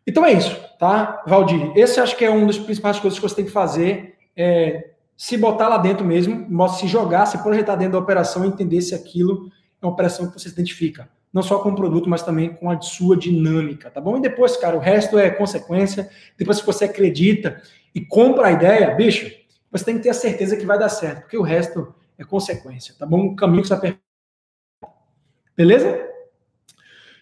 Então 0.06 0.26
é 0.26 0.32
isso, 0.32 0.60
tá, 0.78 1.22
Valdir? 1.26 1.72
Esse 1.74 2.00
acho 2.00 2.16
que 2.16 2.24
é 2.24 2.30
uma 2.30 2.46
das 2.46 2.58
principais 2.58 2.98
coisas 2.98 3.18
que 3.18 3.26
você 3.26 3.36
tem 3.36 3.44
que 3.44 3.50
fazer, 3.50 4.14
é 4.36 4.91
se 5.22 5.36
botar 5.36 5.68
lá 5.68 5.78
dentro 5.78 6.04
mesmo, 6.04 6.68
se 6.70 6.88
jogar, 6.88 7.26
se 7.26 7.38
projetar 7.38 7.76
dentro 7.76 7.92
da 7.92 7.98
operação 8.00 8.44
e 8.44 8.48
entender 8.48 8.80
se 8.80 8.92
aquilo 8.92 9.52
é 9.80 9.86
uma 9.86 9.92
operação 9.92 10.26
que 10.26 10.32
você 10.32 10.48
se 10.48 10.54
identifica. 10.54 11.08
Não 11.32 11.44
só 11.44 11.60
com 11.60 11.68
o 11.68 11.76
produto, 11.76 12.10
mas 12.10 12.24
também 12.24 12.52
com 12.52 12.68
a 12.68 12.80
sua 12.80 13.16
dinâmica, 13.16 13.88
tá 13.88 14.00
bom? 14.00 14.16
E 14.16 14.20
depois, 14.20 14.56
cara, 14.56 14.76
o 14.76 14.80
resto 14.80 15.16
é 15.16 15.30
consequência. 15.30 16.10
Depois, 16.36 16.58
se 16.58 16.66
você 16.66 16.86
acredita 16.86 17.62
e 17.94 18.00
compra 18.04 18.48
a 18.48 18.50
ideia, 18.50 18.96
bicho, 18.96 19.30
você 19.70 19.84
tem 19.84 19.96
que 19.96 20.02
ter 20.02 20.08
a 20.08 20.14
certeza 20.14 20.56
que 20.56 20.66
vai 20.66 20.76
dar 20.76 20.88
certo, 20.88 21.20
porque 21.20 21.38
o 21.38 21.42
resto 21.42 21.94
é 22.18 22.24
consequência, 22.24 22.92
tá 22.98 23.06
bom? 23.06 23.26
O 23.26 23.36
caminho 23.36 23.62
que 23.62 23.68
você 23.68 23.96
Beleza? 25.56 26.04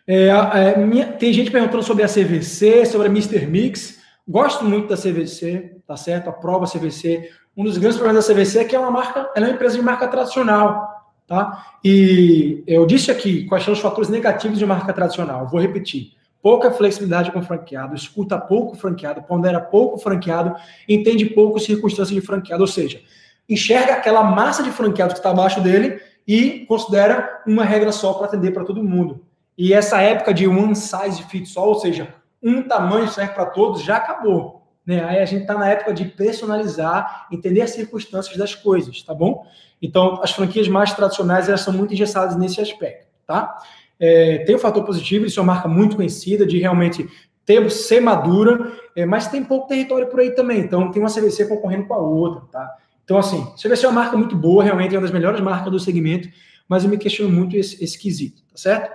É, 0.07 0.29
é, 0.29 0.79
minha, 0.79 1.07
tem 1.07 1.35
gente 1.35 1.51
perguntando 1.51 1.83
sobre 1.83 2.03
a 2.03 2.09
CVC, 2.09 2.87
sobre 2.87 3.09
a 3.09 3.11
Mr. 3.11 3.47
Mix. 3.47 4.01
Gosto 4.27 4.65
muito 4.65 4.89
da 4.89 4.97
CVC, 4.97 5.83
tá 5.87 5.99
certo? 5.99 6.31
A 6.31 6.33
prova 6.33 6.65
CVC. 6.65 7.29
Um 7.57 7.65
dos 7.65 7.79
grandes 7.79 7.99
problemas 7.99 8.27
da 8.27 8.35
CVC 8.35 8.61
é 8.61 8.65
que 8.65 8.77
é 8.77 8.79
uma 8.79 8.91
marca, 8.91 9.31
ela 9.35 9.47
é 9.47 9.49
uma 9.49 9.55
empresa 9.55 9.77
de 9.77 9.83
marca 9.83 10.07
tradicional, 10.09 11.13
tá? 11.27 11.67
E 11.85 12.63
eu 12.67 12.87
disse 12.87 13.11
aqui 13.11 13.45
quais 13.47 13.65
são 13.65 13.75
os 13.75 13.81
fatores 13.81 14.09
negativos 14.09 14.59
de 14.59 14.65
marca 14.65 14.93
tradicional. 14.93 15.47
Vou 15.49 15.61
repetir. 15.61 16.13
Pouca 16.43 16.71
flexibilidade 16.71 17.31
com 17.33 17.43
franqueado, 17.43 17.95
escuta 17.95 18.39
pouco 18.39 18.75
franqueado, 18.75 19.23
pondera 19.23 19.61
pouco 19.61 19.99
franqueado, 19.99 20.55
entende 20.89 21.27
pouco 21.27 21.61
circunstâncias 21.61 22.19
de 22.19 22.27
franqueado, 22.27 22.63
ou 22.63 22.67
seja, 22.67 23.03
enxerga 23.47 23.95
aquela 23.95 24.23
massa 24.23 24.63
de 24.63 24.71
franqueados 24.71 25.15
que 25.15 25.19
está 25.19 25.31
abaixo 25.31 25.61
dele 25.61 26.01
e 26.27 26.65
considera 26.67 27.43
uma 27.47 27.65
regra 27.65 27.93
só 27.93 28.15
para 28.15 28.27
atender 28.27 28.53
para 28.53 28.65
todo 28.65 28.83
mundo. 28.83 29.23
E 29.59 29.75
essa 29.75 30.01
época 30.01 30.33
de 30.33 30.47
one 30.49 30.75
size 30.75 31.23
fits 31.25 31.55
all, 31.57 31.69
ou 31.69 31.75
seja, 31.75 32.15
um 32.43 32.63
tamanho 32.63 33.09
serve 33.09 33.35
para 33.35 33.47
todos, 33.47 33.83
já 33.83 33.97
acabou. 33.97 34.60
Né? 34.91 35.05
Aí 35.05 35.21
a 35.21 35.25
gente 35.25 35.43
está 35.43 35.57
na 35.57 35.69
época 35.69 35.95
de 35.95 36.05
personalizar, 36.05 37.29
entender 37.31 37.61
as 37.61 37.71
circunstâncias 37.71 38.37
das 38.37 38.57
coisas, 38.57 39.01
tá 39.03 39.15
bom? 39.15 39.47
Então, 39.81 40.19
as 40.21 40.33
franquias 40.33 40.67
mais 40.67 40.93
tradicionais 40.93 41.49
elas 41.49 41.61
são 41.61 41.73
muito 41.73 41.95
engessadas 41.95 42.37
nesse 42.37 42.61
aspecto, 42.61 43.07
tá? 43.25 43.57
É, 44.01 44.39
tem 44.39 44.53
o 44.53 44.59
fator 44.59 44.83
positivo, 44.83 45.27
isso 45.27 45.39
é 45.39 45.43
uma 45.45 45.55
marca 45.55 45.69
muito 45.69 45.95
conhecida, 45.95 46.45
de 46.45 46.59
realmente 46.59 47.09
ter, 47.47 47.71
ser 47.71 48.01
madura, 48.01 48.73
é, 48.97 49.07
mas 49.07 49.29
tem 49.29 49.45
pouco 49.45 49.69
território 49.69 50.09
por 50.09 50.19
aí 50.19 50.33
também. 50.33 50.59
Então, 50.59 50.91
tem 50.91 51.01
uma 51.01 51.09
CVC 51.09 51.47
concorrendo 51.47 51.87
com 51.87 51.95
a 51.95 51.99
outra, 51.99 52.43
tá? 52.51 52.77
Então, 53.05 53.17
assim, 53.17 53.47
CVC 53.55 53.87
é 53.87 53.89
uma 53.89 54.01
marca 54.01 54.17
muito 54.17 54.35
boa, 54.35 54.65
realmente 54.65 54.93
é 54.93 54.99
uma 54.99 55.03
das 55.03 55.13
melhores 55.13 55.41
marcas 55.41 55.71
do 55.71 55.79
segmento, 55.79 56.29
mas 56.69 56.83
eu 56.83 56.91
me 56.91 56.99
questiono 56.99 57.31
muito 57.31 57.57
esse, 57.57 57.81
esse 57.83 57.97
quesito, 57.97 58.43
tá 58.43 58.57
certo? 58.57 58.91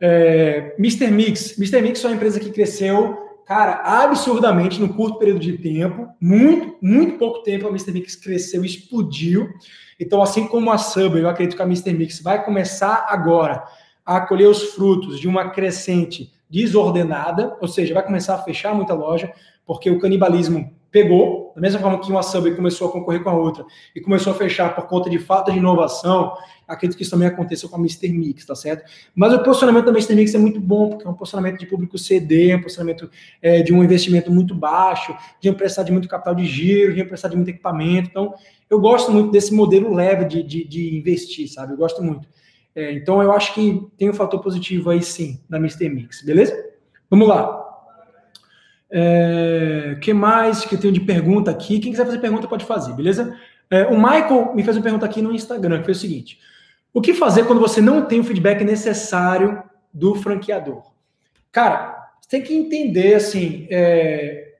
É, 0.00 0.74
Mr. 0.78 1.10
Mix. 1.10 1.58
Mr. 1.58 1.82
Mix 1.82 2.02
é 2.02 2.08
uma 2.08 2.16
empresa 2.16 2.40
que 2.40 2.48
cresceu, 2.48 3.27
cara, 3.48 3.80
absurdamente 4.04 4.78
no 4.78 4.92
curto 4.92 5.18
período 5.18 5.40
de 5.40 5.56
tempo. 5.56 6.06
Muito, 6.20 6.76
muito 6.82 7.16
pouco 7.16 7.42
tempo 7.42 7.66
a 7.66 7.70
Mr. 7.70 7.92
Mix 7.92 8.14
cresceu, 8.14 8.62
explodiu. 8.62 9.48
Então, 9.98 10.20
assim 10.22 10.46
como 10.46 10.70
a 10.70 10.76
Subway, 10.76 11.22
eu 11.22 11.30
acredito 11.30 11.56
que 11.56 11.62
a 11.62 11.64
Mr. 11.64 11.94
Mix 11.94 12.20
vai 12.20 12.44
começar 12.44 13.06
agora 13.08 13.64
a 14.04 14.20
colher 14.20 14.48
os 14.48 14.74
frutos 14.74 15.18
de 15.18 15.26
uma 15.26 15.48
crescente 15.48 16.30
desordenada, 16.48 17.56
ou 17.58 17.66
seja, 17.66 17.94
vai 17.94 18.02
começar 18.02 18.34
a 18.34 18.42
fechar 18.42 18.74
muita 18.74 18.92
loja, 18.92 19.32
porque 19.64 19.90
o 19.90 19.98
canibalismo 19.98 20.70
pegou, 20.90 21.47
da 21.58 21.62
mesma 21.62 21.80
forma 21.80 22.00
que 22.00 22.08
uma 22.08 22.22
Subway 22.22 22.54
começou 22.54 22.88
a 22.88 22.92
concorrer 22.92 23.20
com 23.20 23.30
a 23.30 23.34
outra 23.34 23.66
e 23.94 24.00
começou 24.00 24.32
a 24.32 24.36
fechar 24.36 24.76
por 24.76 24.86
conta 24.86 25.10
de 25.10 25.18
falta 25.18 25.50
de 25.50 25.58
inovação, 25.58 26.32
acredito 26.68 26.96
que 26.96 27.02
isso 27.02 27.10
também 27.10 27.26
aconteceu 27.26 27.68
com 27.68 27.74
a 27.74 27.78
Mr. 27.80 28.08
Mix, 28.10 28.46
tá 28.46 28.54
certo? 28.54 28.88
Mas 29.12 29.34
o 29.34 29.42
posicionamento 29.42 29.86
da 29.86 29.90
Mr. 29.90 30.14
Mix 30.14 30.32
é 30.36 30.38
muito 30.38 30.60
bom, 30.60 30.90
porque 30.90 31.04
é 31.04 31.10
um 31.10 31.14
posicionamento 31.14 31.58
de 31.58 31.66
público 31.66 31.98
CD, 31.98 32.50
é 32.50 32.56
um 32.56 32.62
posicionamento 32.62 33.10
é, 33.42 33.60
de 33.60 33.74
um 33.74 33.82
investimento 33.82 34.30
muito 34.30 34.54
baixo, 34.54 35.12
de 35.40 35.48
emprestar 35.48 35.84
de 35.84 35.90
muito 35.90 36.06
capital 36.06 36.32
de 36.32 36.46
giro, 36.46 36.94
de 36.94 37.00
emprestar 37.00 37.28
de 37.28 37.36
muito 37.36 37.48
equipamento. 37.48 38.08
Então, 38.08 38.34
eu 38.70 38.80
gosto 38.80 39.10
muito 39.10 39.32
desse 39.32 39.52
modelo 39.52 39.92
leve 39.92 40.26
de, 40.26 40.44
de, 40.44 40.62
de 40.62 40.96
investir, 40.96 41.48
sabe? 41.52 41.72
Eu 41.72 41.76
gosto 41.76 42.00
muito. 42.04 42.28
É, 42.72 42.92
então, 42.92 43.20
eu 43.20 43.32
acho 43.32 43.52
que 43.52 43.84
tem 43.96 44.08
um 44.08 44.14
fator 44.14 44.40
positivo 44.40 44.90
aí 44.90 45.02
sim, 45.02 45.40
na 45.48 45.56
Mr. 45.56 45.88
Mix, 45.88 46.22
beleza? 46.24 46.54
Vamos 47.10 47.26
lá. 47.26 47.57
É, 48.90 49.98
que 50.00 50.14
mais 50.14 50.64
que 50.64 50.74
eu 50.74 50.80
tenho 50.80 50.92
de 50.92 51.00
pergunta 51.00 51.50
aqui? 51.50 51.78
Quem 51.78 51.92
quiser 51.92 52.06
fazer 52.06 52.18
pergunta 52.18 52.48
pode 52.48 52.64
fazer, 52.64 52.94
beleza? 52.94 53.36
É, 53.70 53.86
o 53.86 53.96
Michael 53.96 54.54
me 54.54 54.62
fez 54.62 54.76
uma 54.76 54.82
pergunta 54.82 55.04
aqui 55.04 55.20
no 55.20 55.32
Instagram, 55.32 55.78
que 55.78 55.84
foi 55.84 55.92
o 55.92 55.96
seguinte: 55.96 56.40
O 56.92 57.00
que 57.00 57.12
fazer 57.12 57.44
quando 57.46 57.60
você 57.60 57.80
não 57.80 58.06
tem 58.06 58.20
o 58.20 58.24
feedback 58.24 58.64
necessário 58.64 59.62
do 59.92 60.14
franqueador? 60.14 60.82
Cara, 61.52 62.12
você 62.20 62.28
tem 62.30 62.42
que 62.42 62.54
entender 62.54 63.14
assim. 63.14 63.66
É, 63.70 64.54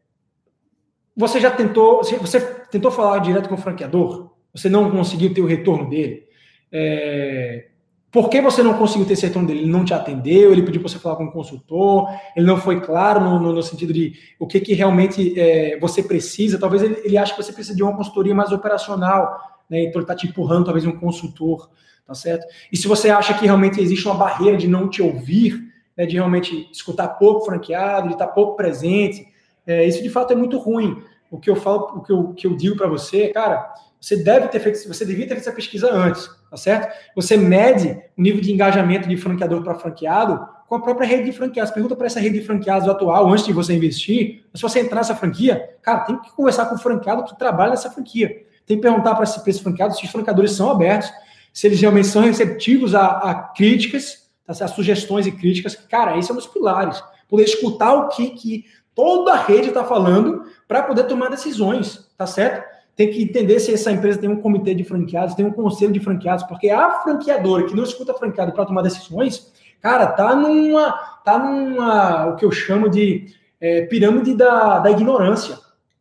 você 1.16 1.40
já 1.40 1.50
tentou, 1.50 2.02
você 2.02 2.40
tentou 2.70 2.90
falar 2.90 3.18
direto 3.18 3.48
com 3.48 3.54
o 3.54 3.58
franqueador? 3.58 4.30
Você 4.54 4.68
não 4.68 4.90
conseguiu 4.90 5.32
ter 5.32 5.40
o 5.40 5.46
retorno 5.46 5.88
dele? 5.88 6.26
É, 6.70 7.68
por 8.10 8.30
que 8.30 8.40
você 8.40 8.62
não 8.62 8.74
conseguiu 8.74 9.06
ter 9.06 9.18
retorno 9.18 9.46
dele? 9.46 9.60
Ele 9.60 9.70
não 9.70 9.84
te 9.84 9.92
atendeu, 9.92 10.50
ele 10.50 10.62
pediu 10.62 10.80
para 10.80 10.90
você 10.90 10.98
falar 10.98 11.16
com 11.16 11.24
um 11.24 11.30
consultor, 11.30 12.08
ele 12.34 12.46
não 12.46 12.56
foi 12.56 12.80
claro 12.80 13.20
no, 13.20 13.38
no, 13.38 13.52
no 13.52 13.62
sentido 13.62 13.92
de 13.92 14.14
o 14.38 14.46
que, 14.46 14.60
que 14.60 14.72
realmente 14.72 15.38
é, 15.38 15.78
você 15.78 16.02
precisa. 16.02 16.58
Talvez 16.58 16.82
ele, 16.82 16.98
ele 17.04 17.18
ache 17.18 17.34
que 17.34 17.42
você 17.42 17.52
precisa 17.52 17.76
de 17.76 17.82
uma 17.82 17.94
consultoria 17.94 18.34
mais 18.34 18.50
operacional, 18.50 19.60
né? 19.68 19.82
Então 19.82 20.00
ele 20.00 20.04
está 20.04 20.14
te 20.14 20.26
empurrando, 20.26 20.64
talvez, 20.64 20.86
um 20.86 20.98
consultor, 20.98 21.68
tá 22.06 22.14
certo? 22.14 22.46
E 22.72 22.76
se 22.78 22.88
você 22.88 23.10
acha 23.10 23.34
que 23.34 23.44
realmente 23.44 23.78
existe 23.78 24.06
uma 24.06 24.14
barreira 24.14 24.56
de 24.56 24.66
não 24.66 24.88
te 24.88 25.02
ouvir, 25.02 25.62
né, 25.94 26.06
de 26.06 26.14
realmente 26.14 26.66
escutar 26.72 27.08
pouco 27.08 27.44
franqueado, 27.44 28.08
de 28.08 28.14
estar 28.14 28.28
pouco 28.28 28.56
presente, 28.56 29.26
é, 29.66 29.86
isso 29.86 30.02
de 30.02 30.08
fato 30.08 30.32
é 30.32 30.36
muito 30.36 30.56
ruim. 30.56 31.02
O 31.30 31.38
que 31.38 31.50
eu 31.50 31.56
falo, 31.56 31.98
o 31.98 32.02
que 32.02 32.10
eu, 32.10 32.28
que 32.32 32.46
eu 32.46 32.56
digo 32.56 32.74
para 32.74 32.88
você, 32.88 33.28
cara, 33.28 33.70
você 34.00 34.16
deve 34.16 34.48
ter 34.48 34.60
feito, 34.60 34.88
você 34.88 35.04
devia 35.04 35.24
ter 35.24 35.34
feito 35.34 35.46
essa 35.46 35.52
pesquisa 35.52 35.92
antes 35.92 36.37
tá 36.50 36.56
certo? 36.56 36.92
Você 37.14 37.36
mede 37.36 37.98
o 38.16 38.22
nível 38.22 38.40
de 38.40 38.52
engajamento 38.52 39.08
de 39.08 39.16
franqueador 39.16 39.62
para 39.62 39.74
franqueado 39.74 40.46
com 40.68 40.74
a 40.74 40.80
própria 40.80 41.06
rede 41.06 41.24
de 41.24 41.32
franqueados. 41.32 41.72
Pergunta 41.72 41.96
para 41.96 42.06
essa 42.06 42.20
rede 42.20 42.40
de 42.40 42.44
franqueados 42.44 42.88
atual, 42.88 43.28
antes 43.28 43.46
de 43.46 43.52
você 43.52 43.74
investir, 43.74 44.44
se 44.54 44.62
você 44.62 44.80
entrar 44.80 44.98
nessa 44.98 45.14
franquia, 45.14 45.76
cara, 45.82 46.00
tem 46.00 46.20
que 46.20 46.30
conversar 46.32 46.66
com 46.66 46.74
o 46.74 46.78
franqueado 46.78 47.24
que 47.24 47.38
trabalha 47.38 47.70
nessa 47.70 47.90
franquia. 47.90 48.44
Tem 48.66 48.76
que 48.76 48.82
perguntar 48.82 49.14
para 49.14 49.24
esse, 49.24 49.40
esse 49.48 49.62
franqueado 49.62 49.96
se 49.96 50.04
os 50.04 50.10
franqueadores 50.10 50.52
são 50.52 50.70
abertos, 50.70 51.10
se 51.52 51.66
eles 51.66 51.80
realmente 51.80 52.08
são 52.08 52.22
receptivos 52.22 52.94
a, 52.94 53.06
a 53.06 53.34
críticas, 53.34 54.30
tá, 54.44 54.52
a 54.52 54.68
sugestões 54.68 55.26
e 55.26 55.32
críticas. 55.32 55.74
Cara, 55.74 56.18
esse 56.18 56.30
é 56.30 56.34
um 56.34 56.36
dos 56.36 56.46
pilares. 56.46 57.02
Poder 57.28 57.44
escutar 57.44 57.94
o 57.94 58.08
que, 58.08 58.30
que 58.30 58.64
toda 58.94 59.32
a 59.32 59.42
rede 59.42 59.68
está 59.68 59.84
falando 59.84 60.44
para 60.66 60.82
poder 60.82 61.04
tomar 61.04 61.30
decisões, 61.30 62.10
tá 62.16 62.26
certo? 62.26 62.77
Tem 62.98 63.12
que 63.12 63.22
entender 63.22 63.60
se 63.60 63.72
essa 63.72 63.92
empresa 63.92 64.18
tem 64.18 64.28
um 64.28 64.42
comitê 64.42 64.74
de 64.74 64.82
franqueados, 64.82 65.36
tem 65.36 65.46
um 65.46 65.52
conselho 65.52 65.92
de 65.92 66.00
franqueados, 66.00 66.42
porque 66.42 66.68
a 66.68 66.90
franqueadora 67.00 67.64
que 67.64 67.76
não 67.76 67.84
escuta 67.84 68.12
franqueado 68.12 68.50
para 68.50 68.66
tomar 68.66 68.82
decisões, 68.82 69.52
cara, 69.80 70.08
tá 70.08 70.34
numa, 70.34 70.90
tá 71.24 71.38
numa, 71.38 72.26
o 72.26 72.34
que 72.34 72.44
eu 72.44 72.50
chamo 72.50 72.88
de 72.88 73.26
é, 73.60 73.82
pirâmide 73.82 74.34
da, 74.34 74.80
da 74.80 74.90
ignorância. 74.90 75.56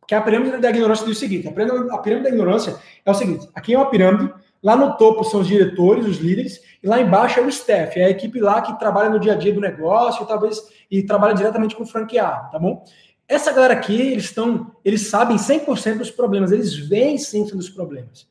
Que 0.08 0.14
a 0.16 0.20
pirâmide 0.20 0.58
da 0.58 0.70
ignorância 0.70 1.06
diz 1.06 1.16
o 1.16 1.20
seguinte: 1.20 1.46
a 1.46 1.52
pirâmide, 1.52 1.88
a 1.88 1.98
pirâmide 1.98 2.28
da 2.30 2.34
ignorância 2.34 2.74
é 3.06 3.10
o 3.12 3.14
seguinte: 3.14 3.48
aqui 3.54 3.74
é 3.74 3.78
uma 3.78 3.88
pirâmide, 3.88 4.34
lá 4.60 4.74
no 4.74 4.96
topo 4.96 5.22
são 5.22 5.38
os 5.38 5.46
diretores, 5.46 6.04
os 6.04 6.16
líderes, 6.16 6.60
e 6.82 6.88
lá 6.88 7.00
embaixo 7.00 7.38
é 7.38 7.42
o 7.44 7.48
staff, 7.48 7.96
é 7.96 8.06
a 8.06 8.10
equipe 8.10 8.40
lá 8.40 8.60
que 8.60 8.76
trabalha 8.76 9.08
no 9.08 9.20
dia 9.20 9.34
a 9.34 9.36
dia 9.36 9.52
do 9.52 9.60
negócio, 9.60 10.26
talvez, 10.26 10.60
e 10.90 11.04
trabalha 11.04 11.34
diretamente 11.34 11.76
com 11.76 11.84
o 11.84 11.86
franqueado, 11.86 12.50
tá 12.50 12.58
bom? 12.58 12.82
Essa 13.28 13.52
galera 13.52 13.74
aqui, 13.74 14.00
eles 14.00 14.24
estão, 14.24 14.72
eles 14.82 15.08
sabem 15.08 15.36
100% 15.36 15.98
dos 15.98 16.10
problemas, 16.10 16.50
eles 16.50 16.74
veem 16.74 17.16
100% 17.16 17.56
dos 17.56 17.68
problemas. 17.68 18.26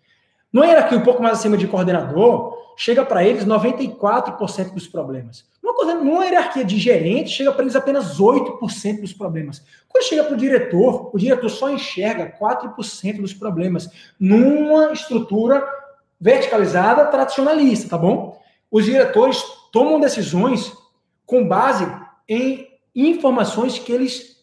No 0.51 0.65
hierarquia 0.65 0.97
um 0.97 1.03
pouco 1.03 1.21
mais 1.21 1.37
acima 1.37 1.55
de 1.55 1.67
coordenador, 1.67 2.57
chega 2.75 3.05
para 3.05 3.23
eles 3.23 3.45
94% 3.45 4.73
dos 4.73 4.87
problemas. 4.87 5.45
Numa, 5.61 5.93
numa 5.93 6.25
hierarquia 6.25 6.65
de 6.65 6.79
gerente, 6.79 7.29
chega 7.29 7.51
para 7.51 7.61
eles 7.61 7.75
apenas 7.75 8.19
8% 8.19 9.01
dos 9.01 9.13
problemas. 9.13 9.63
Quando 9.87 10.05
chega 10.05 10.23
para 10.23 10.33
o 10.33 10.37
diretor, 10.37 11.11
o 11.13 11.17
diretor 11.19 11.49
só 11.49 11.69
enxerga 11.69 12.33
4% 12.39 13.21
dos 13.21 13.33
problemas 13.35 13.87
numa 14.19 14.91
estrutura 14.93 15.63
verticalizada 16.19 17.05
tradicionalista, 17.05 17.89
tá 17.89 17.97
bom? 17.97 18.39
Os 18.71 18.85
diretores 18.85 19.43
tomam 19.71 19.99
decisões 19.99 20.73
com 21.23 21.47
base 21.47 21.85
em 22.27 22.67
informações 22.95 23.77
que 23.77 23.91
eles 23.91 24.36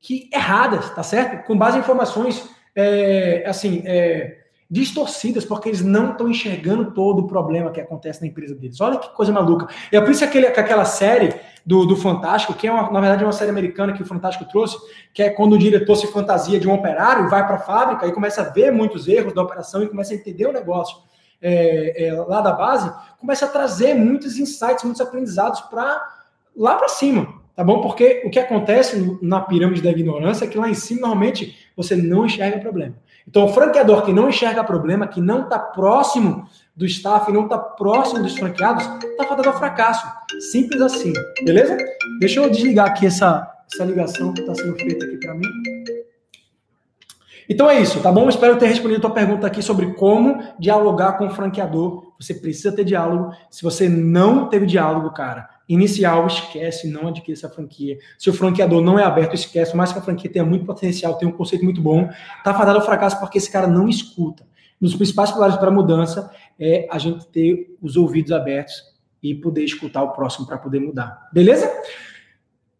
que 0.00 0.28
erradas, 0.32 0.90
tá 0.94 1.02
certo? 1.02 1.46
Com 1.46 1.56
base 1.56 1.76
em 1.76 1.80
informações 1.80 2.48
é, 2.74 3.44
assim 3.46 3.82
é, 3.84 4.38
distorcidas, 4.70 5.44
porque 5.44 5.68
eles 5.68 5.82
não 5.82 6.12
estão 6.12 6.28
enxergando 6.28 6.92
todo 6.92 7.20
o 7.20 7.26
problema 7.26 7.70
que 7.70 7.80
acontece 7.80 8.20
na 8.20 8.26
empresa 8.26 8.54
deles. 8.54 8.80
Olha 8.80 8.98
que 8.98 9.08
coisa 9.14 9.32
maluca. 9.32 9.66
E 9.90 9.96
é 9.96 10.00
por 10.00 10.10
isso 10.10 10.28
que, 10.28 10.38
aquela 10.38 10.84
série 10.84 11.34
do, 11.64 11.86
do 11.86 11.96
Fantástico, 11.96 12.54
que 12.54 12.66
é 12.66 12.72
uma, 12.72 12.90
na 12.90 13.00
verdade 13.00 13.24
é 13.24 13.26
uma 13.26 13.32
série 13.32 13.50
americana 13.50 13.92
que 13.92 14.02
o 14.02 14.06
Fantástico 14.06 14.48
trouxe, 14.50 14.76
que 15.12 15.22
é 15.22 15.30
quando 15.30 15.54
o 15.54 15.58
diretor 15.58 15.96
se 15.96 16.06
fantasia 16.08 16.60
de 16.60 16.68
um 16.68 16.74
operário, 16.74 17.28
vai 17.28 17.46
para 17.46 17.56
a 17.56 17.60
fábrica 17.60 18.06
e 18.06 18.12
começa 18.12 18.42
a 18.42 18.44
ver 18.44 18.70
muitos 18.70 19.08
erros 19.08 19.32
da 19.32 19.42
operação 19.42 19.82
e 19.82 19.88
começa 19.88 20.12
a 20.12 20.16
entender 20.16 20.46
o 20.46 20.52
negócio 20.52 20.98
é, 21.40 22.06
é, 22.06 22.12
lá 22.14 22.40
da 22.40 22.52
base, 22.52 22.92
começa 23.18 23.46
a 23.46 23.48
trazer 23.48 23.94
muitos 23.94 24.38
insights, 24.38 24.84
muitos 24.84 25.00
aprendizados 25.00 25.60
para 25.62 26.02
lá 26.56 26.74
para 26.74 26.88
cima 26.88 27.37
tá 27.58 27.64
bom? 27.64 27.80
Porque 27.80 28.22
o 28.24 28.30
que 28.30 28.38
acontece 28.38 29.18
na 29.20 29.40
pirâmide 29.40 29.82
da 29.82 29.90
ignorância 29.90 30.44
é 30.44 30.48
que 30.48 30.56
lá 30.56 30.70
em 30.70 30.74
cima, 30.74 31.00
normalmente, 31.00 31.58
você 31.76 31.96
não 31.96 32.24
enxerga 32.24 32.60
problema. 32.60 32.94
Então, 33.26 33.46
o 33.46 33.48
franqueador 33.48 34.04
que 34.04 34.12
não 34.12 34.28
enxerga 34.28 34.62
problema, 34.62 35.08
que 35.08 35.20
não 35.20 35.42
está 35.42 35.58
próximo 35.58 36.48
do 36.76 36.86
staff, 36.86 37.32
não 37.32 37.46
está 37.46 37.58
próximo 37.58 38.22
dos 38.22 38.38
franqueados, 38.38 38.84
está 39.02 39.24
fadado 39.24 39.48
ao 39.48 39.58
fracasso. 39.58 40.06
Simples 40.52 40.80
assim, 40.80 41.12
beleza? 41.44 41.76
Deixa 42.20 42.38
eu 42.38 42.48
desligar 42.48 42.86
aqui 42.86 43.06
essa, 43.06 43.44
essa 43.74 43.84
ligação 43.84 44.32
que 44.32 44.40
está 44.40 44.54
sendo 44.54 44.76
feita 44.76 45.04
aqui 45.04 45.16
para 45.16 45.34
mim. 45.34 45.48
Então 47.48 47.68
é 47.68 47.80
isso, 47.80 48.00
tá 48.00 48.12
bom? 48.12 48.28
Espero 48.28 48.56
ter 48.56 48.66
respondido 48.66 48.98
a 48.98 49.00
tua 49.00 49.10
pergunta 49.10 49.48
aqui 49.48 49.62
sobre 49.62 49.94
como 49.94 50.40
dialogar 50.60 51.14
com 51.14 51.26
o 51.26 51.30
franqueador. 51.30 52.12
Você 52.20 52.34
precisa 52.34 52.70
ter 52.70 52.84
diálogo. 52.84 53.32
Se 53.50 53.64
você 53.64 53.88
não 53.88 54.48
teve 54.48 54.64
diálogo, 54.64 55.10
cara, 55.10 55.57
Inicial, 55.68 56.26
esquece, 56.26 56.88
não 56.88 57.08
adquire 57.08 57.36
essa 57.36 57.48
franquia. 57.48 57.98
Se 58.18 58.30
o 58.30 58.32
franqueador 58.32 58.80
não 58.80 58.98
é 58.98 59.04
aberto, 59.04 59.34
esquece. 59.34 59.76
mais 59.76 59.92
que 59.92 59.98
a 59.98 60.02
franquia 60.02 60.30
tenha 60.30 60.44
muito 60.44 60.64
potencial, 60.64 61.14
tem 61.18 61.28
um 61.28 61.32
conceito 61.32 61.62
muito 61.62 61.82
bom, 61.82 62.08
tá 62.42 62.54
fadado 62.54 62.78
ao 62.78 62.84
fracasso 62.84 63.20
porque 63.20 63.36
esse 63.36 63.52
cara 63.52 63.66
não 63.66 63.88
escuta. 63.88 64.44
Um 64.80 64.86
dos 64.86 64.94
principais 64.94 65.30
pilares 65.30 65.56
para 65.56 65.68
a 65.68 65.72
mudança 65.72 66.30
é 66.58 66.88
a 66.90 66.98
gente 66.98 67.26
ter 67.26 67.76
os 67.82 67.96
ouvidos 67.96 68.32
abertos 68.32 68.74
e 69.22 69.34
poder 69.34 69.64
escutar 69.64 70.02
o 70.02 70.12
próximo 70.12 70.46
para 70.46 70.56
poder 70.56 70.80
mudar. 70.80 71.28
Beleza? 71.32 71.70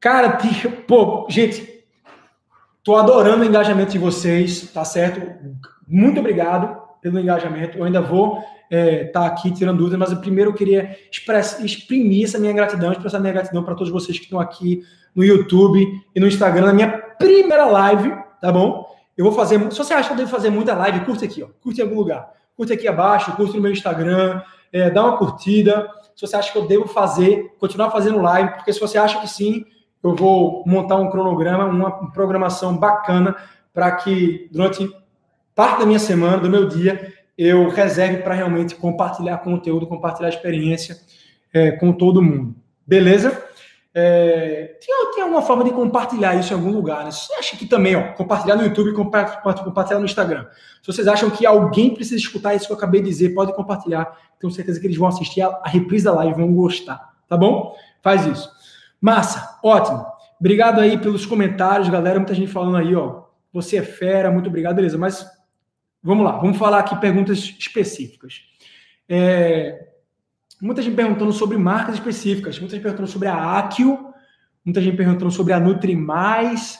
Cara, 0.01 0.39
pô, 0.86 1.26
gente, 1.28 1.84
tô 2.84 2.97
adorando 2.97 3.43
o 3.43 3.47
engajamento 3.47 3.93
de 3.93 3.99
vocês, 3.99 4.70
tá 4.72 4.84
certo? 4.84 5.20
Muito 5.86 6.20
obrigado 6.20 6.80
pelo 7.03 7.18
engajamento. 7.18 7.76
Eu 7.76 7.84
ainda 7.84 8.01
vou 8.01 8.43
é, 8.71 9.05
tá 9.05 9.27
aqui 9.27 9.51
tirando 9.51 9.79
dúvidas, 9.79 9.99
mas 10.11 10.19
primeiro 10.19 10.51
eu 10.51 10.55
queria 10.55 10.97
express, 11.11 11.59
exprimir 11.61 12.25
essa 12.25 12.39
minha 12.39 12.53
gratidão, 12.53 12.93
expressar 12.93 13.19
minha 13.19 13.33
gratidão 13.33 13.62
para 13.62 13.75
todos 13.75 13.93
vocês 13.93 14.19
que 14.19 14.25
estão 14.25 14.41
aqui 14.41 14.83
no 15.14 15.25
YouTube 15.25 15.87
e 16.14 16.21
no 16.21 16.27
Instagram, 16.27 16.66
na 16.66 16.73
minha 16.73 16.89
primeira 17.19 17.64
live, 17.66 18.14
tá 18.41 18.53
bom? 18.53 18.87
Eu 19.16 19.25
vou 19.25 19.33
fazer, 19.33 19.59
se 19.73 19.79
você 19.79 19.95
acha 19.95 20.09
que 20.09 20.12
eu 20.14 20.19
devo 20.19 20.31
fazer 20.31 20.51
muita 20.51 20.75
live, 20.75 21.05
curte 21.05 21.25
aqui, 21.25 21.43
ó, 21.43 21.49
curte 21.61 21.81
em 21.81 21.85
algum 21.85 21.97
lugar. 21.97 22.33
Curte 22.57 22.73
aqui 22.73 22.87
abaixo, 22.87 23.33
curte 23.37 23.57
no 23.57 23.62
meu 23.62 23.73
Instagram, 23.73 24.41
é, 24.73 24.91
dá 24.91 25.05
uma 25.05 25.16
curtida. 25.16 25.89
Se 26.14 26.27
você 26.27 26.37
acha 26.37 26.53
que 26.53 26.59
eu 26.59 26.66
devo 26.66 26.87
fazer, 26.87 27.55
continuar 27.59 27.91
fazendo 27.91 28.21
live, 28.21 28.51
porque 28.55 28.73
se 28.73 28.81
você 28.81 28.99
acha 28.99 29.21
que 29.21 29.29
sim, 29.29 29.64
eu 30.03 30.14
vou 30.14 30.62
montar 30.66 30.97
um 30.97 31.11
cronograma, 31.11 31.64
uma 31.64 32.11
programação 32.12 32.77
bacana 32.77 33.35
para 33.73 33.93
que 33.93 34.49
durante 34.53 34.89
parte 35.55 35.81
da 35.81 35.87
minha 35.87 35.99
semana, 35.99 36.39
do 36.39 36.49
meu 36.49 36.69
dia, 36.69 37.12
eu 37.39 37.68
reserve 37.68 38.22
para 38.22 38.34
realmente 38.34 38.74
compartilhar 38.74 39.39
conteúdo, 39.39 39.86
compartilhar 39.86 40.28
experiência 40.28 40.99
é, 41.55 41.70
com 41.70 41.93
todo 41.93 42.20
mundo. 42.20 42.57
Beleza? 42.84 43.47
É, 43.95 44.76
tem, 44.84 45.12
tem 45.14 45.22
alguma 45.22 45.41
forma 45.43 45.62
de 45.64 45.70
compartilhar 45.70 46.34
isso 46.34 46.53
em 46.53 46.57
algum 46.57 46.72
lugar, 46.72 47.05
né? 47.05 47.12
Você 47.12 47.32
acha 47.34 47.57
que 47.57 47.64
também, 47.64 47.95
ó, 47.95 48.12
compartilhar 48.12 48.57
no 48.57 48.64
YouTube, 48.64 48.93
compartilhar 48.93 49.99
no 50.01 50.05
Instagram. 50.05 50.47
Se 50.82 50.93
vocês 50.93 51.07
acham 51.07 51.30
que 51.30 51.47
alguém 51.47 51.95
precisa 51.95 52.16
escutar 52.16 52.55
isso 52.55 52.66
que 52.66 52.72
eu 52.72 52.76
acabei 52.76 53.01
de 53.01 53.09
dizer, 53.09 53.30
pode 53.34 53.55
compartilhar. 53.55 54.16
Tenho 54.39 54.53
certeza 54.53 54.80
que 54.80 54.86
eles 54.86 54.97
vão 54.97 55.09
assistir 55.09 55.41
a, 55.43 55.49
a 55.62 55.68
reprise 55.68 56.05
da 56.05 56.14
live, 56.14 56.34
vão 56.34 56.53
gostar, 56.53 57.12
tá 57.28 57.36
bom? 57.36 57.74
Faz 58.03 58.26
isso. 58.26 58.51
Massa, 59.01 59.59
ótimo. 59.62 60.05
Obrigado 60.41 60.80
aí 60.80 60.99
pelos 60.99 61.24
comentários, 61.24 61.89
galera. 61.89 62.18
Muita 62.18 62.34
gente 62.34 62.51
falando 62.51 62.76
aí, 62.76 62.95
ó. 62.95 63.22
Você 63.53 63.78
é 63.78 63.82
fera, 63.82 64.30
muito 64.30 64.49
obrigado, 64.49 64.76
beleza. 64.76 64.99
Mas 64.99 65.24
Vamos 66.09 66.25
lá, 66.25 66.39
vamos 66.39 66.57
falar 66.57 66.79
aqui 66.79 66.99
perguntas 66.99 67.55
específicas. 67.59 68.41
É, 69.07 69.89
muita 70.59 70.81
gente 70.81 70.97
perguntando 70.97 71.31
sobre 71.35 71.59
marcas 71.59 71.97
específicas, 71.97 72.59
muita 72.59 72.77
gente 72.77 72.83
perguntando 72.83 73.11
sobre 73.11 73.29
a 73.29 73.59
Akio, 73.59 74.07
muita 74.65 74.81
gente 74.81 74.97
perguntando 74.97 75.31
sobre 75.31 75.53
a 75.53 75.61
Nutrimais. 75.61 76.79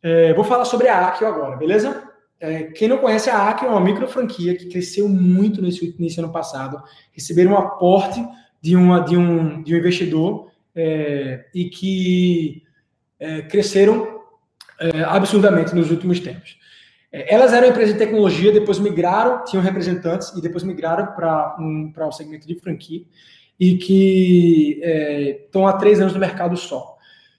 É, 0.00 0.32
vou 0.34 0.44
falar 0.44 0.64
sobre 0.66 0.86
a 0.86 1.08
Akio 1.08 1.26
agora, 1.26 1.56
beleza? 1.56 2.00
É, 2.38 2.62
quem 2.62 2.86
não 2.86 2.98
conhece 2.98 3.28
a 3.28 3.48
Akio 3.48 3.66
é 3.66 3.70
uma 3.72 3.80
micro 3.80 4.06
franquia 4.06 4.56
que 4.56 4.68
cresceu 4.68 5.08
muito 5.08 5.60
nesse, 5.60 5.96
nesse 5.98 6.20
ano 6.20 6.30
passado, 6.30 6.80
receberam 7.10 7.54
um 7.54 7.58
aporte 7.58 8.24
de, 8.62 8.76
uma, 8.76 9.00
de, 9.00 9.16
um, 9.16 9.64
de 9.64 9.74
um 9.74 9.78
investidor 9.78 10.48
é, 10.76 11.44
e 11.52 11.64
que 11.64 12.62
é, 13.18 13.42
cresceram 13.42 14.20
é, 14.78 15.02
absurdamente 15.02 15.74
nos 15.74 15.90
últimos 15.90 16.20
tempos. 16.20 16.59
É, 17.12 17.34
elas 17.34 17.52
eram 17.52 17.68
empresas 17.68 17.92
de 17.92 17.98
tecnologia, 17.98 18.52
depois 18.52 18.78
migraram, 18.78 19.44
tinham 19.44 19.62
representantes 19.62 20.28
e 20.36 20.40
depois 20.40 20.62
migraram 20.62 21.06
para 21.14 21.56
um, 21.58 21.92
o 21.96 22.12
segmento 22.12 22.46
de 22.46 22.54
franquia 22.54 23.02
e 23.58 23.76
que 23.76 24.80
é, 24.82 25.30
estão 25.44 25.66
há 25.66 25.74
três 25.74 26.00
anos 26.00 26.14
no 26.14 26.20
mercado 26.20 26.56
só. 26.56 26.96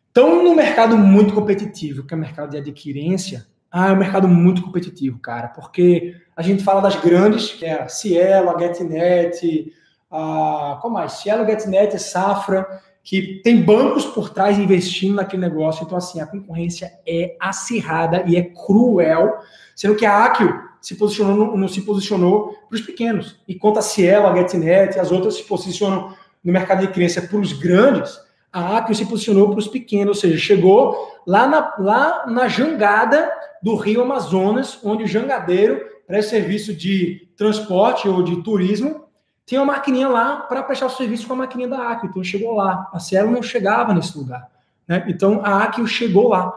Estão 0.08 0.44
no 0.44 0.54
mercado 0.54 0.98
muito 0.98 1.34
competitivo, 1.34 2.06
que 2.06 2.14
é 2.14 2.18
o 2.18 2.20
mercado 2.20 2.52
de 2.52 2.58
adquirência. 2.58 3.48
Ah, 3.72 3.90
é 3.90 3.94
um 3.94 3.98
mercado 3.98 4.28
muito 4.28 4.62
competitivo, 4.62 5.18
cara, 5.20 5.48
porque 5.48 6.16
a 6.36 6.42
gente 6.42 6.64
fala 6.64 6.82
das 6.82 6.98
grandes, 6.98 7.54
que 7.54 7.66
é 7.66 7.82
a 7.82 7.88
Cielo, 7.88 8.50
a 8.50 8.60
GetNet, 8.60 9.74
a. 10.12 10.78
Qual 10.82 10.92
mais? 10.92 11.14
Cielo, 11.14 11.46
GetNet, 11.46 11.98
Safra, 11.98 12.68
que 13.04 13.42
tem 13.44 13.62
bancos 13.62 14.06
por 14.06 14.30
trás 14.30 14.60
investindo 14.60 15.16
naquele 15.16 15.42
negócio. 15.42 15.84
Então, 15.84 15.98
assim, 15.98 16.20
a 16.20 16.28
concorrência 16.28 16.92
é 17.06 17.36
acirrada 17.40 18.24
e 18.28 18.36
é 18.36 18.44
cruel 18.44 19.40
Sendo 19.82 19.96
que 19.96 20.06
a 20.06 20.26
Akio 20.26 20.62
se 20.80 20.94
posicionou, 20.94 21.58
não 21.58 21.68
se 21.68 21.82
posicionou 21.82 22.56
para 22.70 22.76
os 22.76 22.82
pequenos. 22.82 23.40
Enquanto 23.48 23.80
a 23.80 23.82
Cielo, 23.82 24.28
a 24.28 24.36
GetNet 24.36 24.96
e 24.96 25.00
as 25.00 25.12
outras 25.12 25.38
se 25.38 25.44
posicionam 25.44 26.16
no 26.44 26.54
mercado 26.54 26.82
de 26.82 26.94
crença 26.94 27.20
para 27.20 27.40
os 27.40 27.52
grandes, 27.54 28.16
a 28.54 28.78
Akio 28.78 28.94
se 28.94 29.08
posicionou 29.08 29.50
para 29.50 29.58
os 29.58 29.68
pequenos, 29.68 30.18
ou 30.18 30.22
seja, 30.22 30.38
chegou 30.38 30.96
lá 31.26 31.48
na, 31.48 31.76
lá 31.80 32.26
na 32.28 32.48
jangada 32.48 33.32
do 33.64 33.76
Rio 33.76 34.04
Amazonas, 34.04 34.78
onde 34.84 35.04
o 35.04 35.08
jangadeiro 35.08 35.82
presta 36.06 36.32
serviço 36.32 36.76
de 36.76 37.28
transporte 37.36 38.08
ou 38.08 38.22
de 38.22 38.44
turismo, 38.44 39.06
tem 39.52 39.60
uma 39.60 39.74
maquininha 39.74 40.08
lá 40.08 40.38
para 40.38 40.64
prestar 40.64 40.86
o 40.86 40.90
serviço 40.90 41.28
com 41.28 41.34
a 41.34 41.36
maquininha 41.36 41.68
da 41.68 41.90
Akio. 41.90 42.10
Então 42.10 42.24
chegou 42.24 42.56
lá. 42.56 42.90
A 42.94 43.00
Cielo 43.00 43.30
não 43.30 43.44
chegava 43.44 43.94
nesse 43.94 44.18
lugar. 44.18 44.50
Né? 44.88 45.04
Então 45.10 45.42
a 45.44 45.66
Akio 45.66 45.86
chegou 45.86 46.30
lá. 46.30 46.56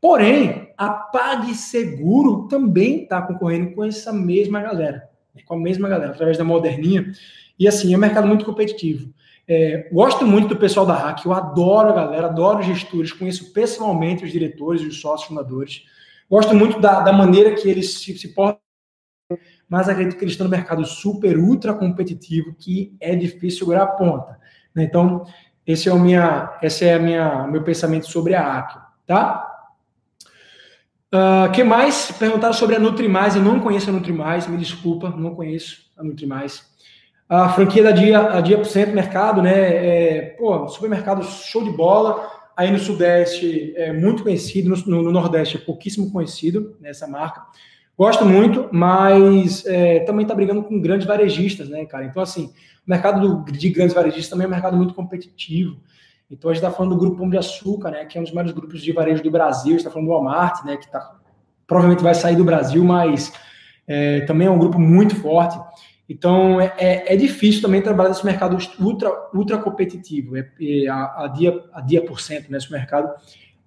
Porém, 0.00 0.72
a 0.78 0.88
PagSeguro 0.88 2.46
também 2.46 3.02
está 3.02 3.20
concorrendo 3.22 3.74
com 3.74 3.82
essa 3.82 4.12
mesma 4.12 4.60
galera, 4.60 5.10
né? 5.34 5.42
com 5.44 5.54
a 5.54 5.58
mesma 5.58 5.88
galera, 5.88 6.12
através 6.12 6.38
da 6.38 6.44
Moderninha. 6.44 7.10
E 7.58 7.66
assim, 7.66 7.92
é 7.92 7.96
um 7.96 8.00
mercado 8.00 8.28
muito 8.28 8.44
competitivo. 8.44 9.12
É, 9.48 9.88
gosto 9.90 10.24
muito 10.24 10.46
do 10.46 10.56
pessoal 10.56 10.86
da 10.86 10.94
Hack, 10.94 11.24
eu 11.24 11.32
adoro 11.32 11.88
a 11.88 11.92
galera, 11.92 12.28
adoro 12.28 12.60
os 12.60 12.66
gestores, 12.66 13.10
conheço 13.10 13.52
pessoalmente 13.52 14.24
os 14.24 14.30
diretores 14.30 14.80
e 14.82 14.86
os 14.86 15.00
sócios 15.00 15.26
fundadores. 15.26 15.82
Gosto 16.30 16.54
muito 16.54 16.78
da, 16.78 17.00
da 17.00 17.12
maneira 17.12 17.56
que 17.56 17.68
eles 17.68 17.94
se, 17.94 18.16
se 18.16 18.28
portam, 18.28 18.60
mas 19.68 19.88
acredito 19.88 20.16
que 20.16 20.24
eles 20.24 20.32
estão 20.32 20.46
no 20.46 20.50
mercado 20.50 20.84
super, 20.84 21.38
ultra 21.38 21.74
competitivo, 21.74 22.54
que 22.54 22.96
é 23.00 23.14
difícil 23.14 23.60
segurar 23.60 23.82
a 23.82 23.86
ponta. 23.86 24.38
Né? 24.74 24.84
Então, 24.84 25.24
esse 25.66 25.88
é 25.88 25.92
o 25.92 25.98
minha, 25.98 26.56
esse 26.62 26.86
é 26.86 26.94
a 26.94 26.98
minha, 26.98 27.46
meu 27.46 27.62
pensamento 27.62 28.10
sobre 28.10 28.34
a 28.34 28.42
Hack, 28.42 28.78
tá? 29.06 29.44
Uh, 31.12 31.50
que 31.52 31.62
mais? 31.62 32.10
Perguntaram 32.12 32.54
sobre 32.54 32.76
a 32.76 32.78
Nutrimais. 32.78 33.36
Eu 33.36 33.42
não 33.42 33.60
conheço 33.60 33.90
a 33.90 33.92
Nutrimais, 33.92 34.46
me 34.46 34.56
desculpa, 34.56 35.10
não 35.10 35.34
conheço 35.34 35.90
a 35.96 36.02
Nutrimais. 36.02 36.66
A 37.28 37.50
franquia 37.50 37.82
da 37.82 37.90
Dia, 37.90 38.32
a 38.32 38.40
Dia 38.40 38.56
por 38.56 38.66
Cento 38.66 38.94
Mercado, 38.94 39.42
né? 39.42 39.52
É, 39.52 40.22
pô, 40.38 40.66
supermercado 40.68 41.22
show 41.22 41.62
de 41.62 41.70
bola. 41.70 42.30
Aí 42.56 42.70
no 42.70 42.78
Sudeste 42.78 43.72
é 43.76 43.92
muito 43.92 44.22
conhecido, 44.22 44.74
no, 44.86 45.02
no 45.02 45.12
Nordeste 45.12 45.58
é 45.58 45.60
pouquíssimo 45.60 46.10
conhecido 46.10 46.76
nessa 46.80 47.06
né, 47.06 47.12
marca. 47.12 47.42
Gosto 47.98 48.24
muito, 48.24 48.68
mas 48.70 49.66
é, 49.66 50.00
também 50.00 50.22
está 50.22 50.32
brigando 50.32 50.62
com 50.62 50.80
grandes 50.80 51.04
varejistas, 51.04 51.68
né, 51.68 51.84
cara? 51.84 52.04
Então, 52.04 52.22
assim, 52.22 52.52
o 52.86 52.90
mercado 52.90 53.42
do, 53.42 53.50
de 53.50 53.68
grandes 53.70 53.92
varejistas 53.92 54.28
também 54.28 54.44
é 54.44 54.48
um 54.48 54.52
mercado 54.52 54.76
muito 54.76 54.94
competitivo. 54.94 55.76
Então 56.30 56.50
a 56.50 56.54
gente 56.54 56.62
está 56.62 56.74
falando 56.74 56.94
do 56.94 56.98
grupo 56.98 57.16
Pão 57.16 57.28
de 57.28 57.38
Açúcar, 57.38 57.90
né, 57.90 58.04
que 58.04 58.16
é 58.16 58.20
um 58.20 58.24
dos 58.24 58.32
maiores 58.32 58.52
grupos 58.52 58.82
de 58.82 58.92
varejo 58.92 59.22
do 59.22 59.30
Brasil, 59.30 59.76
está 59.76 59.90
falando 59.90 60.08
do 60.08 60.12
Walmart, 60.12 60.64
né, 60.64 60.76
que 60.76 60.90
tá, 60.90 61.16
provavelmente 61.66 62.02
vai 62.02 62.14
sair 62.14 62.36
do 62.36 62.44
Brasil, 62.44 62.84
mas 62.84 63.32
é, 63.86 64.20
também 64.20 64.46
é 64.46 64.50
um 64.50 64.58
grupo 64.58 64.78
muito 64.78 65.16
forte. 65.16 65.58
Então 66.08 66.60
é, 66.60 66.72
é, 66.78 67.14
é, 67.14 67.16
difícil 67.16 67.62
também 67.62 67.82
trabalhar 67.82 68.10
nesse 68.10 68.24
mercado 68.24 68.58
ultra, 68.78 69.10
ultra 69.34 69.58
competitivo. 69.58 70.36
É, 70.36 70.48
é, 70.60 70.88
a, 70.88 71.24
a, 71.24 71.28
dia, 71.28 71.64
a 71.72 71.80
dia 71.80 72.04
por 72.04 72.20
cento 72.20 72.50
nesse 72.50 72.70
mercado 72.70 73.10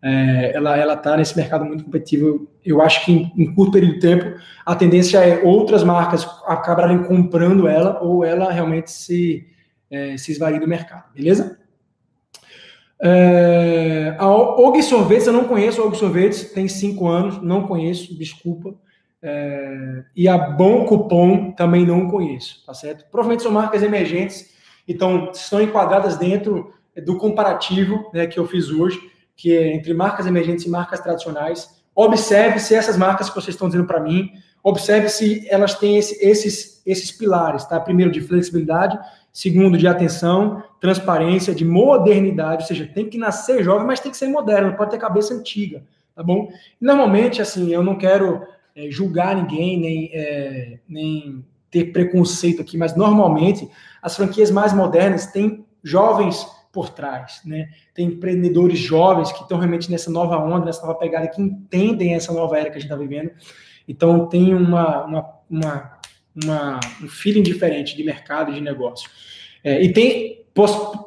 é, 0.03 0.51
ela 0.55 0.77
ela 0.77 0.93
está 0.93 1.15
nesse 1.15 1.35
mercado 1.37 1.63
muito 1.63 1.83
competitivo. 1.83 2.47
Eu, 2.65 2.81
acho 2.81 3.05
que 3.05 3.11
em, 3.11 3.31
em, 3.37 3.53
curto 3.53 3.73
período 3.73 3.95
de 3.95 3.99
tempo 3.99 4.39
a 4.65 4.75
tendência 4.75 5.19
é 5.19 5.43
outras 5.43 5.83
marcas 5.83 6.27
acabarem 6.47 7.03
comprando 7.03 7.67
ela 7.67 8.01
ou 8.01 8.25
ela 8.25 8.51
realmente 8.51 8.91
se 8.91 9.47
é, 9.89 10.17
se 10.17 10.31
esvair 10.31 10.59
do 10.59 10.67
mercado, 10.67 11.13
beleza? 11.13 11.59
É, 13.03 14.15
a 14.17 14.27
Og 14.27 14.81
Sorvetes 14.83 15.27
eu 15.27 15.33
não 15.33 15.45
conheço, 15.45 15.81
a 15.81 15.85
Og 15.85 15.97
Sorvetes 15.97 16.51
tem 16.51 16.67
cinco 16.67 17.07
anos, 17.07 17.41
não 17.41 17.67
conheço, 17.67 18.17
desculpa. 18.17 18.75
É, 19.23 20.03
e 20.15 20.27
a 20.27 20.37
Bom 20.37 20.85
Cupom 20.85 21.51
também 21.51 21.85
não 21.85 22.09
conheço, 22.09 22.63
tá 22.65 22.73
certo? 22.73 23.05
Provavelmente 23.11 23.43
são 23.43 23.51
marcas 23.51 23.83
emergentes, 23.83 24.55
então 24.87 25.31
estão 25.31 25.61
enquadradas 25.61 26.17
dentro 26.17 26.73
do 27.05 27.17
comparativo 27.17 28.09
né, 28.13 28.25
que 28.25 28.39
eu 28.39 28.47
fiz 28.47 28.69
hoje, 28.69 28.99
que 29.41 29.57
é 29.57 29.73
entre 29.73 29.91
marcas 29.91 30.27
emergentes 30.27 30.65
e 30.65 30.69
marcas 30.69 30.99
tradicionais. 30.99 31.67
Observe 31.95 32.59
se 32.59 32.75
essas 32.75 32.95
marcas 32.95 33.27
que 33.27 33.33
vocês 33.33 33.55
estão 33.55 33.67
dizendo 33.67 33.87
para 33.87 33.99
mim, 33.99 34.29
observe 34.61 35.09
se 35.09 35.47
elas 35.49 35.73
têm 35.73 35.97
esse, 35.97 36.23
esses, 36.23 36.79
esses 36.85 37.11
pilares, 37.11 37.65
tá? 37.65 37.79
Primeiro, 37.79 38.11
de 38.11 38.21
flexibilidade, 38.21 38.99
segundo, 39.33 39.79
de 39.79 39.87
atenção, 39.87 40.63
transparência, 40.79 41.55
de 41.55 41.65
modernidade, 41.65 42.61
ou 42.61 42.67
seja, 42.67 42.85
tem 42.93 43.09
que 43.09 43.17
nascer 43.17 43.63
jovem, 43.63 43.87
mas 43.87 43.99
tem 43.99 44.11
que 44.11 44.17
ser 44.17 44.27
moderno, 44.27 44.77
pode 44.77 44.91
ter 44.91 44.99
cabeça 44.99 45.33
antiga, 45.33 45.83
tá 46.15 46.21
bom? 46.21 46.47
Normalmente, 46.79 47.41
assim, 47.41 47.73
eu 47.73 47.81
não 47.81 47.97
quero 47.97 48.43
é, 48.75 48.91
julgar 48.91 49.35
ninguém, 49.35 49.79
nem, 49.79 50.11
é, 50.13 50.77
nem 50.87 51.43
ter 51.71 51.85
preconceito 51.85 52.61
aqui, 52.61 52.77
mas 52.77 52.95
normalmente 52.95 53.67
as 54.03 54.15
franquias 54.15 54.51
mais 54.51 54.71
modernas 54.71 55.25
têm 55.25 55.65
jovens 55.83 56.45
por 56.71 56.89
trás, 56.89 57.41
né? 57.45 57.69
Tem 57.93 58.07
empreendedores 58.07 58.79
jovens 58.79 59.31
que 59.31 59.41
estão 59.41 59.57
realmente 59.57 59.91
nessa 59.91 60.09
nova 60.09 60.37
onda, 60.37 60.65
nessa 60.65 60.81
nova 60.81 60.97
pegada, 60.97 61.27
que 61.27 61.41
entendem 61.41 62.13
essa 62.13 62.31
nova 62.31 62.57
era 62.57 62.69
que 62.69 62.77
a 62.77 62.79
gente 62.79 62.89
está 62.89 62.95
vivendo. 62.95 63.31
Então 63.87 64.27
tem 64.27 64.53
uma, 64.53 65.05
uma, 65.05 65.29
uma, 65.49 65.91
uma, 66.43 66.79
um 67.03 67.07
feeling 67.07 67.43
diferente 67.43 67.95
de 67.95 68.03
mercado 68.03 68.53
de 68.53 68.61
negócio. 68.61 69.09
É, 69.63 69.81
e 69.81 69.91
tem 69.91 70.41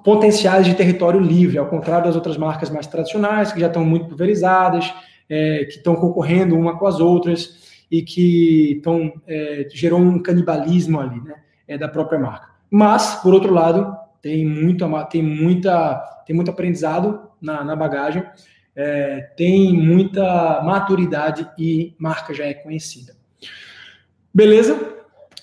potenciais 0.03 0.67
de 0.67 0.75
território 0.75 1.21
livre, 1.21 1.59
ao 1.59 1.67
contrário 1.67 2.07
das 2.07 2.15
outras 2.15 2.37
marcas 2.37 2.71
mais 2.71 2.87
tradicionais, 2.87 3.53
que 3.53 3.61
já 3.61 3.67
estão 3.67 3.85
muito 3.85 4.07
pulverizadas, 4.07 4.93
é, 5.29 5.65
que 5.65 5.77
estão 5.77 5.97
concorrendo 5.97 6.57
uma 6.57 6.79
com 6.79 6.87
as 6.87 7.01
outras 7.01 7.85
e 7.91 8.03
que 8.03 8.73
estão 8.77 9.13
é, 9.27 9.67
gerou 9.73 10.01
um 10.01 10.19
canibalismo 10.23 11.01
ali, 11.01 11.21
né, 11.21 11.35
é, 11.69 11.79
da 11.79 11.89
própria 11.89 12.19
marca. 12.19 12.49
Mas, 12.71 13.17
por 13.17 13.33
outro 13.35 13.53
lado, 13.53 13.95
tem 14.25 14.47
muito, 14.47 14.87
tem 15.11 15.23
muita, 15.23 15.97
tem 16.27 16.35
muito 16.35 16.51
aprendizado 16.51 17.29
na, 17.39 17.63
na 17.63 17.77
bagagem, 17.77 18.25
é, 18.75 19.21
tem 19.37 19.71
muita 19.75 20.63
maturidade 20.65 21.47
e 21.59 21.95
marca 21.99 22.33
já 22.33 22.47
é 22.47 22.55
conhecida. 22.55 23.15
Beleza? 24.33 24.95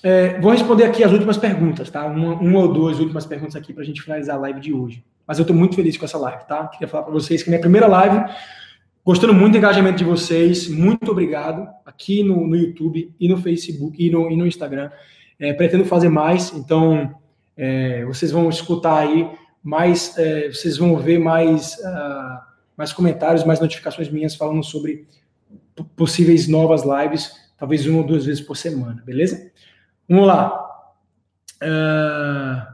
É, 0.02 0.40
vou 0.40 0.50
responder 0.50 0.82
aqui 0.82 1.04
as 1.04 1.12
últimas 1.12 1.36
perguntas, 1.36 1.88
tá? 1.90 2.04
Uma, 2.04 2.34
uma 2.34 2.58
ou 2.58 2.72
duas 2.72 2.98
últimas 2.98 3.24
perguntas 3.24 3.54
aqui 3.54 3.72
para 3.72 3.84
a 3.84 3.86
gente 3.86 4.02
finalizar 4.02 4.34
a 4.34 4.40
live 4.40 4.58
de 4.58 4.74
hoje. 4.74 5.04
Mas 5.24 5.38
eu 5.38 5.44
estou 5.44 5.56
muito 5.56 5.76
feliz 5.76 5.96
com 5.96 6.04
essa 6.04 6.18
live, 6.18 6.44
tá? 6.48 6.66
Queria 6.66 6.88
falar 6.88 7.04
para 7.04 7.12
vocês 7.12 7.40
que 7.40 7.50
minha 7.50 7.60
primeira 7.60 7.86
live 7.86 8.24
Gostando 9.04 9.34
muito 9.34 9.52
do 9.52 9.58
engajamento 9.58 9.98
de 9.98 10.04
vocês, 10.04 10.68
muito 10.68 11.10
obrigado 11.10 11.68
aqui 11.84 12.22
no, 12.22 12.46
no 12.46 12.54
YouTube 12.54 13.12
e 13.18 13.28
no 13.28 13.36
Facebook 13.36 14.00
e 14.00 14.08
no, 14.08 14.30
e 14.30 14.36
no 14.36 14.46
Instagram. 14.46 14.92
É, 15.40 15.52
pretendo 15.52 15.84
fazer 15.84 16.08
mais, 16.08 16.52
então 16.52 17.12
é, 17.56 18.04
vocês 18.04 18.30
vão 18.30 18.48
escutar 18.48 18.98
aí 18.98 19.30
mais, 19.62 20.16
é, 20.18 20.48
vocês 20.48 20.76
vão 20.76 20.96
ver 20.96 21.18
mais, 21.18 21.74
uh, 21.78 22.40
mais 22.76 22.92
comentários, 22.92 23.44
mais 23.44 23.60
notificações 23.60 24.08
minhas 24.08 24.34
falando 24.34 24.64
sobre 24.64 25.06
possíveis 25.96 26.48
novas 26.48 26.82
lives, 26.82 27.32
talvez 27.56 27.86
uma 27.86 27.98
ou 27.98 28.04
duas 28.04 28.24
vezes 28.24 28.40
por 28.40 28.56
semana, 28.56 29.02
beleza? 29.04 29.50
Vamos 30.08 30.26
lá. 30.26 30.58
Uh, 31.62 32.72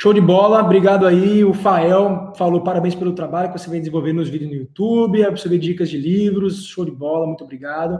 Show 0.00 0.12
de 0.12 0.20
bola, 0.20 0.60
obrigado 0.60 1.08
aí. 1.08 1.44
O 1.44 1.52
Fael 1.52 2.32
falou 2.36 2.60
parabéns 2.60 2.94
pelo 2.94 3.14
trabalho 3.14 3.52
que 3.52 3.58
você 3.58 3.68
vem 3.68 3.80
desenvolvendo 3.80 4.18
nos 4.18 4.28
vídeos 4.28 4.48
no 4.48 4.56
YouTube, 4.56 5.24
absorver 5.24 5.58
dicas 5.58 5.90
de 5.90 5.98
livros. 5.98 6.66
Show 6.66 6.84
de 6.84 6.92
bola, 6.92 7.26
muito 7.26 7.42
obrigado. 7.42 7.94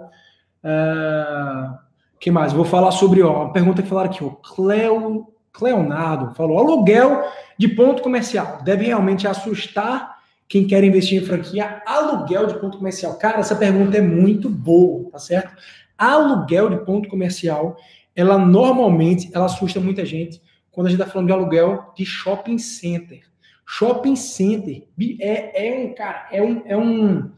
Uh, 0.63 1.77
que 2.21 2.31
mais? 2.31 2.53
Vou 2.53 2.65
falar 2.65 2.93
sobre 2.93 3.21
ó, 3.21 3.47
uma 3.47 3.53
pergunta 3.53 3.83
que 3.83 3.89
falaram 3.89 4.11
aqui. 4.11 4.23
O 4.23 4.31
Cleo, 4.31 5.27
Cleonardo 5.53 6.35
falou: 6.35 6.59
aluguel 6.59 7.23
de 7.59 7.69
ponto 7.69 8.03
comercial 8.03 8.63
deve 8.63 8.85
realmente 8.85 9.27
assustar 9.27 10.19
quem 10.49 10.67
quer 10.67 10.83
investir 10.83 11.23
em 11.23 11.27
franquia? 11.27 11.83
Aluguel 11.87 12.47
de 12.47 12.59
ponto 12.59 12.79
comercial. 12.79 13.19
Cara, 13.19 13.39
essa 13.39 13.55
pergunta 13.55 13.99
é 13.99 14.01
muito 14.01 14.49
boa, 14.49 15.11
tá 15.11 15.19
certo? 15.19 15.55
Aluguel 15.97 16.71
de 16.71 16.85
ponto 16.85 17.09
comercial, 17.09 17.77
ela 18.17 18.39
normalmente 18.39 19.31
ela 19.35 19.45
assusta 19.45 19.79
muita 19.79 20.07
gente 20.07 20.41
quando 20.71 20.87
a 20.87 20.91
gente 20.91 21.01
está 21.01 21.13
falando 21.13 21.27
de 21.27 21.33
aluguel 21.33 21.93
de 21.95 22.07
shopping 22.07 22.57
center. 22.57 23.23
Shopping 23.67 24.17
center 24.17 24.87
é, 25.21 25.69
é 25.69 25.85
um, 25.85 25.95
cara, 25.95 26.29
é 26.33 26.43
um, 26.43 26.63
é 26.65 26.77
um. 26.77 27.31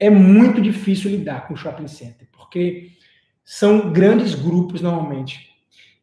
É 0.00 0.10
muito 0.10 0.60
difícil 0.60 1.10
lidar 1.10 1.46
com 1.46 1.54
shopping 1.54 1.86
center, 1.86 2.26
porque 2.32 2.90
são 3.44 3.92
grandes 3.92 4.34
grupos, 4.34 4.80
normalmente, 4.80 5.53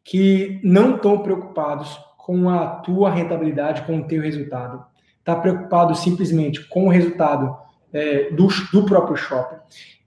que 0.04 0.60
não 0.62 0.96
estão 0.96 1.18
preocupados 1.18 1.98
com 2.16 2.48
a 2.48 2.66
tua 2.66 3.10
rentabilidade, 3.10 3.82
com 3.82 3.98
o 3.98 4.04
teu 4.04 4.22
resultado. 4.22 4.84
Está 5.18 5.36
preocupado 5.36 5.94
simplesmente 5.94 6.66
com 6.68 6.86
o 6.86 6.90
resultado 6.90 7.56
é, 7.92 8.30
do, 8.30 8.48
do 8.72 8.86
próprio 8.86 9.16
shopping. 9.16 9.56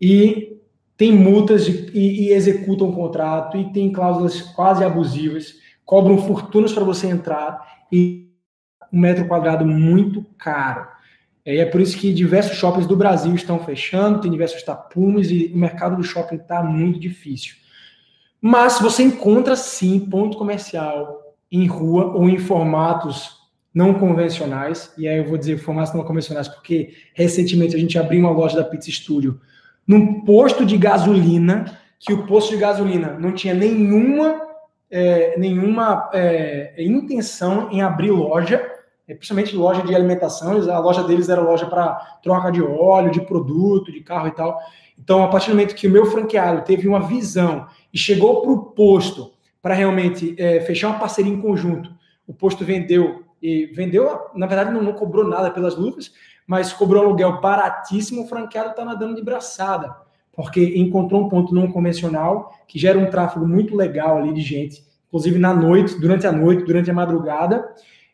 E 0.02 0.58
tem 0.98 1.12
multas 1.12 1.66
de, 1.66 1.92
e, 1.94 2.28
e 2.28 2.34
executam 2.34 2.90
o 2.90 2.96
contrato 2.96 3.58
e 3.58 3.72
tem 3.72 3.92
cláusulas 3.92 4.42
quase 4.42 4.84
abusivas 4.84 5.56
cobram 5.86 6.18
fortunas 6.18 6.74
para 6.74 6.84
você 6.84 7.08
entrar 7.08 7.86
e 7.92 8.32
um 8.92 9.00
metro 9.00 9.28
quadrado 9.28 9.66
muito 9.66 10.26
caro. 10.38 10.88
E 11.46 11.60
é 11.60 11.66
por 11.66 11.80
isso 11.80 11.98
que 11.98 12.12
diversos 12.12 12.58
shoppings 12.58 12.88
do 12.88 12.98
Brasil 12.98 13.34
estão 13.36 13.64
fechando, 13.64 14.20
tem 14.20 14.32
diversos 14.32 14.64
tapumes 14.64 15.30
e 15.30 15.52
o 15.54 15.58
mercado 15.58 15.96
do 15.96 16.04
shopping 16.04 16.38
está 16.38 16.64
muito 16.64 17.00
difícil. 17.00 17.56
Mas 18.48 18.80
você 18.80 19.02
encontra 19.02 19.56
sim 19.56 20.00
ponto 20.00 20.38
comercial 20.38 21.20
em 21.52 21.66
rua 21.66 22.14
ou 22.14 22.30
em 22.30 22.38
formatos 22.38 23.40
não 23.74 23.96
convencionais. 23.96 24.94
E 25.00 25.08
aí 25.08 25.18
eu 25.18 25.26
vou 25.26 25.36
dizer 25.36 25.58
formatos 25.58 25.96
não 25.96 26.04
convencionais 26.04 26.48
porque 26.48 26.94
recentemente 27.16 27.76
a 27.76 27.80
gente 27.80 27.98
abriu 27.98 28.20
uma 28.20 28.30
loja 28.30 28.56
da 28.56 28.64
Pizza 28.64 28.92
Studio 28.92 29.42
num 29.88 30.22
posto 30.22 30.64
de 30.64 30.78
gasolina 30.78 31.76
que 32.00 32.14
o 32.14 32.28
posto 32.28 32.52
de 32.52 32.58
gasolina 32.58 33.18
não 33.20 33.32
tinha 33.32 33.56
nenhuma 33.56 34.40
é, 34.92 35.36
nenhuma 35.40 36.12
é, 36.14 36.76
intenção 36.78 37.72
em 37.72 37.82
abrir 37.82 38.12
loja, 38.12 38.64
principalmente 39.14 39.56
loja 39.56 39.84
de 39.84 39.94
alimentação. 39.94 40.54
A 40.72 40.80
loja 40.80 41.04
deles 41.04 41.30
era 41.30 41.42
loja 41.42 41.66
para 41.66 41.96
troca 42.24 42.52
de 42.52 42.62
óleo, 42.62 43.12
de 43.12 43.22
produto, 43.22 43.92
de 43.92 44.00
carro 44.02 44.28
e 44.28 44.32
tal. 44.32 44.60
Então, 44.98 45.24
a 45.24 45.28
partir 45.28 45.52
do 45.52 45.56
momento 45.56 45.76
que 45.76 45.88
o 45.88 45.92
meu 45.92 46.06
franqueado 46.06 46.64
teve 46.64 46.88
uma 46.88 47.02
visão 47.02 47.68
e 47.94 47.98
chegou 47.98 48.42
para 48.42 48.52
o 48.52 48.64
posto 48.72 49.34
para 49.62 49.74
realmente 49.74 50.36
é, 50.38 50.62
fechar 50.62 50.90
uma 50.90 51.00
parceria 51.00 51.32
em 51.32 51.42
conjunto, 51.42 51.94
o 52.28 52.34
posto 52.34 52.64
vendeu 52.64 53.24
e 53.42 53.68
vendeu, 53.68 54.30
na 54.34 54.48
verdade, 54.48 54.72
não, 54.72 54.82
não 54.82 54.94
cobrou 54.94 55.28
nada 55.28 55.52
pelas 55.52 55.76
luvas, 55.76 56.12
mas 56.48 56.72
cobrou 56.72 57.04
aluguel 57.04 57.42
baratíssimo, 57.42 58.24
o 58.24 58.28
franqueado 58.28 58.70
está 58.70 58.86
nadando 58.86 59.16
de 59.16 59.24
braçada 59.24 60.06
porque 60.36 60.78
encontrou 60.78 61.26
um 61.26 61.30
ponto 61.30 61.56
não 61.56 61.72
convencional 61.72 62.54
que 62.68 62.78
gera 62.78 63.00
um 63.00 63.10
tráfego 63.10 63.48
muito 63.48 63.76
legal 63.76 64.18
ali 64.18 64.34
de 64.34 64.42
gente, 64.42 64.84
inclusive 65.08 65.40
na 65.40 65.54
noite, 65.54 66.00
durante 66.00 66.28
a 66.28 66.32
noite, 66.32 66.66
durante 66.66 66.92
a 66.92 66.94
madrugada. 66.94 67.66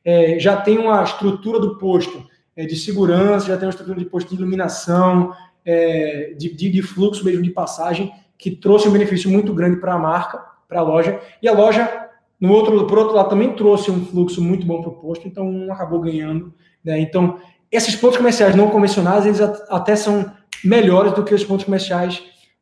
É, 0.04 0.40
já 0.40 0.58
tem 0.58 0.78
uma 0.78 1.04
estrutura 1.04 1.60
do 1.60 1.78
posto 1.78 2.26
é, 2.56 2.66
de 2.66 2.76
segurança, 2.76 3.48
já 3.48 3.58
tem 3.58 3.66
uma 3.66 3.72
estrutura 3.72 4.00
de 4.00 4.06
posto 4.06 4.30
de 4.30 4.36
iluminação, 4.36 5.34
é, 5.66 6.34
de, 6.38 6.54
de, 6.54 6.70
de, 6.70 6.82
fluxo 6.82 7.24
mesmo 7.24 7.42
de 7.42 7.52
passagem, 7.52 8.12
que 8.38 8.52
trouxe 8.52 8.88
um 8.88 8.92
benefício 8.92 9.30
muito 9.30 9.54
grande 9.54 9.80
para 9.80 9.94
a 9.94 10.00
marca, 10.00 10.44
para 10.68 10.80
a 10.80 10.84
loja. 10.84 11.20
E 11.42 11.48
a 11.48 11.54
loja, 11.54 12.10
no 12.40 12.52
outro, 12.52 12.88
por 12.88 12.98
outro 12.98 13.16
lado, 13.16 13.30
também 13.30 13.54
trouxe 13.54 13.92
um 13.92 14.06
fluxo 14.06 14.42
muito 14.42 14.66
bom 14.66 14.82
para 14.82 14.90
o 14.90 14.96
posto, 14.96 15.28
então 15.28 15.48
um 15.48 15.72
acabou 15.72 16.00
ganhando. 16.00 16.54
Né? 16.84 17.00
Então, 17.00 17.40
esses 17.72 17.96
pontos 17.96 18.18
comerciais 18.18 18.56
não 18.56 18.70
convencionais, 18.70 19.26
eles 19.26 19.40
até 19.42 19.96
são 19.96 20.32
melhores 20.64 21.14
do 21.14 21.24
que 21.24 21.34
os 21.34 21.44
pontos 21.44 21.66
comerciais 21.66 22.22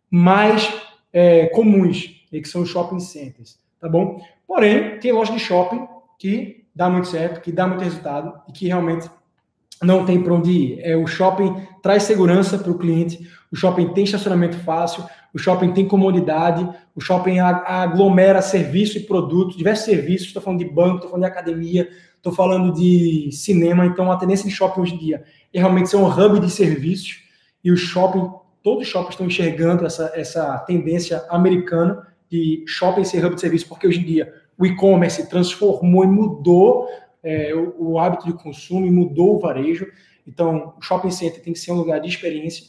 mais 0.09 0.71
é, 1.13 1.47
comuns, 1.47 2.25
que 2.29 2.45
são 2.45 2.61
os 2.61 2.69
shopping 2.69 2.99
centers, 2.99 3.57
tá 3.79 3.89
bom? 3.89 4.21
Porém, 4.47 4.99
tem 4.99 5.11
loja 5.11 5.31
de 5.31 5.39
shopping 5.39 5.87
que 6.17 6.65
dá 6.79 6.89
muito 6.89 7.09
certo, 7.09 7.41
que 7.41 7.51
dá 7.51 7.67
muito 7.67 7.83
resultado 7.83 8.39
e 8.47 8.53
que 8.53 8.65
realmente 8.65 9.11
não 9.83 10.05
tem 10.05 10.23
para 10.23 10.33
onde 10.33 10.49
ir. 10.49 10.79
É, 10.81 10.95
o 10.95 11.05
shopping 11.05 11.53
traz 11.83 12.03
segurança 12.03 12.57
para 12.57 12.71
o 12.71 12.77
cliente, 12.77 13.29
o 13.51 13.55
shopping 13.57 13.89
tem 13.89 14.05
estacionamento 14.05 14.57
fácil, 14.59 15.03
o 15.33 15.37
shopping 15.37 15.73
tem 15.73 15.85
comodidade, 15.85 16.65
o 16.95 17.01
shopping 17.01 17.39
aglomera 17.39 18.41
serviço 18.41 18.97
e 18.97 19.01
produto, 19.01 19.57
diversos 19.57 19.83
serviços, 19.83 20.27
estou 20.27 20.41
falando 20.41 20.59
de 20.59 20.69
banco, 20.69 20.95
estou 20.95 21.09
falando 21.09 21.25
de 21.25 21.31
academia, 21.31 21.89
estou 22.15 22.31
falando 22.31 22.73
de 22.73 23.29
cinema, 23.33 23.85
então 23.85 24.09
a 24.09 24.15
tendência 24.15 24.47
de 24.47 24.55
shopping 24.55 24.79
hoje 24.79 24.93
em 24.95 24.99
dia 24.99 25.25
é 25.53 25.59
realmente 25.59 25.89
ser 25.89 25.97
um 25.97 26.07
hub 26.07 26.39
de 26.39 26.49
serviços 26.49 27.23
e 27.61 27.73
o 27.73 27.75
shopping, 27.75 28.25
todos 28.63 28.83
os 28.83 28.87
shoppings 28.87 29.15
estão 29.15 29.27
enxergando 29.27 29.85
essa, 29.85 30.13
essa 30.15 30.57
tendência 30.59 31.25
americana 31.29 32.07
de 32.31 32.63
shopping 32.65 33.03
ser 33.03 33.25
hub 33.25 33.35
de 33.35 33.41
serviço, 33.41 33.67
porque 33.67 33.85
hoje 33.85 33.99
em 33.99 34.05
dia 34.05 34.33
o 34.59 34.65
e-commerce 34.65 35.29
transformou 35.29 36.03
e 36.03 36.07
mudou 36.07 36.87
é, 37.23 37.55
o, 37.55 37.91
o, 37.91 37.99
hábito 37.99 38.25
de 38.25 38.33
consumo 38.33 38.85
e 38.85 38.91
mudou 38.91 39.37
o 39.37 39.39
varejo. 39.39 39.87
Então, 40.27 40.73
o 40.77 40.81
shopping 40.81 41.11
center 41.11 41.41
tem 41.41 41.53
que 41.53 41.59
ser 41.59 41.71
um 41.71 41.75
lugar 41.75 42.01
de 42.01 42.09
experiência. 42.09 42.65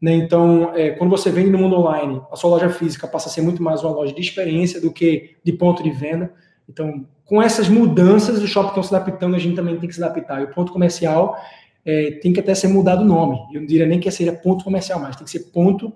Né? 0.00 0.14
Então, 0.14 0.74
é, 0.74 0.90
quando 0.90 1.10
você 1.10 1.30
vende 1.30 1.50
no 1.50 1.58
mundo 1.58 1.76
online, 1.76 2.22
a 2.32 2.36
sua 2.36 2.50
loja 2.50 2.70
física 2.70 3.06
passa 3.06 3.28
a 3.28 3.32
ser 3.32 3.42
muito 3.42 3.62
mais 3.62 3.82
uma 3.82 3.92
loja 3.92 4.14
de 4.14 4.20
experiência 4.20 4.80
do 4.80 4.90
que 4.90 5.36
de 5.44 5.52
ponto 5.52 5.82
de 5.82 5.90
venda. 5.90 6.32
Então, 6.66 7.06
com 7.26 7.42
essas 7.42 7.68
mudanças, 7.68 8.42
os 8.42 8.48
shoppings 8.48 8.70
estão 8.70 8.82
se 8.82 8.94
adaptando, 8.94 9.36
a 9.36 9.38
gente 9.38 9.54
também 9.54 9.78
tem 9.78 9.86
que 9.86 9.94
se 9.94 10.02
adaptar. 10.02 10.40
E 10.40 10.44
o 10.44 10.50
ponto 10.50 10.72
comercial 10.72 11.36
é, 11.84 12.12
tem 12.22 12.32
que 12.32 12.40
até 12.40 12.54
ser 12.54 12.68
mudado 12.68 13.02
o 13.02 13.06
nome. 13.06 13.38
Eu 13.52 13.60
não 13.60 13.66
diria 13.66 13.86
nem 13.86 14.00
que 14.00 14.10
seria 14.10 14.32
ponto 14.32 14.64
comercial, 14.64 14.98
mas 14.98 15.14
tem 15.14 15.24
que 15.24 15.30
ser 15.30 15.50
ponto 15.50 15.92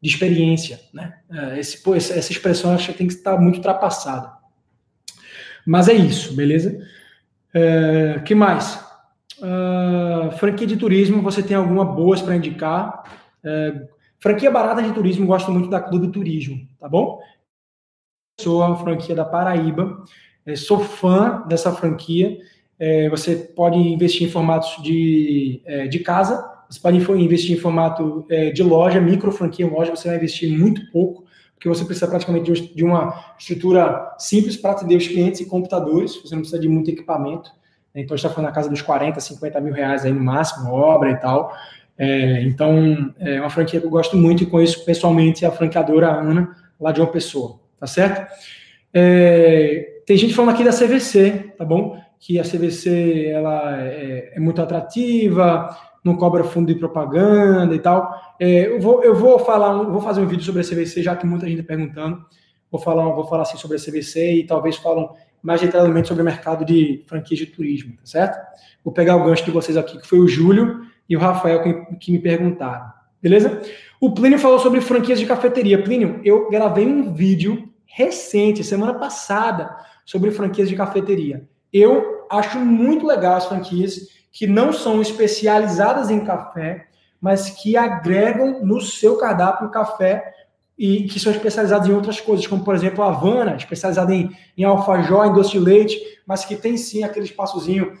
de 0.00 0.08
experiência. 0.08 0.78
Né? 0.94 1.12
É, 1.28 1.58
esse, 1.58 1.82
essa 1.96 2.30
expressão 2.30 2.72
acho 2.72 2.92
que 2.92 2.98
tem 2.98 3.08
que 3.08 3.14
estar 3.14 3.36
muito 3.36 3.56
ultrapassada. 3.56 4.35
Mas 5.66 5.88
é 5.88 5.94
isso, 5.94 6.34
beleza? 6.34 6.80
É, 7.52 8.22
que 8.24 8.34
mais? 8.34 8.86
Uh, 9.38 10.30
franquia 10.38 10.66
de 10.66 10.76
turismo, 10.76 11.20
você 11.20 11.42
tem 11.42 11.56
alguma 11.56 11.84
boas 11.84 12.22
para 12.22 12.36
indicar? 12.36 13.02
É, 13.44 13.88
franquia 14.18 14.50
barata 14.50 14.82
de 14.82 14.92
turismo, 14.92 15.26
gosto 15.26 15.50
muito 15.50 15.68
da 15.68 15.80
Clube 15.80 16.08
Turismo, 16.08 16.66
tá 16.78 16.88
bom? 16.88 17.20
Sou 18.40 18.62
a 18.62 18.76
franquia 18.76 19.14
da 19.14 19.24
Paraíba, 19.24 20.04
é, 20.46 20.54
sou 20.56 20.80
fã 20.80 21.42
dessa 21.46 21.72
franquia. 21.72 22.38
É, 22.78 23.08
você 23.08 23.36
pode 23.36 23.78
investir 23.78 24.26
em 24.26 24.30
formatos 24.30 24.82
de, 24.82 25.60
é, 25.64 25.86
de 25.86 25.98
casa, 25.98 26.46
você 26.68 26.80
pode 26.80 26.98
investir 26.98 27.56
em 27.56 27.60
formato 27.60 28.26
é, 28.28 28.50
de 28.50 28.62
loja, 28.62 29.00
micro 29.00 29.32
franquia, 29.32 29.66
loja, 29.66 29.94
você 29.94 30.08
vai 30.08 30.16
investir 30.16 30.50
muito 30.56 30.90
pouco 30.90 31.25
porque 31.56 31.68
você 31.68 31.84
precisa 31.84 32.06
praticamente 32.06 32.74
de 32.74 32.84
uma 32.84 33.34
estrutura 33.38 34.14
simples 34.18 34.56
para 34.56 34.72
atender 34.72 34.96
os 34.96 35.08
clientes 35.08 35.40
e 35.40 35.46
computadores, 35.46 36.14
você 36.16 36.34
não 36.34 36.42
precisa 36.42 36.60
de 36.60 36.68
muito 36.68 36.90
equipamento. 36.90 37.50
Né? 37.94 38.02
Então, 38.02 38.14
está 38.14 38.28
falando 38.28 38.50
na 38.50 38.54
casa 38.54 38.68
dos 38.68 38.82
40, 38.82 39.18
50 39.18 39.60
mil 39.62 39.72
reais 39.72 40.04
aí 40.04 40.12
no 40.12 40.22
máximo, 40.22 40.70
obra 40.70 41.10
e 41.10 41.16
tal. 41.16 41.52
É, 41.98 42.42
então, 42.42 43.14
é 43.18 43.40
uma 43.40 43.48
franquia 43.48 43.80
que 43.80 43.86
eu 43.86 43.90
gosto 43.90 44.16
muito 44.18 44.42
e 44.42 44.46
conheço 44.46 44.84
pessoalmente 44.84 45.46
a 45.46 45.50
franqueadora 45.50 46.08
Ana, 46.08 46.54
lá 46.78 46.92
de 46.92 47.00
uma 47.00 47.10
pessoa, 47.10 47.58
tá 47.80 47.86
certo? 47.86 48.30
É, 48.92 50.00
tem 50.04 50.16
gente 50.16 50.34
falando 50.34 50.54
aqui 50.54 50.62
da 50.62 50.72
CVC, 50.72 51.54
tá 51.56 51.64
bom? 51.64 51.98
Que 52.20 52.38
a 52.38 52.42
CVC 52.42 53.30
ela 53.32 53.82
é, 53.82 54.32
é 54.34 54.40
muito 54.40 54.60
atrativa, 54.60 55.74
não 56.06 56.16
cobra 56.16 56.44
fundo 56.44 56.72
de 56.72 56.78
propaganda 56.78 57.74
e 57.74 57.78
tal. 57.80 58.14
É, 58.38 58.68
eu, 58.68 58.80
vou, 58.80 59.02
eu 59.02 59.14
vou 59.14 59.38
falar, 59.40 59.82
vou 59.82 60.00
fazer 60.00 60.20
um 60.20 60.26
vídeo 60.26 60.44
sobre 60.44 60.60
a 60.60 60.64
CVC, 60.64 61.02
já 61.02 61.16
que 61.16 61.26
muita 61.26 61.46
gente 61.46 61.60
está 61.60 61.74
perguntando. 61.74 62.24
Vou 62.70 62.80
falar, 62.80 63.04
vou 63.10 63.26
falar 63.26 63.42
assim 63.42 63.58
sobre 63.58 63.76
a 63.76 63.80
CVC 63.80 64.34
e 64.34 64.46
talvez 64.46 64.76
falam 64.76 65.14
mais 65.42 65.60
detalhadamente 65.60 66.08
sobre 66.08 66.22
o 66.22 66.24
mercado 66.24 66.64
de 66.64 67.04
franquias 67.06 67.38
de 67.38 67.46
turismo, 67.46 67.92
tá 67.96 68.02
certo? 68.04 68.38
Vou 68.84 68.92
pegar 68.92 69.16
o 69.16 69.24
gancho 69.24 69.44
de 69.44 69.50
vocês 69.50 69.76
aqui, 69.76 69.98
que 69.98 70.06
foi 70.06 70.18
o 70.18 70.28
Júlio 70.28 70.80
e 71.08 71.16
o 71.16 71.20
Rafael 71.20 71.62
que, 71.62 71.96
que 71.96 72.12
me 72.12 72.18
perguntaram, 72.18 72.86
beleza? 73.22 73.62
O 74.00 74.12
Plínio 74.12 74.38
falou 74.38 74.58
sobre 74.58 74.80
franquias 74.80 75.18
de 75.18 75.26
cafeteria. 75.26 75.82
Plínio, 75.82 76.20
eu 76.24 76.50
gravei 76.50 76.86
um 76.86 77.14
vídeo 77.14 77.68
recente, 77.86 78.62
semana 78.62 78.94
passada, 78.94 79.74
sobre 80.04 80.30
franquias 80.30 80.68
de 80.68 80.76
cafeteria. 80.76 81.48
Eu 81.72 82.26
acho 82.30 82.58
muito 82.58 83.06
legal 83.06 83.36
as 83.36 83.46
franquias 83.46 84.15
que 84.36 84.46
não 84.46 84.70
são 84.70 85.00
especializadas 85.00 86.10
em 86.10 86.20
café, 86.20 86.88
mas 87.18 87.48
que 87.48 87.74
agregam 87.74 88.62
no 88.62 88.82
seu 88.82 89.16
cardápio 89.16 89.70
café 89.70 90.30
e 90.78 91.04
que 91.04 91.18
são 91.18 91.32
especializados 91.32 91.88
em 91.88 91.92
outras 91.94 92.20
coisas, 92.20 92.46
como 92.46 92.62
por 92.62 92.74
exemplo 92.74 93.02
a 93.02 93.08
Havana, 93.08 93.56
especializada 93.56 94.14
em, 94.14 94.30
em 94.54 94.62
alfajor, 94.62 95.24
em 95.24 95.32
doce 95.32 95.52
de 95.52 95.58
leite, 95.58 95.98
mas 96.26 96.44
que 96.44 96.54
tem 96.54 96.76
sim 96.76 97.02
aquele 97.02 97.24
espaçozinho, 97.24 97.98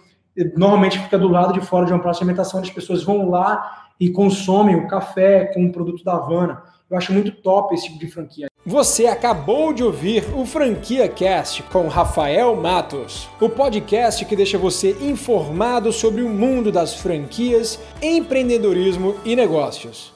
normalmente 0.54 0.98
fica 0.98 1.18
do 1.18 1.28
lado 1.28 1.54
de 1.54 1.62
fora 1.62 1.86
de 1.86 1.92
uma 1.94 2.02
praça 2.02 2.18
de 2.18 2.24
alimentação, 2.24 2.60
as 2.60 2.68
pessoas 2.68 3.02
vão 3.02 3.30
lá 3.30 3.88
e 3.98 4.10
consomem 4.10 4.76
o 4.76 4.86
café 4.86 5.46
com 5.54 5.64
o 5.64 5.72
produto 5.72 6.04
da 6.04 6.16
Havana. 6.16 6.62
Eu 6.90 6.98
acho 6.98 7.14
muito 7.14 7.32
top 7.32 7.74
esse 7.74 7.86
tipo 7.86 7.98
de 7.98 8.08
franquia. 8.08 8.48
Você 8.68 9.06
acabou 9.06 9.72
de 9.72 9.84
ouvir 9.84 10.24
o 10.34 10.44
Franquia 10.44 11.08
Cast 11.08 11.62
com 11.62 11.86
Rafael 11.86 12.56
Matos, 12.56 13.28
o 13.40 13.48
podcast 13.48 14.24
que 14.24 14.34
deixa 14.34 14.58
você 14.58 14.90
informado 15.00 15.92
sobre 15.92 16.20
o 16.20 16.28
mundo 16.28 16.72
das 16.72 16.92
franquias, 16.92 17.78
empreendedorismo 18.02 19.14
e 19.24 19.36
negócios. 19.36 20.15